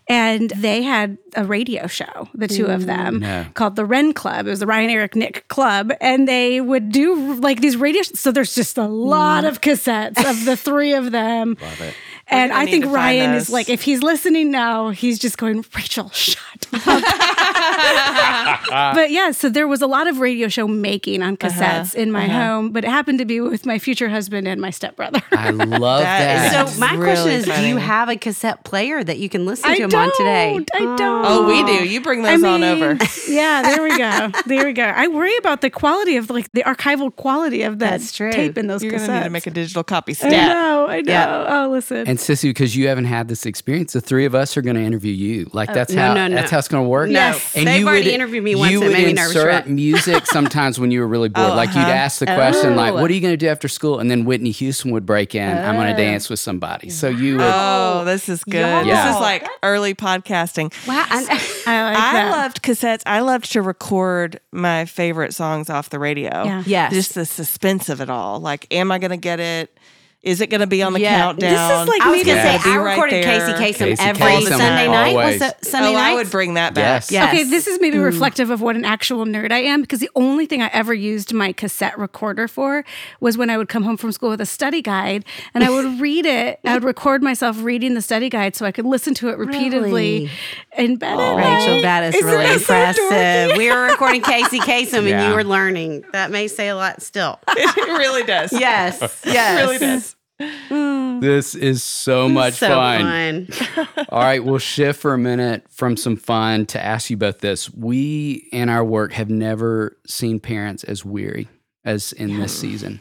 and 0.07 0.49
they 0.51 0.81
had 0.83 1.17
a 1.35 1.45
radio 1.45 1.87
show, 1.87 2.27
the 2.33 2.47
two 2.47 2.65
of 2.67 2.85
them, 2.85 3.19
No. 3.19 3.45
called 3.53 3.75
the 3.75 3.85
Wren 3.85 4.13
Club. 4.13 4.47
It 4.47 4.49
was 4.49 4.59
the 4.59 4.67
Ryan 4.67 4.89
Eric 4.89 5.15
Nick 5.15 5.47
Club, 5.47 5.91
and 6.01 6.27
they 6.27 6.61
would 6.61 6.91
do 6.91 7.35
like 7.35 7.61
these 7.61 7.77
radio. 7.77 8.01
So 8.03 8.31
there's 8.31 8.55
just 8.55 8.77
a 8.77 8.87
lot 9.05 9.45
of 9.45 9.61
cassettes 9.61 10.29
of 10.29 10.45
the 10.45 10.55
three 10.57 10.93
of 10.93 11.11
them. 11.11 11.57
Love 11.61 11.81
it. 11.81 11.93
And 12.27 12.51
I 12.51 12.65
think 12.65 12.85
Ryan 12.85 13.33
is 13.35 13.49
like, 13.49 13.69
if 13.69 13.83
he's 13.83 14.01
listening 14.01 14.51
now, 14.51 14.89
he's 14.89 15.19
just 15.19 15.37
going, 15.37 15.63
Raechel, 15.63 16.11
shut 16.13 16.37
up. 16.73 16.81
but 18.95 19.11
yeah, 19.11 19.31
so 19.31 19.49
there 19.49 19.67
was 19.67 19.81
a 19.81 19.87
lot 19.87 20.07
of 20.07 20.19
radio 20.19 20.47
show 20.47 20.67
making 20.67 21.21
on 21.21 21.37
Uh-huh, 21.41 21.49
cassettes 21.49 21.95
in 21.95 22.11
my 22.11 22.27
home, 22.27 22.71
but 22.71 22.83
it 22.83 22.89
happened 22.89 23.19
to 23.19 23.25
be 23.25 23.39
with 23.41 23.65
my 23.65 23.77
future 23.79 24.09
husband 24.09 24.47
and 24.47 24.59
my 24.59 24.69
stepbrother. 24.69 25.21
I 25.31 25.51
love 25.51 25.59
That 26.05 26.51
that. 26.51 26.67
is 26.67 26.73
so 26.73 26.79
my 26.79 26.93
really 26.95 27.13
question 27.13 27.31
is, 27.31 27.45
do 27.45 27.67
you 27.67 27.77
have 27.77 28.09
a 28.09 28.15
cassette 28.15 28.63
player 28.63 29.03
that 29.03 29.17
you 29.19 29.29
can 29.29 29.45
listen 29.45 29.69
I 29.69 29.77
to 29.77 29.87
them 29.87 29.99
on 29.99 30.11
today? 30.17 30.55
I 30.73 30.79
don't. 30.79 31.25
Oh, 31.27 31.47
we 31.47 31.63
do. 31.63 31.87
You 31.87 32.01
bring 32.01 32.23
those 32.23 32.43
on 32.43 32.63
over. 32.63 32.97
yeah, 33.27 33.61
there 33.61 33.83
we 33.83 33.97
go. 33.97 34.31
There 34.45 34.65
we 34.65 34.73
go. 34.73 34.83
I 34.83 35.07
worry 35.07 35.35
about 35.37 35.61
the 35.61 35.69
quality 35.69 36.17
of 36.17 36.29
like 36.29 36.51
the 36.53 36.63
archival 36.63 37.15
quality 37.15 37.63
of 37.63 37.79
that 37.79 37.91
That's 37.91 38.15
true. 38.15 38.31
tape 38.31 38.57
in 38.57 38.67
those 38.67 38.83
You're 38.83 38.93
cassettes. 38.93 39.07
gonna 39.07 39.19
need 39.19 39.23
to 39.25 39.29
make 39.29 39.47
a 39.47 39.51
digital 39.51 39.83
copy 39.83 40.15
I 40.23 40.29
know, 40.29 40.87
I 40.89 41.01
know. 41.01 41.11
Yeah. 41.11 41.63
Oh, 41.65 41.69
listen. 41.69 42.07
And 42.07 42.14
Sissy, 42.17 42.49
because 42.49 42.75
you 42.75 42.87
haven't 42.87 43.05
had 43.05 43.27
this 43.27 43.45
experience, 43.45 43.93
the 43.93 44.01
three 44.01 44.25
of 44.25 44.35
us 44.35 44.57
are 44.57 44.61
going 44.61 44.75
to 44.75 44.81
interview 44.81 45.13
you. 45.13 45.49
Like 45.53 45.73
that's 45.73 45.93
no, 45.93 46.01
how 46.01 46.13
no, 46.13 46.27
no. 46.27 46.35
that's 46.35 46.51
how 46.51 46.59
it's 46.59 46.67
going 46.67 46.83
to 46.83 46.89
work. 46.89 47.09
No. 47.09 47.19
Yes. 47.19 47.53
They've 47.53 47.85
already 47.85 48.13
interviewed 48.13 48.43
me 48.43 48.55
once 48.55 48.71
You 48.71 48.81
and 48.81 48.87
would 48.87 48.93
made 48.93 49.07
me 49.07 49.13
nervous, 49.13 49.35
insert 49.35 49.47
right? 49.49 49.67
music 49.67 50.25
sometimes 50.27 50.79
when 50.79 50.91
you 50.91 51.01
were 51.01 51.07
really 51.07 51.29
bored. 51.29 51.51
Oh, 51.51 51.55
like 51.55 51.69
you'd 51.69 51.77
uh-huh. 51.79 51.91
ask 51.91 52.19
the 52.19 52.25
question, 52.25 52.75
like, 52.75 52.93
Oh. 52.93 53.01
"What 53.01 53.09
are 53.09 53.13
you 53.13 53.21
going 53.21 53.33
to 53.33 53.37
do 53.37 53.47
after 53.47 53.67
school?" 53.67 53.99
And 53.99 54.09
then 54.09 54.25
Whitney 54.25 54.51
Houston 54.51 54.91
would 54.91 55.05
break 55.05 55.35
in. 55.35 55.57
I'm 55.57 55.75
going 55.75 55.95
to 55.95 56.01
dance 56.01 56.29
with 56.29 56.39
somebody. 56.39 56.89
So 56.89 57.09
you 57.09 57.37
would. 57.37 57.45
Oh, 57.45 58.03
this 58.05 58.29
is 58.29 58.43
good. 58.43 58.85
Yeah. 58.85 59.07
This 59.07 59.15
is 59.15 59.21
like 59.21 59.47
early 59.63 59.95
podcasting. 59.95 60.73
Wow. 60.87 61.05
I, 61.09 61.21
I 61.67 61.83
like 61.83 61.97
I 61.97 62.31
loved 62.31 62.61
cassettes. 62.61 63.03
I 63.05 63.21
loved 63.21 63.51
to 63.53 63.61
record 63.61 64.39
my 64.51 64.85
favorite 64.85 65.33
songs 65.33 65.69
off 65.69 65.89
the 65.89 65.99
radio. 65.99 66.43
Yeah. 66.43 66.63
Yes. 66.65 66.93
Just 66.93 67.15
the 67.15 67.25
suspense 67.25 67.89
of 67.89 68.01
it 68.01 68.09
all. 68.09 68.39
Like, 68.39 68.67
am 68.71 68.91
I 68.91 68.99
going 68.99 69.11
to 69.11 69.17
get 69.17 69.39
it? 69.39 69.77
Is 70.25 70.41
it 70.41 70.49
going 70.49 70.61
to 70.61 70.67
be 70.67 70.81
on 70.81 70.93
the 70.93 70.99
Yeah, 70.99 71.19
countdown? 71.19 71.51
this 71.51 71.81
is 71.83 71.87
like 71.87 72.01
I 72.01 72.09
was 72.09 72.23
gonna 72.23 72.41
say 72.41 72.57
I 72.71 72.77
right 72.77 72.89
recorded 72.95 73.23
there. 73.23 73.39
Casey 73.39 73.53
Kasem 73.53 73.87
Casey 73.87 74.03
every 74.03 74.21
Kasem, 74.25 74.47
Sunday 74.57 74.87
night. 74.87 75.09
always. 75.15 75.39
Was 75.39 75.49
it 75.51 75.65
Sunday 75.65 75.89
oh, 75.89 75.93
night? 75.93 76.11
I 76.11 76.15
would 76.15 76.31
bring 76.31 76.55
that 76.55 76.73
back. 76.73 77.03
Yes. 77.03 77.11
Yes. 77.11 77.27
Okay, 77.33 77.43
this 77.43 77.67
is 77.67 77.79
maybe 77.79 77.97
hmm. 77.97 78.03
reflective 78.03 78.49
of 78.49 78.59
what 78.59 78.75
an 78.75 78.85
actual 78.85 79.23
nerd 79.25 79.51
I 79.51 79.59
am 79.59 79.81
because 79.81 79.99
the 79.99 80.09
only 80.15 80.47
thing 80.47 80.63
I 80.63 80.69
ever 80.73 80.95
used 80.95 81.31
my 81.31 81.53
cassette 81.53 81.97
recorder 81.99 82.47
for 82.47 82.83
was 83.19 83.37
when 83.37 83.51
I 83.51 83.57
would 83.57 83.69
come 83.69 83.83
home 83.83 83.97
from 83.97 84.11
school 84.11 84.31
with 84.31 84.41
a 84.41 84.47
study 84.47 84.81
guide 84.81 85.25
and 85.53 85.63
I 85.63 85.69
would 85.69 85.99
read 86.01 86.25
it. 86.25 86.59
I 86.65 86.73
would 86.73 86.83
record 86.83 87.21
myself 87.21 87.61
reading 87.61 87.93
the 87.93 88.01
study 88.01 88.27
guide 88.29 88.55
so 88.55 88.65
I 88.65 88.71
could 88.71 88.85
listen 88.85 89.13
to 89.15 89.29
it 89.29 89.37
repeatedly 89.37 89.91
Really? 89.91 90.29
in 90.77 90.95
bed. 90.97 91.19
at 91.19 91.37
Raechel, 91.37 91.75
night. 91.75 91.81
that 91.83 92.03
is 92.05 92.15
Isn't 92.15 92.27
really 92.27 92.45
that 92.45 92.59
so 92.61 92.73
impressive. 92.73 93.51
dorky? 93.51 93.57
we 93.59 93.71
were 93.71 93.83
recording 93.83 94.21
Casey 94.23 94.59
Kasem 94.65 95.07
and 95.11 95.29
you 95.29 95.35
were 95.35 95.43
learning. 95.43 96.03
That 96.13 96.31
may 96.31 96.47
say 96.47 96.69
a 96.69 96.75
lot 96.75 97.03
still. 97.03 97.39
it 97.49 97.75
really 97.99 98.23
does. 98.23 98.51
Yes. 98.51 98.99
It 99.01 99.11
Yes. 99.25 99.59
really 99.61 99.77
does. 99.77 100.14
Mm. 100.41 101.21
This 101.21 101.55
is 101.55 101.83
so 101.83 102.27
much 102.27 102.55
so 102.55 102.67
fun. 102.67 103.47
fun. 103.47 103.87
All 104.09 104.19
right, 104.21 104.43
we'll 104.43 104.59
shift 104.59 104.99
for 104.99 105.13
a 105.13 105.17
minute 105.17 105.65
from 105.69 105.95
some 105.95 106.17
fun 106.17 106.65
to 106.67 106.83
ask 106.83 107.09
you 107.09 107.17
both 107.17 107.39
this. 107.39 107.73
We 107.73 108.47
in 108.51 108.69
our 108.69 108.83
work 108.83 109.13
have 109.13 109.29
never 109.29 109.97
seen 110.05 110.39
parents 110.39 110.83
as 110.83 111.05
weary 111.05 111.47
as 111.85 112.11
in 112.13 112.39
this 112.39 112.57
season. 112.57 112.99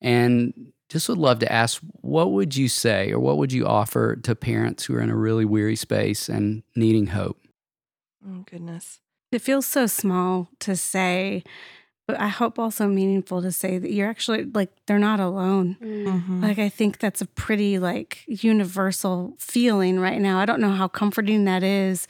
And 0.00 0.72
just 0.90 1.08
would 1.08 1.18
love 1.18 1.40
to 1.40 1.50
ask 1.50 1.82
what 2.02 2.32
would 2.32 2.54
you 2.54 2.68
say 2.68 3.10
or 3.10 3.18
what 3.18 3.38
would 3.38 3.52
you 3.52 3.66
offer 3.66 4.16
to 4.16 4.34
parents 4.34 4.84
who 4.84 4.94
are 4.94 5.00
in 5.00 5.10
a 5.10 5.16
really 5.16 5.44
weary 5.44 5.76
space 5.76 6.28
and 6.28 6.62
needing 6.76 7.08
hope? 7.08 7.40
Oh, 8.26 8.44
goodness. 8.48 9.00
It 9.32 9.42
feels 9.42 9.66
so 9.66 9.86
small 9.86 10.48
to 10.60 10.76
say, 10.76 11.42
but 12.06 12.18
I 12.20 12.28
hope 12.28 12.58
also 12.58 12.86
meaningful 12.86 13.40
to 13.42 13.50
say 13.52 13.78
that 13.78 13.90
you're 13.92 14.08
actually 14.08 14.44
like 14.44 14.70
they're 14.86 14.98
not 14.98 15.20
alone. 15.20 15.76
Mhm. 15.80 16.42
Like 16.42 16.58
I 16.58 16.68
think 16.68 16.98
that's 16.98 17.20
a 17.22 17.26
pretty 17.26 17.78
like 17.78 18.24
universal 18.26 19.34
feeling 19.38 19.98
right 19.98 20.20
now. 20.20 20.38
I 20.38 20.46
don't 20.46 20.60
know 20.60 20.72
how 20.72 20.88
comforting 20.88 21.44
that 21.44 21.62
is, 21.62 22.06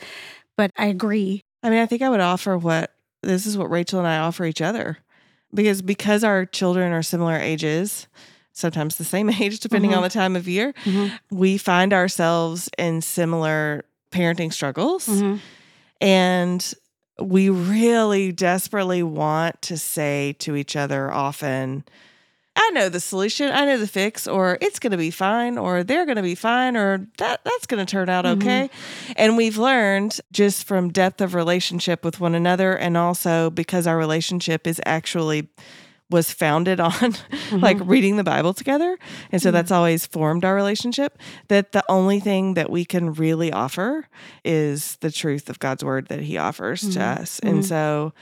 but 0.57 0.71
I 0.77 0.87
agree. 0.87 1.41
I 1.63 1.71
mean, 1.71 1.79
I 1.79 1.87
think 1.87 2.03
I 2.03 2.09
would 2.11 2.21
offer 2.21 2.59
what 2.59 2.93
this 3.23 3.47
is 3.47 3.57
what 3.57 3.71
Raechel 3.71 3.99
and 3.99 4.07
I 4.07 4.19
offer 4.19 4.45
each 4.45 4.61
other. 4.61 4.99
Because 5.55 5.83
because 5.83 6.25
our 6.25 6.45
children 6.45 6.93
are 6.93 7.03
similar 7.03 7.37
ages, 7.37 8.09
sometimes 8.53 8.97
the 8.97 9.05
same 9.05 9.31
age 9.41 9.61
depending 9.61 9.93
Mhm. 9.93 9.97
on 9.99 10.03
the 10.03 10.09
time 10.11 10.35
of 10.35 10.49
year, 10.49 10.75
Mhm. 10.85 11.13
we 11.31 11.57
find 11.57 11.93
ourselves 11.93 12.69
in 12.77 13.01
similar 13.01 13.85
parenting 14.11 14.53
struggles 14.53 15.07
Mhm. 15.09 15.39
and 16.01 16.75
we 17.21 17.49
really 17.49 18.33
desperately 18.33 19.03
want 19.03 19.61
to 19.63 19.77
say 19.77 20.35
to 20.41 20.57
each 20.57 20.77
other 20.77 21.13
often 21.13 21.85
I 22.57 22.71
know 22.71 22.89
the 22.89 23.01
solution, 23.01 23.51
I 23.51 23.65
know 23.65 23.79
the 23.79 23.89
fix, 23.89 24.29
or 24.29 24.59
it's 24.61 24.79
going 24.79 24.93
to 24.93 24.97
be 24.97 25.11
fine, 25.11 25.59
or 25.59 25.83
they're 25.83 26.05
going 26.07 26.17
to 26.17 26.23
be 26.23 26.37
fine, 26.37 26.77
or 26.77 27.07
that 27.19 27.41
that's 27.45 27.67
going 27.67 27.85
to 27.85 27.91
turn 27.91 28.09
out 28.09 28.25
mm-hmm. 28.25 28.43
okay. 28.43 28.71
And 29.17 29.37
we've 29.37 29.59
learned 29.59 30.21
just 30.31 30.65
from 30.65 30.91
depth 30.91 31.21
of 31.21 31.35
relationship 31.35 32.05
with 32.05 32.21
one 32.21 32.35
another, 32.35 32.77
and 32.77 32.97
also 32.97 33.51
because 33.51 33.87
our 33.89 33.99
relationship 33.99 34.69
is 34.69 34.81
actually 34.87 35.49
was 36.11 36.31
founded 36.31 36.81
on 36.81 36.93
like 37.53 37.79
mm-hmm. 37.79 37.89
reading 37.89 38.17
the 38.17 38.25
Bible 38.25 38.55
together, 38.55 38.99
and 39.33 39.41
so 39.41 39.51
that's 39.51 39.67
mm-hmm. 39.67 39.77
always 39.77 40.07
formed 40.07 40.45
our 40.45 40.55
relationship. 40.55 41.19
That 41.49 41.73
the 41.73 41.85
only 41.89 42.21
thing 42.21 42.55
that 42.55 42.71
we 42.71 42.85
can 42.85 43.13
really 43.15 43.53
offer 43.53 44.07
is 44.45 44.97
the 45.01 45.11
truth 45.11 45.49
of 45.49 45.59
God's 45.59 45.85
word 45.85 46.09
that 46.09 46.21
He 46.21 46.39
offers 46.39 46.81
to 46.83 46.99
mm-hmm. 46.99 47.23
us, 47.23 47.39
and 47.41 47.65
so. 47.65 48.13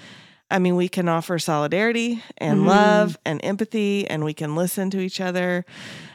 I 0.51 0.59
mean, 0.59 0.77
we 0.77 0.87
can 0.87 1.09
offer 1.09 1.39
solidarity 1.39 2.23
and 2.37 2.61
Mhm. 2.61 2.67
love 2.67 3.17
and 3.25 3.41
empathy, 3.43 4.07
and 4.07 4.23
we 4.23 4.35
can 4.35 4.55
listen 4.55 4.91
to 4.91 5.01
each 5.01 5.19
other 5.19 5.65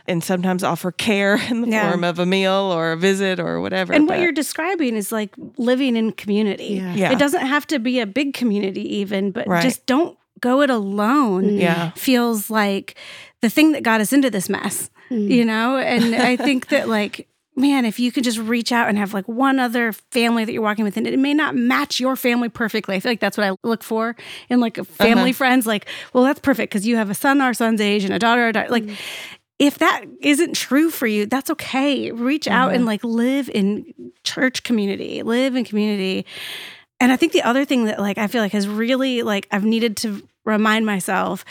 and 0.08 0.24
sometimes 0.24 0.64
offer 0.64 0.92
care 0.92 1.40
in 1.50 1.62
the 1.62 1.70
Yeah. 1.70 1.90
form 1.90 2.04
of 2.04 2.20
a 2.20 2.26
meal 2.28 2.72
or 2.72 2.92
a 2.92 2.98
visit 2.98 3.40
or 3.40 3.60
whatever. 3.62 3.94
And 3.94 4.08
what 4.08 4.20
you're 4.20 4.32
describing 4.32 4.96
is 4.96 5.12
like 5.12 5.34
living 5.58 5.96
in 5.96 6.12
community. 6.12 6.76
Yeah. 6.76 6.94
Yeah. 6.94 7.12
It 7.14 7.18
doesn't 7.18 7.48
have 7.48 7.66
to 7.68 7.80
be 7.80 8.00
a 8.00 8.06
big 8.06 8.36
community, 8.36 8.98
even, 8.98 9.32
but 9.32 9.48
Right. 9.48 9.64
just 9.64 9.88
don't 9.88 10.16
go 10.40 10.62
it 10.62 10.70
alone. 10.70 11.46
Mm. 11.46 11.62
Yeah. 11.62 11.92
Feels 11.92 12.50
like 12.50 12.96
the 13.42 13.50
thing 13.50 13.72
that 13.74 13.84
got 13.84 14.02
us 14.02 14.14
into 14.14 14.30
this 14.30 14.50
mess, 14.50 14.90
mm. 15.10 15.30
you 15.30 15.46
know? 15.46 15.78
And 15.78 16.16
I 16.16 16.36
think 16.36 16.68
that, 16.70 16.88
like, 16.88 17.28
man, 17.58 17.86
if 17.86 18.00
you 18.00 18.12
could 18.12 18.24
just 18.24 18.38
reach 18.38 18.72
out 18.72 18.88
and 18.88 18.98
have 18.98 19.14
like 19.14 19.28
one 19.28 19.60
other 19.60 19.92
family 19.92 20.46
that 20.46 20.54
you're 20.54 20.62
walking 20.62 20.86
with, 20.86 20.96
and 20.96 21.08
it 21.08 21.18
may 21.18 21.34
not 21.34 21.56
match 21.56 22.00
your 22.00 22.16
family 22.16 22.50
perfectly. 22.50 22.96
I 22.96 23.00
feel 23.00 23.12
like 23.12 23.20
that's 23.20 23.38
what 23.38 23.48
I 23.48 23.56
look 23.64 23.84
for 23.84 24.16
in 24.50 24.60
like 24.60 24.78
a 24.78 24.86
family 24.86 25.32
uh-huh. 25.32 25.38
friends. 25.38 25.66
Like, 25.66 25.88
well, 26.14 26.24
that's 26.24 26.40
perfect 26.40 26.72
because 26.72 26.86
you 26.86 26.96
have 26.98 27.10
a 27.10 27.16
son 27.16 27.42
our 27.42 27.54
son's 27.54 27.82
age 27.82 28.04
and 28.04 28.14
a 28.14 28.20
daughter 28.20 28.44
our 28.44 28.52
daughter. 28.52 28.70
Like, 28.70 28.84
mm. 28.84 28.96
if 29.58 29.80
that 29.80 30.06
isn't 30.22 30.56
true 30.56 30.92
for 30.92 31.08
you, 31.08 31.26
that's 31.26 31.50
okay. 31.50 32.12
Reach 32.12 32.48
out 32.48 32.70
and 32.70 32.84
uh-huh. 32.84 32.86
like 32.86 33.04
live 33.04 33.50
in 33.50 33.92
church 34.24 34.64
community, 34.64 35.24
live 35.24 35.56
in 35.56 35.66
community. 35.66 36.26
And 37.00 37.12
I 37.12 37.16
think 37.16 37.34
the 37.34 37.44
other 37.44 37.66
thing 37.66 37.86
that 37.86 38.00
like 38.00 38.18
I 38.18 38.28
feel 38.28 38.42
like 38.42 38.54
has 38.54 38.68
really 38.68 39.24
like 39.24 39.48
I've 39.52 39.66
needed 39.66 39.98
to 39.98 40.28
remind 40.46 40.86
myself 40.86 41.46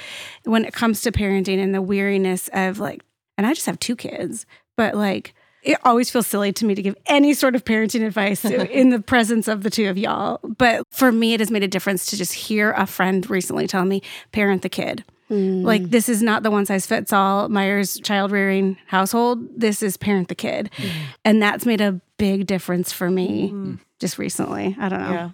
when 0.45 0.65
it 0.65 0.73
comes 0.73 1.03
to 1.03 1.13
parenting 1.13 1.63
and 1.63 1.75
the 1.75 1.83
weariness 1.83 2.49
of 2.53 2.79
like, 2.79 3.03
and 3.37 3.47
I 3.47 3.53
just 3.53 3.67
have 3.67 3.79
two 3.79 3.95
kids, 3.95 4.47
but 4.77 4.95
like 4.95 5.35
it 5.67 5.79
always 5.85 6.11
feels 6.11 6.27
silly 6.27 6.53
to 6.53 6.65
me 6.65 6.75
to 6.75 6.83
give 6.83 6.97
any 7.07 7.35
sort 7.35 7.55
of 7.57 7.65
parenting 7.65 8.07
advice 8.07 8.45
in 8.45 8.91
the 8.91 9.01
presence 9.01 9.49
of 9.49 9.63
the 9.63 9.71
two 9.71 9.89
of 9.89 9.99
y'all. 9.99 10.39
But 10.43 10.85
for 10.91 11.11
me, 11.11 11.35
it 11.35 11.41
has 11.41 11.51
made 11.51 11.65
a 11.65 11.69
difference 11.69 12.07
to 12.07 12.17
just 12.17 12.33
hear 12.33 12.73
a 12.73 12.87
friend 12.87 13.29
recently 13.29 13.67
tell 13.67 13.85
me, 13.85 14.01
parent 14.33 14.63
the 14.63 14.69
kid. 14.69 15.05
Mm. 15.29 15.65
Like, 15.65 15.91
this 15.91 16.09
is 16.09 16.23
not 16.23 16.45
the 16.45 16.53
one 16.53 16.67
size 16.67 16.87
fits 16.87 17.13
all 17.13 17.49
Meyers 17.49 17.99
child 17.99 18.31
rearing 18.31 18.79
household. 18.87 19.45
This 19.59 19.83
is 19.83 19.97
parent 19.97 20.29
the 20.29 20.37
kid. 20.37 20.71
Mm. 20.77 20.91
And 21.25 21.43
that's 21.43 21.67
made 21.67 21.81
a 21.81 22.01
big 22.17 22.47
difference 22.47 22.93
for 22.93 23.11
me 23.11 23.51
mm. 23.51 23.79
Just 24.01 24.19
recently. 24.19 24.77
I 24.79 24.89
don't 24.89 25.01
know. 25.01 25.13
Yeah. 25.13 25.31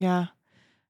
Yeah. 0.00 0.26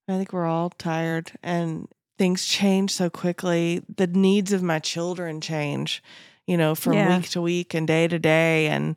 I 0.09 0.19
think 0.19 0.33
we're 0.33 0.47
all 0.47 0.71
tired 0.71 1.33
and 1.43 1.89
things 2.19 2.47
change 2.47 2.93
so 2.93 3.11
quickly. 3.11 3.83
The 3.95 4.07
needs 4.07 4.53
of 4.53 4.63
my 4.63 4.79
children 4.79 5.41
change, 5.41 6.03
you 6.47 6.57
know, 6.57 6.75
from 6.75 6.95
Yeah. 6.95 7.17
week 7.19 7.29
to 7.31 7.43
week 7.43 7.75
and 7.75 7.87
day 7.87 8.07
to 8.09 8.19
day. 8.19 8.69
And, 8.69 8.97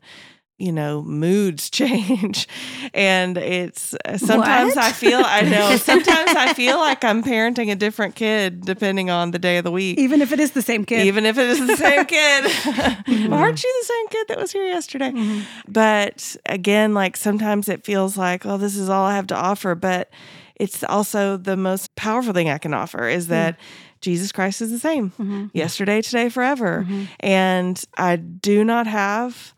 you 0.60 0.74
know, 0.74 1.02
moods 1.02 1.70
change. 1.72 2.48
And 2.94 3.38
it's 3.38 3.96
uh, 4.06 4.18
sometimes 4.18 4.76
What? 4.76 4.86
I 4.86 4.92
feel, 4.92 5.22
I 5.24 5.42
know, 5.42 5.76
sometimes 5.78 6.32
I 6.36 6.54
feel 6.54 6.78
like 6.78 7.04
I'm 7.04 7.24
parenting 7.24 7.72
a 7.72 7.76
different 7.76 8.16
kid 8.16 8.62
depending 8.62 9.10
on 9.10 9.32
the 9.32 9.40
day 9.40 9.58
of 9.58 9.64
the 9.64 9.72
week. 9.72 9.98
Even 9.98 10.22
if 10.22 10.32
it 10.32 10.40
is 10.40 10.52
the 10.52 10.62
same 10.62 10.86
kid. 10.86 11.08
Even 11.08 11.26
if 11.26 11.38
it 11.38 11.48
is 11.48 11.66
the 11.66 11.78
same 11.78 12.06
kid. 12.06 12.44
Mm-hmm. 12.44 13.34
Aren't 13.34 13.64
you 13.64 13.80
the 13.82 13.86
same 13.86 14.08
kid 14.10 14.28
that 14.28 14.38
was 14.38 14.52
here 14.52 14.66
yesterday? 14.66 15.12
Mm-hmm. 15.12 15.72
But 15.72 16.36
again, 16.46 16.94
like 16.94 17.16
sometimes 17.18 17.70
it 17.70 17.86
feels 17.86 18.18
like, 18.18 18.46
oh, 18.46 18.58
this 18.58 18.76
is 18.76 18.90
all 18.90 19.06
I 19.06 19.16
have 19.16 19.28
to 19.28 19.36
offer. 19.36 19.76
But 19.76 20.10
it's 20.58 20.84
also 20.84 21.38
the 21.38 21.56
most 21.56 21.96
powerful 21.96 22.34
thing 22.34 22.50
I 22.50 22.58
can 22.58 22.74
offer 22.74 23.08
is 23.08 23.28
mm. 23.28 23.30
that 23.30 23.60
Jesus 24.02 24.34
Christ 24.34 24.62
is 24.62 24.72
the 24.72 24.80
same 24.80 25.12
mm-hmm. 25.12 25.48
yesterday, 25.54 26.02
today, 26.02 26.28
forever. 26.28 26.86
And 27.22 27.82
I 27.98 28.18
do 28.18 28.66
not 28.66 28.88
have 28.88 29.54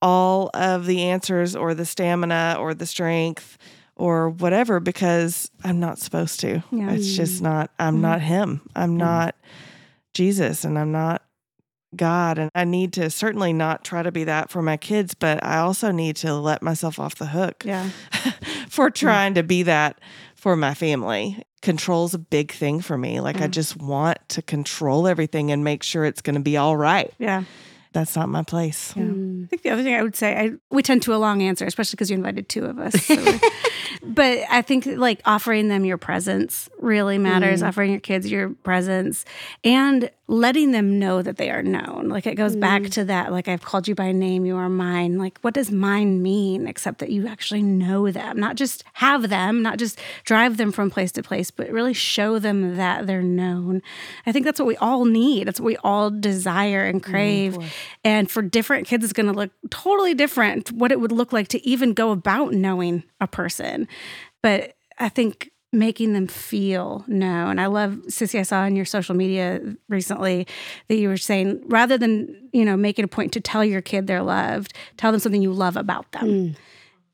all 0.00 0.50
of 0.54 0.86
the 0.86 1.02
answers 1.04 1.56
or 1.56 1.74
the 1.74 1.84
stamina 1.86 2.56
or 2.58 2.74
the 2.74 2.86
strength 2.86 3.58
or 3.96 4.30
whatever 4.30 4.78
because 4.80 5.50
I'm 5.64 5.80
not 5.80 5.98
supposed 5.98 6.40
to. 6.40 6.62
Yeah. 6.70 6.92
It's 6.92 7.16
just 7.16 7.42
not, 7.42 7.70
I'm 7.78 8.00
not 8.00 8.20
Him. 8.20 8.60
I'm 8.76 8.96
not 8.96 9.34
Jesus 10.14 10.64
and 10.64 10.78
I'm 10.78 10.92
not 10.92 11.22
God. 11.96 12.38
And 12.38 12.50
I 12.54 12.64
need 12.64 12.92
to 12.94 13.10
certainly 13.10 13.52
not 13.52 13.84
try 13.84 14.02
to 14.02 14.12
be 14.12 14.24
that 14.24 14.50
for 14.50 14.62
my 14.62 14.76
kids, 14.76 15.14
but 15.14 15.42
I 15.42 15.58
also 15.58 15.90
need 15.90 16.16
to 16.16 16.34
let 16.34 16.62
myself 16.62 16.98
off 17.00 17.16
the 17.16 17.26
hook 17.26 17.64
yeah. 17.64 17.90
for 18.68 18.90
trying 18.90 19.34
to 19.34 19.42
be 19.42 19.62
that 19.64 19.98
for 20.34 20.54
my 20.54 20.74
family. 20.74 21.42
Control's 21.60 22.14
a 22.14 22.18
big 22.18 22.52
thing 22.52 22.80
for 22.80 22.96
me. 22.96 23.20
Like, 23.20 23.40
I 23.40 23.48
Mm. 23.48 23.52
just 23.52 23.76
want 23.76 24.18
to 24.28 24.42
control 24.42 25.08
everything 25.08 25.50
and 25.50 25.64
make 25.64 25.82
sure 25.82 26.04
it's 26.04 26.20
going 26.20 26.34
to 26.36 26.40
be 26.40 26.56
all 26.56 26.76
right. 26.76 27.12
Yeah. 27.18 27.42
That's 27.92 28.14
not 28.16 28.28
my 28.28 28.42
place. 28.42 28.92
Yeah. 28.96 29.04
Hmm. 29.04 29.44
I 29.44 29.46
think 29.48 29.62
the 29.62 29.70
other 29.70 29.82
thing 29.82 29.94
I 29.94 30.02
would 30.02 30.14
say, 30.16 30.36
I, 30.36 30.50
we 30.70 30.82
tend 30.82 31.02
to 31.02 31.14
a 31.14 31.16
long 31.16 31.42
answer, 31.42 31.64
especially 31.64 31.96
because 31.96 32.10
you 32.10 32.16
invited 32.16 32.48
two 32.48 32.64
of 32.66 32.78
us. 32.78 32.94
so- 33.04 33.38
but 34.02 34.38
I 34.50 34.62
think 34.62 34.86
like 34.86 35.20
offering 35.24 35.68
them 35.68 35.84
your 35.84 35.96
presence 35.98 36.68
really 36.80 37.18
matters. 37.18 37.62
Mm. 37.62 37.68
Offering 37.68 37.90
your 37.90 38.00
kids 38.00 38.30
your 38.30 38.50
presence 38.50 39.24
and 39.64 40.10
letting 40.30 40.72
them 40.72 40.98
know 40.98 41.22
that 41.22 41.38
they 41.38 41.50
are 41.50 41.62
known. 41.62 42.08
Like 42.08 42.26
it 42.26 42.34
goes 42.34 42.54
back 42.54 42.82
mm. 42.82 42.92
to 42.92 43.04
that, 43.04 43.32
like 43.32 43.48
I've 43.48 43.62
called 43.62 43.88
you 43.88 43.94
by 43.94 44.12
name, 44.12 44.44
you 44.44 44.56
are 44.56 44.68
mine. 44.68 45.18
Like 45.18 45.38
what 45.40 45.54
does 45.54 45.70
mine 45.70 46.22
mean 46.22 46.68
except 46.68 46.98
that 46.98 47.10
you 47.10 47.26
actually 47.26 47.62
know 47.62 48.10
them, 48.10 48.38
not 48.38 48.56
just 48.56 48.84
have 48.94 49.30
them, 49.30 49.62
not 49.62 49.78
just 49.78 49.98
drive 50.24 50.58
them 50.58 50.70
from 50.70 50.90
place 50.90 51.12
to 51.12 51.22
place, 51.22 51.50
but 51.50 51.70
really 51.70 51.94
show 51.94 52.38
them 52.38 52.76
that 52.76 53.06
they're 53.06 53.22
known. 53.22 53.80
I 54.26 54.32
think 54.32 54.44
that's 54.44 54.60
what 54.60 54.68
we 54.68 54.76
all 54.76 55.06
need. 55.06 55.48
That's 55.48 55.60
what 55.60 55.66
we 55.66 55.76
all 55.78 56.10
desire 56.10 56.84
and 56.84 57.02
mm, 57.02 57.10
crave. 57.10 57.58
and 58.04 58.30
for 58.30 58.42
different 58.42 58.86
kids, 58.86 59.04
it's 59.04 59.14
going 59.14 59.26
to 59.26 59.32
look 59.32 59.50
totally 59.70 60.12
different 60.14 60.70
what 60.72 60.92
it 60.92 61.00
would 61.00 61.12
look 61.12 61.32
like 61.32 61.48
to 61.48 61.66
even 61.66 61.94
go 61.94 62.10
about 62.10 62.52
knowing 62.52 63.02
a 63.20 63.26
person. 63.26 63.88
But 64.42 64.74
I 64.98 65.08
think 65.08 65.50
making 65.72 66.14
them 66.14 66.26
feel 66.26 67.04
known. 67.06 67.58
I 67.58 67.66
love 67.66 67.92
Sissy. 68.08 68.38
I 68.38 68.42
saw 68.42 68.60
on 68.60 68.76
your 68.76 68.84
social 68.84 69.14
media 69.14 69.60
recently 69.88 70.46
that 70.88 70.96
you 70.96 71.08
were 71.08 71.16
saying 71.16 71.62
rather 71.66 71.98
than 71.98 72.48
you 72.52 72.64
know 72.64 72.76
making 72.76 73.04
a 73.04 73.08
point 73.08 73.32
to 73.34 73.40
tell 73.40 73.64
your 73.64 73.82
kid 73.82 74.06
they're 74.06 74.22
loved, 74.22 74.72
tell 74.96 75.12
them 75.12 75.20
something 75.20 75.42
you 75.42 75.52
love 75.52 75.76
about 75.76 76.10
them. 76.12 76.26
Mm. 76.26 76.56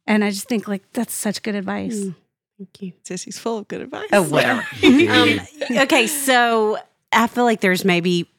And 0.06 0.24
I 0.24 0.30
just 0.30 0.48
think 0.48 0.68
like 0.68 0.90
that's 0.92 1.14
such 1.14 1.42
good 1.42 1.54
advice. 1.54 1.98
Mm. 1.98 2.14
Thank 2.58 2.82
you. 2.82 2.92
Sissy's 3.04 3.38
full 3.38 3.58
of 3.58 3.68
good 3.68 3.80
advice. 3.80 4.08
Oh, 4.12 4.22
whatever. 4.22 4.64
um, 4.84 5.40
okay, 5.82 6.06
so 6.06 6.78
I 7.12 7.26
feel 7.26 7.44
like 7.44 7.60
there's 7.60 7.84
maybe 7.84 8.30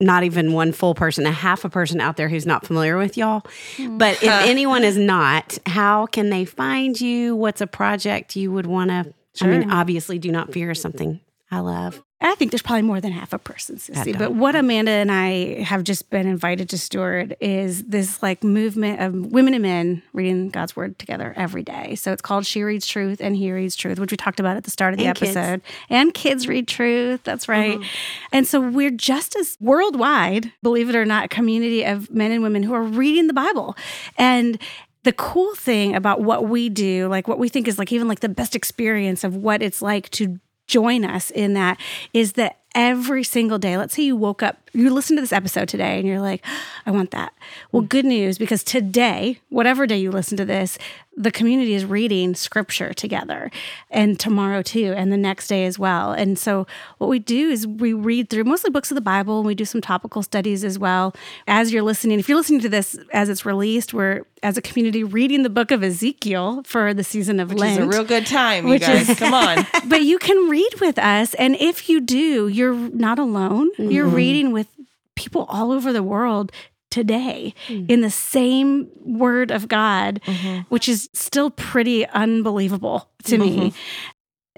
not 0.00 0.22
even 0.22 0.52
one 0.52 0.72
full 0.72 0.94
person, 0.94 1.26
a 1.26 1.32
half 1.32 1.64
a 1.64 1.68
person 1.68 2.00
out 2.00 2.16
there 2.16 2.28
who's 2.28 2.46
not 2.46 2.64
familiar 2.64 2.96
with 2.96 3.16
y'all. 3.16 3.42
But 3.78 4.22
if 4.22 4.28
anyone 4.28 4.84
is 4.84 4.96
not, 4.96 5.58
how 5.66 6.06
can 6.06 6.30
they 6.30 6.44
find 6.44 7.00
you? 7.00 7.34
What's 7.34 7.60
a 7.60 7.66
project 7.66 8.36
you 8.36 8.52
would 8.52 8.66
want 8.66 8.90
to? 8.90 9.12
I 9.40 9.46
mean, 9.46 9.70
obviously, 9.70 10.18
do 10.18 10.30
not 10.30 10.52
fear 10.52 10.70
is 10.70 10.80
something 10.80 11.20
I 11.50 11.60
love. 11.60 12.02
I 12.20 12.34
think 12.34 12.50
there's 12.50 12.62
probably 12.62 12.82
more 12.82 13.00
than 13.00 13.12
half 13.12 13.32
a 13.32 13.38
person, 13.38 13.76
Sissy. 13.76 14.18
But 14.18 14.32
what 14.32 14.56
Amanda 14.56 14.90
and 14.90 15.10
I 15.10 15.62
have 15.62 15.84
just 15.84 16.10
been 16.10 16.26
invited 16.26 16.68
to 16.70 16.78
steward 16.78 17.36
is 17.40 17.84
this 17.84 18.20
like 18.24 18.42
movement 18.42 19.00
of 19.00 19.14
women 19.30 19.54
and 19.54 19.62
men 19.62 20.02
reading 20.12 20.48
God's 20.50 20.74
word 20.74 20.98
together 20.98 21.32
every 21.36 21.62
day. 21.62 21.94
So 21.94 22.12
it's 22.12 22.20
called 22.20 22.44
She 22.44 22.64
Reads 22.64 22.88
Truth 22.88 23.20
and 23.20 23.36
He 23.36 23.52
Reads 23.52 23.76
Truth, 23.76 24.00
which 24.00 24.10
we 24.10 24.16
talked 24.16 24.40
about 24.40 24.56
at 24.56 24.64
the 24.64 24.70
start 24.70 24.94
of 24.94 24.98
the 24.98 25.06
And 25.06 25.16
kids. 25.16 25.36
episode. 25.36 25.62
And 25.88 26.12
kids 26.12 26.48
read 26.48 26.66
truth. 26.66 27.20
That's 27.22 27.48
right. 27.48 27.78
Mm-hmm. 27.78 28.28
And 28.32 28.48
so 28.48 28.60
we're 28.68 28.90
just 28.90 29.36
as 29.36 29.56
worldwide, 29.60 30.52
believe 30.60 30.88
it 30.88 30.96
or 30.96 31.04
not, 31.04 31.26
a 31.26 31.28
community 31.28 31.84
of 31.84 32.10
men 32.10 32.32
and 32.32 32.42
women 32.42 32.64
who 32.64 32.74
are 32.74 32.82
reading 32.82 33.28
the 33.28 33.32
Bible. 33.32 33.76
And 34.16 34.60
the 35.08 35.12
cool 35.14 35.54
thing 35.54 35.96
about 35.96 36.20
what 36.20 36.50
we 36.50 36.68
do, 36.68 37.08
like 37.08 37.26
what 37.26 37.38
we 37.38 37.48
think 37.48 37.66
is 37.66 37.78
like 37.78 37.90
even 37.92 38.06
like 38.06 38.20
the 38.20 38.28
best 38.28 38.54
experience 38.54 39.24
of 39.24 39.34
what 39.34 39.62
it's 39.62 39.80
like 39.80 40.10
to 40.10 40.38
join 40.66 41.02
us 41.02 41.30
in 41.30 41.54
that 41.54 41.80
is 42.12 42.34
that 42.34 42.58
every 42.74 43.24
single 43.24 43.56
day, 43.58 43.78
let's 43.78 43.94
say 43.94 44.02
you 44.02 44.14
woke 44.14 44.42
up, 44.42 44.58
you 44.74 44.90
listen 44.90 45.16
to 45.16 45.22
this 45.22 45.32
episode 45.32 45.66
today 45.66 45.98
and 45.98 46.06
you're 46.06 46.20
like, 46.20 46.44
I 46.84 46.90
want 46.90 47.10
that. 47.12 47.32
Well, 47.72 47.82
mm. 47.82 47.88
good 47.88 48.04
news 48.04 48.36
because 48.36 48.62
today, 48.62 49.40
whatever 49.48 49.86
day 49.86 49.96
you 49.96 50.10
listen 50.10 50.36
to 50.36 50.44
this, 50.44 50.76
the 51.18 51.32
community 51.32 51.74
is 51.74 51.84
reading 51.84 52.34
scripture 52.34 52.94
together 52.94 53.50
and 53.90 54.18
tomorrow 54.18 54.62
too, 54.62 54.94
and 54.96 55.12
the 55.12 55.16
next 55.16 55.48
day 55.48 55.66
as 55.66 55.78
well. 55.78 56.12
And 56.12 56.38
so, 56.38 56.66
what 56.98 57.08
we 57.08 57.18
do 57.18 57.50
is 57.50 57.66
we 57.66 57.92
read 57.92 58.30
through 58.30 58.44
mostly 58.44 58.70
books 58.70 58.90
of 58.90 58.94
the 58.94 59.00
Bible 59.00 59.38
and 59.38 59.46
we 59.46 59.54
do 59.54 59.64
some 59.64 59.80
topical 59.80 60.22
studies 60.22 60.62
as 60.62 60.78
well. 60.78 61.14
As 61.46 61.72
you're 61.72 61.82
listening, 61.82 62.20
if 62.20 62.28
you're 62.28 62.38
listening 62.38 62.60
to 62.60 62.68
this 62.68 62.96
as 63.12 63.28
it's 63.28 63.44
released, 63.44 63.92
we're 63.92 64.22
as 64.42 64.56
a 64.56 64.62
community 64.62 65.02
reading 65.02 65.42
the 65.42 65.50
book 65.50 65.72
of 65.72 65.82
Ezekiel 65.82 66.62
for 66.64 66.94
the 66.94 67.02
season 67.02 67.40
of 67.40 67.50
Which 67.50 67.58
Lent 67.58 67.80
is 67.80 67.86
a 67.86 67.88
real 67.88 68.04
good 68.04 68.26
time, 68.26 68.68
you 68.68 68.78
guys. 68.78 69.08
is- 69.08 69.18
Come 69.18 69.34
on. 69.34 69.66
but 69.86 70.02
you 70.02 70.18
can 70.18 70.48
read 70.48 70.70
with 70.80 70.98
us. 70.98 71.34
And 71.34 71.56
if 71.56 71.88
you 71.88 72.00
do, 72.00 72.46
you're 72.46 72.74
not 72.74 73.18
alone. 73.18 73.70
You're 73.76 74.06
mm-hmm. 74.06 74.14
reading 74.14 74.52
with 74.52 74.68
people 75.16 75.46
all 75.48 75.72
over 75.72 75.92
the 75.92 76.02
world 76.02 76.52
today 76.90 77.54
hmm. 77.66 77.86
in 77.88 78.00
the 78.00 78.10
same 78.10 78.88
word 79.04 79.50
of 79.50 79.68
God, 79.68 80.20
mm-hmm. 80.24 80.60
which 80.68 80.88
is 80.88 81.08
still 81.12 81.50
pretty 81.50 82.06
unbelievable 82.06 83.10
to 83.24 83.38
me. 83.38 83.56
Mm-hmm. 83.56 83.78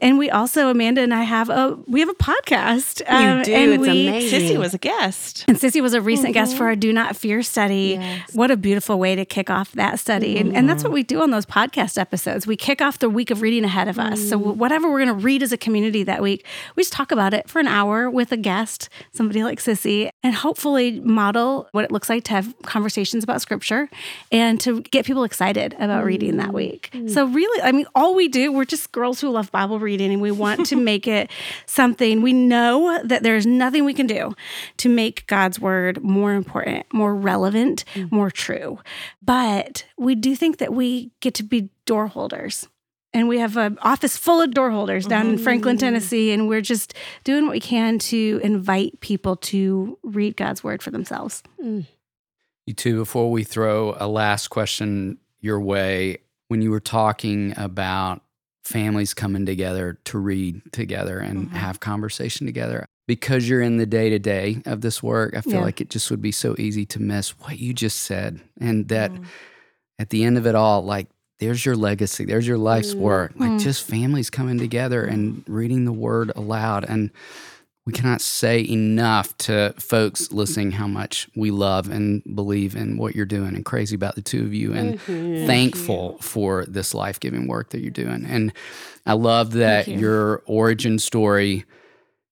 And 0.01 0.18
we 0.18 0.30
also, 0.30 0.68
Amanda 0.70 1.03
and 1.03 1.12
I 1.12 1.22
have 1.22 1.51
a 1.51 1.78
we 1.86 2.01
have 2.01 2.09
a 2.09 2.14
podcast. 2.14 3.03
um, 3.07 3.42
do. 3.42 3.53
and 3.53 3.72
It's 3.72 3.80
we, 3.80 4.09
amazing. 4.09 4.40
Sissy 4.40 4.59
was 4.59 4.74
a 4.74 4.78
guest. 4.78 5.44
and 5.48 5.57
Sissy 5.59 5.82
was 5.82 5.94
a 5.94 6.01
recent 6.01 6.34
guest 6.34 6.57
for 6.57 6.64
our 6.64 6.76
Do 6.76 6.92
Not 6.92 7.16
Fear 7.16 7.42
study. 7.42 8.01
What 8.32 8.51
a 8.51 8.57
beautiful 8.57 8.98
way 8.98 9.14
to 9.14 9.24
kick 9.24 9.51
off 9.51 9.72
that 9.72 9.98
study. 9.98 10.38
And, 10.38 10.57
and 10.57 10.68
that's 10.68 10.82
what 10.82 10.92
we 10.92 11.03
do 11.03 11.22
on 11.22 11.30
those 11.30 11.46
podcast 11.46 11.98
episodes. 11.98 12.46
We 12.46 12.57
kick 12.57 12.80
off 12.80 12.98
the 12.98 13.11
week 13.11 13.30
of 13.30 13.42
reading 13.42 13.64
ahead 13.64 13.88
of 13.88 13.98
us. 13.98 14.28
So, 14.28 14.38
whatever 14.38 14.90
we're 14.90 15.05
going 15.05 15.18
to 15.18 15.24
read 15.24 15.42
as 15.42 15.53
a 15.53 15.57
community 15.57 16.03
that 16.05 16.22
week, 16.22 16.46
we 16.76 16.82
just 16.82 16.92
talk 16.92 17.12
about 17.12 17.34
it 17.34 17.48
for 17.48 17.59
an 17.59 17.66
hour 17.68 18.09
with 18.11 18.32
a 18.32 18.36
guest, 18.36 18.88
somebody 19.12 19.42
like 19.42 19.59
Sissy, 19.59 20.11
and 20.22 20.34
hopefully 20.34 21.01
model 21.01 21.68
what 21.72 21.84
it 21.84 21.90
looks 21.92 22.09
like 22.09 22.24
to 22.24 22.32
have 22.32 22.55
conversations 22.62 23.22
about 23.24 23.42
scripture 23.42 23.88
and 24.32 24.61
to 24.61 24.80
get 24.82 25.05
people 25.05 25.24
excited 25.24 25.74
about 25.78 26.05
reading 26.05 26.36
that 26.38 26.53
week. 26.53 26.90
So, 27.09 27.26
really, 27.26 27.62
I 27.62 27.72
mean, 27.72 27.86
all 27.94 28.14
we 28.14 28.28
do, 28.28 28.51
we're 28.53 28.64
just 28.64 28.92
girls 28.92 29.20
who 29.20 29.28
love 29.30 29.51
Bible 29.53 29.78
reading 29.78 29.89
and 29.99 30.20
we 30.20 30.30
want 30.30 30.66
to 30.66 30.76
make 30.76 31.09
it 31.09 31.30
something 31.66 32.22
we 32.22 32.32
know 32.32 33.01
that 33.05 33.22
there's 33.22 33.47
nothing 33.47 33.84
we 33.84 33.95
can 33.95 34.07
do 34.07 34.34
to 34.76 34.88
make 34.88 35.26
God's 35.26 35.59
word 35.59 36.03
more 36.03 36.34
important, 36.34 36.86
more 36.93 37.14
relevant, 37.14 37.84
mm. 37.95 38.11
more 38.12 38.30
true. 38.30 38.78
But 39.22 39.86
we 39.99 40.14
do 40.14 40.36
think 40.36 40.59
that 40.59 40.72
we 40.72 41.11
get 41.20 41.34
to 41.34 41.43
be 41.43 41.70
door 41.86 42.07
holders. 42.07 42.68
And 43.12 43.26
we 43.26 43.41
have 43.41 43.57
an 43.57 43.76
office 43.82 44.16
full 44.16 44.41
of 44.41 44.53
door 44.53 44.70
holders 44.70 45.05
down 45.05 45.26
in 45.30 45.38
Franklin, 45.38 45.76
mm. 45.76 45.80
Tennessee, 45.80 46.30
and 46.30 46.49
we're 46.49 46.61
just 46.61 46.95
doing 47.24 47.45
what 47.47 47.53
we 47.53 47.61
can 47.61 47.99
to 47.99 48.41
invite 48.45 49.01
people 49.01 49.34
to 49.36 49.99
read 50.05 50.36
God's 50.36 50.62
word 50.62 50.80
for 50.80 50.93
themselves. 50.93 51.43
Mm. 51.61 51.86
You 52.66 52.74
two, 52.74 52.99
before 52.99 53.32
we 53.32 53.43
throw 53.43 53.97
a 53.99 54.07
last 54.07 54.49
question 54.49 55.18
your 55.41 55.61
way, 55.61 56.18
when 56.47 56.62
you 56.62 56.70
were 56.70 56.78
talking 56.78 57.53
about 57.57 58.22
families 58.71 59.14
coming 59.14 59.45
together 59.47 59.99
to 60.05 60.18
read 60.18 60.61
together 60.73 61.18
and 61.18 61.47
Mm-hmm. 61.49 61.57
have 61.57 61.81
conversation 61.81 62.47
together, 62.47 62.87
because 63.07 63.49
you're 63.49 63.61
in 63.62 63.77
the 63.79 63.87
day 63.87 64.11
to 64.11 64.18
day 64.18 64.62
of 64.66 64.81
this 64.81 65.03
work, 65.03 65.35
I 65.37 65.41
feel 65.41 65.55
Yeah. 65.55 65.61
like 65.62 65.81
it 65.81 65.91
just 65.91 66.11
would 66.11 66.23
be 66.23 66.33
so 66.33 66.55
easy 66.59 66.87
to 66.87 67.03
miss 67.03 67.31
what 67.41 67.59
you 67.59 67.73
just 67.75 68.01
said. 68.01 68.41
And 68.61 68.89
that 68.89 69.12
Mm. 69.12 69.25
at 69.99 70.11
the 70.11 70.25
end 70.25 70.39
of 70.39 70.47
it 70.47 70.55
all, 70.55 70.83
like, 70.85 71.09
there's 71.41 71.64
your 71.64 71.75
legacy, 71.77 72.25
there's 72.27 72.47
your 72.47 72.59
life's 72.59 72.95
work, 72.95 73.33
like 73.37 73.53
Mm. 73.53 73.61
just 73.61 73.83
families 73.83 74.31
coming 74.31 74.59
together 74.59 75.05
and 75.05 75.43
reading 75.49 75.85
the 75.87 75.93
word 75.93 76.31
aloud. 76.37 76.85
And 76.89 77.11
we 77.91 77.99
cannot 77.99 78.20
say 78.20 78.64
enough 78.68 79.36
to 79.36 79.74
folks 79.76 80.30
listening 80.30 80.70
how 80.70 80.86
much 80.86 81.28
we 81.34 81.51
love 81.51 81.91
and 81.91 82.22
believe 82.36 82.76
in 82.76 82.97
what 82.97 83.16
you're 83.16 83.26
doing 83.26 83.57
and 83.57 83.64
crazy 83.64 83.97
about 83.97 84.14
the 84.14 84.22
two 84.22 84.43
of 84.43 84.55
you 84.55 84.72
and 84.72 85.01
thankful 85.01 86.16
for 86.20 86.64
this 86.66 86.95
life 86.95 87.18
giving 87.18 87.49
work 87.49 87.70
that 87.70 87.80
you're 87.80 87.91
doing. 87.91 88.24
And 88.24 88.53
I 89.07 89.14
love 89.14 89.55
that 89.55 89.88
you. 89.88 89.99
your 89.99 90.43
origin 90.47 91.01
story 91.01 91.64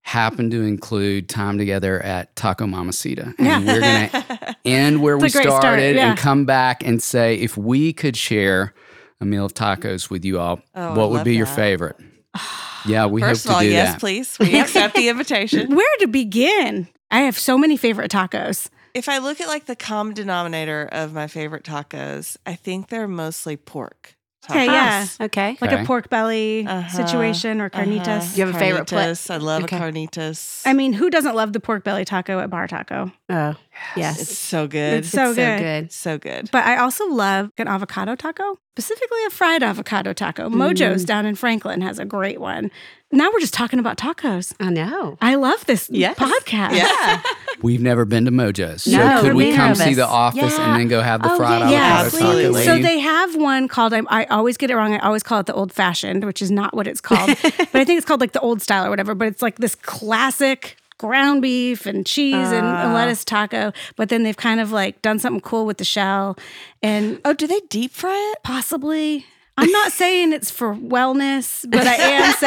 happened 0.02 0.52
to 0.52 0.62
include 0.62 1.28
time 1.28 1.58
together 1.58 2.00
at 2.02 2.36
Taco 2.36 2.64
Mamacita. 2.68 3.34
And 3.36 3.66
we're 3.66 3.80
going 3.80 4.10
to 4.10 4.56
end 4.64 5.02
where 5.02 5.16
we 5.16 5.28
great 5.28 5.42
start, 5.42 5.60
started 5.60 5.96
yeah. 5.96 6.10
and 6.10 6.18
come 6.18 6.44
back 6.44 6.86
and 6.86 7.02
say 7.02 7.34
if 7.34 7.56
we 7.56 7.92
could 7.92 8.16
share 8.16 8.74
a 9.20 9.24
meal 9.24 9.44
of 9.44 9.54
tacos 9.54 10.08
with 10.08 10.24
you 10.24 10.38
all, 10.38 10.60
Oh, 10.76 10.94
what 10.94 11.10
would 11.10 11.24
be 11.24 11.34
your 11.34 11.46
favorite? 11.46 11.96
Yeah, 12.86 13.06
we 13.06 13.20
First 13.20 13.44
hope 13.44 13.50
of 13.50 13.54
all, 13.56 13.60
to 13.62 13.66
do 13.66 13.72
yes, 13.72 13.92
that. 13.94 14.00
please. 14.00 14.38
We 14.38 14.58
accept 14.58 14.94
the 14.94 15.08
invitation. 15.12 15.74
Where 15.74 15.96
to 15.98 16.06
begin? 16.06 16.86
I 17.10 17.22
have 17.22 17.36
so 17.36 17.58
many 17.58 17.76
favorite 17.76 18.10
tacos. 18.10 18.68
If 18.94 19.08
I 19.08 19.18
look 19.18 19.40
at 19.40 19.48
like 19.48 19.66
the 19.66 19.74
common 19.76 20.14
denominator 20.14 20.88
of 20.90 21.12
my 21.12 21.26
favorite 21.26 21.64
tacos, 21.64 22.36
I 22.46 22.54
think 22.54 22.88
they're 22.88 23.08
mostly 23.08 23.56
pork. 23.56 24.14
Okay, 24.50 24.64
yeah. 24.66 25.06
Okay. 25.20 25.58
Like 25.60 25.72
Okay. 25.72 25.82
a 25.82 25.84
pork 25.84 26.08
belly 26.08 26.64
Uh-huh, 26.66 26.88
situation 26.88 27.60
or 27.60 27.68
carnitas. 27.68 28.06
Uh-huh. 28.06 28.32
You 28.36 28.46
have 28.46 28.54
a 28.54 28.58
favorite 28.58 28.86
pla- 28.86 29.02
Carnitas. 29.06 29.30
I 29.30 29.36
love 29.36 29.64
Okay. 29.64 29.76
a 29.76 29.80
carnitas. 29.80 30.62
I 30.64 30.72
mean, 30.72 30.92
who 30.94 31.10
doesn't 31.10 31.34
love 31.34 31.52
the 31.52 31.60
pork 31.60 31.84
belly 31.84 32.04
taco 32.06 32.38
at 32.38 32.48
Bar 32.48 32.66
Taco? 32.68 33.12
Oh, 33.28 33.54
yes. 33.96 34.22
it's 34.22 34.38
so 34.38 34.66
good. 34.66 35.00
It's 35.00 35.10
so 35.10 35.32
so 35.32 35.34
good. 35.34 35.58
good. 35.58 35.92
so 35.92 36.18
good. 36.18 36.50
But 36.50 36.64
I 36.64 36.78
also 36.78 37.06
love 37.08 37.50
an 37.58 37.68
avocado 37.68 38.14
taco, 38.14 38.58
specifically 38.74 39.24
a 39.26 39.30
fried 39.30 39.62
avocado 39.62 40.12
taco. 40.14 40.48
Mojo's 40.48 41.04
down 41.04 41.26
in 41.26 41.34
Franklin 41.34 41.80
has 41.82 41.98
a 41.98 42.04
great 42.06 42.40
one. 42.40 42.70
Now 43.10 43.30
we're 43.32 43.40
just 43.40 43.54
talking 43.54 43.78
about 43.78 43.96
tacos. 43.96 44.52
I 44.60 44.68
know. 44.70 45.16
I 45.22 45.36
love 45.36 45.64
this 45.64 45.88
Yes. 45.90 46.18
podcast. 46.18 46.72
Yeah. 46.76 47.22
We've 47.62 47.80
never 47.80 48.04
been 48.04 48.26
to 48.26 48.30
Mojo's. 48.30 48.82
So 48.82 48.90
No, 48.98 49.22
could 49.22 49.34
we 49.34 49.54
come 49.54 49.74
see 49.74 49.94
the 49.94 50.06
office 50.06 50.56
Yeah. 50.58 50.70
and 50.72 50.80
then 50.80 50.88
go 50.88 51.00
have 51.00 51.22
the 51.22 51.32
Oh, 51.32 51.36
fried 51.38 51.70
yeah, 51.70 52.00
avocado 52.00 52.04
absolutely. 52.06 52.42
taco 52.42 52.52
with 52.52 52.64
So 52.64 52.78
they 52.78 52.98
have 52.98 53.34
one 53.34 53.66
called 53.66 53.94
I, 53.94 54.02
I 54.08 54.24
always 54.26 54.58
get 54.58 54.70
it 54.70 54.76
wrong. 54.76 54.92
I 54.92 54.98
always 54.98 55.22
call 55.22 55.40
it 55.40 55.46
the 55.46 55.54
old 55.54 55.72
fashioned, 55.72 56.24
which 56.24 56.42
is 56.42 56.50
not 56.50 56.74
what 56.74 56.86
it's 56.86 57.00
called. 57.00 57.28
but 57.42 57.74
I 57.74 57.84
think 57.84 57.96
it's 57.96 58.06
called 58.06 58.20
like 58.20 58.32
the 58.32 58.40
old 58.40 58.60
style 58.60 58.84
or 58.86 58.90
whatever. 58.90 59.14
But 59.14 59.28
it's 59.28 59.40
like 59.40 59.56
this 59.56 59.74
classic 59.74 60.76
ground 60.98 61.40
beef 61.40 61.86
and 61.86 62.04
cheese 62.04 62.34
and 62.34 62.66
a 62.66 62.88
ah. 62.88 62.92
lettuce 62.92 63.24
taco. 63.24 63.72
But 63.96 64.10
then 64.10 64.22
they've 64.22 64.36
kind 64.36 64.60
of 64.60 64.70
like 64.70 65.00
done 65.00 65.18
something 65.18 65.40
cool 65.40 65.64
with 65.64 65.78
the 65.78 65.84
shell 65.84 66.36
and 66.82 67.20
Oh, 67.24 67.32
do 67.32 67.46
they 67.46 67.60
deep 67.70 67.92
fry 67.92 68.32
it? 68.34 68.42
possibly. 68.42 69.24
I'm 69.58 69.70
not 69.70 69.92
saying 69.92 70.32
it's 70.32 70.50
for 70.50 70.74
wellness, 70.74 71.68
but 71.68 71.86
I 71.86 71.94
am 71.94 72.32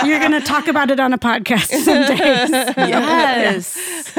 saying 0.00 0.08
you're 0.08 0.20
going 0.20 0.32
to 0.32 0.40
talk 0.40 0.68
about 0.68 0.90
it 0.90 1.00
on 1.00 1.12
a 1.12 1.18
podcast 1.18 1.66
some 1.84 2.16
days. 2.16 2.50
Yes. 2.76 4.12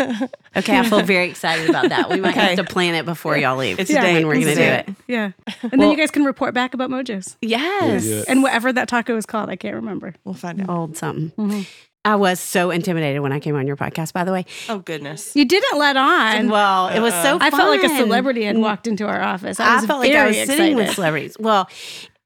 okay, 0.55 0.77
I 0.79 0.83
feel 0.83 1.01
very 1.01 1.29
excited 1.29 1.69
about 1.69 1.89
that. 1.89 2.09
We 2.09 2.19
might 2.19 2.31
Okay. 2.37 2.55
have 2.55 2.57
to 2.57 2.63
plan 2.63 2.93
it 2.95 3.05
before 3.05 3.37
y'all 3.37 3.57
leave. 3.57 3.79
It's 3.79 3.89
a 3.89 3.95
when 3.95 4.03
date. 4.03 4.25
we're 4.25 4.33
going 4.35 4.47
to 4.47 4.55
do 4.55 4.61
it. 4.61 4.89
Yeah. 5.07 5.31
And 5.63 5.81
then 5.81 5.89
you 5.91 5.97
guys 5.97 6.11
can 6.11 6.23
report 6.25 6.53
back 6.53 6.73
about 6.73 6.89
Mojo's 6.89 7.37
Yes. 7.41 8.25
and 8.25 8.43
whatever 8.43 8.71
that 8.73 8.87
taco 8.87 9.15
is 9.17 9.25
called. 9.25 9.49
I 9.49 9.55
can't 9.55 9.75
remember. 9.75 10.13
We'll 10.23 10.35
find 10.35 10.61
out. 10.61 10.69
Old 10.69 10.97
something. 10.97 11.31
Mm-hmm. 11.37 11.61
I 12.05 12.15
was 12.15 12.39
so 12.39 12.71
intimidated 12.71 13.21
when 13.21 13.33
I 13.33 13.39
came 13.39 13.55
on 13.55 13.67
your 13.67 13.75
podcast, 13.75 14.13
by 14.13 14.23
the 14.23 14.31
way. 14.31 14.45
Oh 14.69 14.79
goodness. 14.79 15.35
You 15.35 15.45
didn't 15.45 15.77
let 15.77 15.97
on. 15.97 16.49
Well, 16.49 16.87
it 16.87 17.01
was 17.01 17.13
so 17.13 17.37
I 17.41 17.49
felt 17.51 17.69
like 17.69 17.83
a 17.83 17.95
celebrity 17.97 18.43
had 18.43 18.57
walked 18.57 18.87
into 18.87 19.05
our 19.05 19.21
office. 19.21 19.59
I, 19.59 19.73
I 19.73 19.75
was 19.75 19.85
felt 19.85 19.99
like 19.99 20.13
I 20.13 20.27
was 20.27 20.37
excited. 20.37 20.57
sitting 20.57 20.75
with 20.77 20.91
celebrities. 20.91 21.35
Well, 21.39 21.69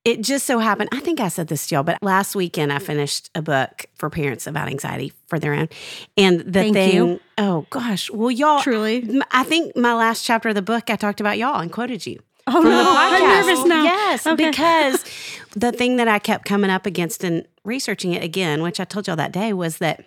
it 0.03 0.21
just 0.21 0.47
so 0.47 0.57
happened, 0.57 0.89
I 0.91 0.99
think 0.99 1.19
I 1.19 1.27
said 1.27 1.47
this 1.47 1.67
to 1.67 1.75
y'all, 1.75 1.83
but 1.83 2.01
last 2.01 2.35
weekend 2.35 2.73
I 2.73 2.79
finished 2.79 3.29
a 3.35 3.41
book 3.41 3.85
for 3.95 4.09
parents 4.09 4.47
about 4.47 4.67
anxiety 4.67 5.13
for 5.27 5.37
their 5.37 5.53
own. 5.53 5.69
And 6.17 6.39
the 6.39 6.51
Thank 6.51 6.73
thing, 6.73 6.95
you. 6.95 7.19
oh 7.37 7.67
gosh, 7.69 8.09
well, 8.09 8.31
y'all, 8.31 8.61
Truly. 8.61 9.21
I 9.29 9.43
think 9.43 9.75
my 9.77 9.93
last 9.93 10.25
chapter 10.25 10.49
of 10.49 10.55
the 10.55 10.63
book, 10.63 10.89
I 10.89 10.95
talked 10.95 11.19
about 11.19 11.37
y'all 11.37 11.59
and 11.59 11.71
quoted 11.71 12.07
you. 12.07 12.19
Oh, 12.47 12.61
no. 12.61 12.69
podcast. 12.69 13.21
I'm 13.21 13.45
nervous 13.47 13.65
now. 13.65 13.83
Yes, 13.83 14.27
Okay. 14.27 14.49
because 14.49 15.05
the 15.55 15.71
thing 15.71 15.97
that 15.97 16.07
I 16.07 16.19
kept 16.19 16.45
coming 16.45 16.69
up 16.69 16.85
against 16.85 17.23
and 17.23 17.45
researching 17.63 18.13
it 18.13 18.23
again, 18.23 18.61
which 18.61 18.79
I 18.79 18.83
told 18.85 19.07
y'all 19.07 19.15
that 19.17 19.31
day, 19.31 19.53
was 19.53 19.77
that 19.77 20.05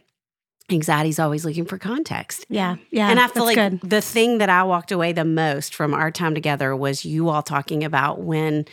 anxiety 0.71 1.11
is 1.11 1.19
always 1.19 1.45
looking 1.45 1.65
for 1.67 1.79
context. 1.79 2.47
Yeah. 2.49 2.77
Yeah. 2.91 3.11
and 3.11 3.21
I 3.21 3.29
feel 3.29 3.45
like 3.45 3.57
good. 3.57 3.81
the 3.83 4.01
thing 4.01 4.39
that 4.39 4.49
I 4.49 4.63
walked 4.65 4.93
away 4.93 5.13
the 5.13 5.25
most 5.25 5.75
from 5.75 5.93
our 5.93 6.11
time 6.11 6.35
together 6.35 6.75
was 6.75 7.05
you 7.05 7.29
all 7.29 7.43
talking 7.43 7.85
about 7.85 8.21
when 8.23 8.65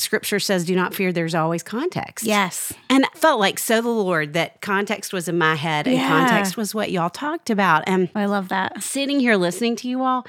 scripture 0.00 0.38
says, 0.38 0.64
do 0.64 0.76
not 0.76 0.94
fear, 0.94 1.12
there's 1.12 1.34
always 1.34 1.62
context. 1.62 2.24
Yes. 2.24 2.72
And 2.88 3.04
I 3.04 3.08
felt 3.14 3.40
like 3.40 3.58
so 3.58 3.82
the 3.82 3.88
Lord 3.88 4.32
that 4.34 4.60
context 4.60 5.12
was 5.12 5.28
in 5.28 5.36
my 5.36 5.56
head 5.56 5.86
and 5.88 5.96
Yeah. 5.96 6.06
context 6.06 6.56
was 6.56 6.72
what 6.74 6.92
y'all 6.92 7.10
talked 7.10 7.50
about. 7.50 7.82
And 7.88 8.08
I 8.14 8.26
love 8.26 8.48
that. 8.50 8.80
sitting 8.82 9.18
here 9.18 9.34
listening 9.36 9.74
to 9.76 9.88
you 9.88 10.02
all 10.02 10.24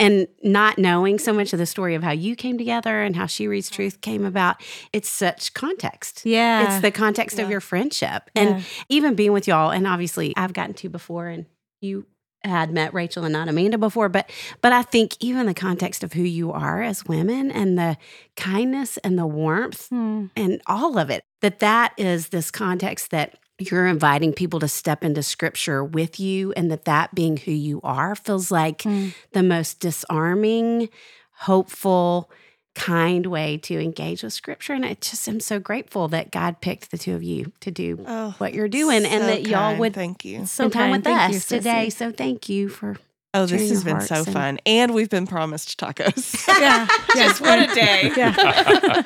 and 0.00 0.26
not 0.42 0.76
knowing 0.76 1.20
so 1.20 1.32
much 1.32 1.52
of 1.52 1.60
the 1.60 1.66
story 1.66 1.94
of 1.94 2.02
how 2.02 2.10
you 2.10 2.34
came 2.34 2.58
together 2.58 3.00
and 3.02 3.14
how 3.14 3.26
She 3.26 3.46
Reads 3.46 3.70
Truth 3.70 4.00
came 4.00 4.24
about, 4.24 4.56
it's 4.92 5.08
such 5.08 5.54
context. 5.54 6.22
Yeah. 6.24 6.64
It's 6.74 6.82
the 6.82 6.90
context 6.90 7.38
of 7.38 7.48
your 7.48 7.60
friendship. 7.60 8.28
And 8.34 8.58
Yeah. 8.58 8.62
even 8.88 9.14
being 9.14 9.32
with 9.32 9.46
y'all, 9.46 9.70
and 9.70 9.86
obviously 9.86 10.34
I've 10.36 10.52
gotten 10.52 10.74
to 10.74 10.88
before 10.88 11.28
and 11.28 11.46
you 11.80 12.06
had 12.44 12.70
met 12.72 12.92
Raechel 12.92 13.24
and 13.24 13.32
not 13.32 13.48
Amanda 13.48 13.78
before, 13.78 14.08
but 14.08 14.30
but 14.60 14.72
I 14.72 14.82
think 14.82 15.16
even 15.20 15.46
the 15.46 15.54
context 15.54 16.02
of 16.02 16.12
who 16.12 16.22
you 16.22 16.52
are 16.52 16.82
as 16.82 17.04
women 17.04 17.50
and 17.50 17.78
the 17.78 17.96
kindness 18.36 18.96
and 18.98 19.18
the 19.18 19.26
warmth 19.26 19.88
Hmm. 19.88 20.26
and 20.36 20.60
all 20.66 20.98
of 20.98 21.10
it, 21.10 21.24
that 21.40 21.60
that 21.60 21.92
is 21.96 22.28
this 22.28 22.50
context 22.50 23.10
that 23.10 23.38
you're 23.58 23.86
inviting 23.86 24.32
people 24.32 24.58
to 24.60 24.66
step 24.68 25.04
into 25.04 25.22
scripture 25.22 25.84
with 25.84 26.18
you 26.18 26.52
and 26.56 26.70
that 26.70 26.84
that 26.86 27.14
being 27.14 27.36
who 27.36 27.52
you 27.52 27.80
are 27.84 28.14
feels 28.16 28.50
like 28.50 28.82
Hmm. 28.82 29.08
the 29.32 29.42
most 29.42 29.78
disarming, 29.78 30.88
hopeful, 31.32 32.30
kind 32.74 33.26
way 33.26 33.58
to 33.58 33.78
engage 33.80 34.22
with 34.22 34.32
scripture. 34.32 34.72
And 34.72 34.84
I 34.84 34.94
just 35.00 35.28
am 35.28 35.40
so 35.40 35.58
grateful 35.58 36.08
that 36.08 36.30
God 36.30 36.60
picked 36.60 36.90
the 36.90 36.98
two 36.98 37.14
of 37.14 37.22
you 37.22 37.52
to 37.60 37.70
do 37.70 38.02
Oh, 38.06 38.34
what 38.38 38.54
you're 38.54 38.68
doing 38.68 39.04
and 39.04 39.22
so 39.22 39.26
that 39.26 39.42
y'all 39.42 39.52
kind. 39.70 39.78
would 39.80 39.94
Thank 39.94 40.24
you. 40.24 40.40
So 40.46 40.68
spend 40.68 40.72
time 40.72 40.80
kind. 40.82 40.92
with 40.92 41.04
Thank 41.04 41.20
us 41.20 41.32
you, 41.32 41.38
Sissy. 41.40 41.48
today. 41.48 41.90
So 41.90 42.12
thank 42.12 42.48
you 42.48 42.68
for 42.68 42.96
Oh, 43.34 43.46
this 43.46 43.70
has 43.70 43.82
been 43.82 44.00
so 44.02 44.16
and- 44.16 44.26
fun. 44.32 44.58
And 44.66 44.92
we've 44.94 45.08
been 45.08 45.26
promised 45.26 45.80
tacos. 45.80 46.36
Yeah. 46.60 46.86
yeah. 47.16 47.32
what 47.38 47.70
a 47.70 47.74
day. 47.74 48.12
Yeah. 48.16 49.02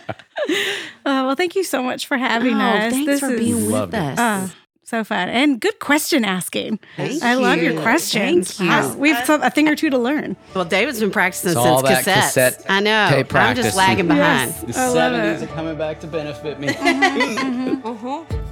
oh, 1.06 1.26
well, 1.26 1.36
thank 1.36 1.54
you 1.56 1.64
so 1.64 1.82
much 1.82 2.06
for 2.06 2.16
having 2.16 2.54
Oh, 2.54 2.60
us. 2.60 2.92
thanks 2.92 3.06
this 3.06 3.20
for 3.20 3.30
is 3.32 3.38
being 3.40 3.56
with 3.66 3.72
Loved 3.72 3.94
us. 3.94 4.18
uh, 4.18 4.48
so 4.86 5.02
fun 5.02 5.28
and 5.28 5.60
good 5.60 5.78
question 5.80 6.24
asking. 6.24 6.78
Thank 6.96 7.22
I 7.22 7.34
love 7.34 7.58
your 7.58 7.72
you. 7.74 7.80
questions. 7.80 8.56
Thank 8.56 8.94
you. 8.94 8.98
We 8.98 9.10
have 9.10 9.26
some, 9.26 9.42
a 9.42 9.50
thing 9.50 9.68
or 9.68 9.74
two 9.74 9.90
to 9.90 9.98
learn. 9.98 10.36
well, 10.54 10.64
David's 10.64 11.00
been 11.00 11.10
practicing 11.10 11.50
It's 11.50 11.56
since 11.56 11.66
all 11.66 11.82
that 11.82 12.04
cassettes. 12.04 12.14
cassette 12.22 12.66
I 12.68 12.80
know. 12.80 13.08
tape 13.10 13.34
I'm 13.34 13.56
just 13.56 13.76
lagging 13.76 14.06
behind. 14.06 14.54
Yes. 14.66 14.76
I 14.76 14.88
love 14.88 15.12
it. 15.12 15.42
are 15.42 15.46
coming 15.54 15.76
back 15.76 16.00
to 16.00 16.06
benefit 16.06 16.60
me. 16.60 16.68
Mm-hmm. 16.68 18.32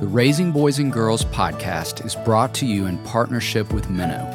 The 0.00 0.06
Raising 0.06 0.52
Boys 0.52 0.78
and 0.78 0.92
Girls 0.92 1.24
podcast 1.24 2.04
is 2.04 2.14
brought 2.14 2.52
to 2.56 2.66
you 2.66 2.84
in 2.84 2.98
partnership 3.04 3.72
with 3.72 3.86
Minno. 3.86 4.30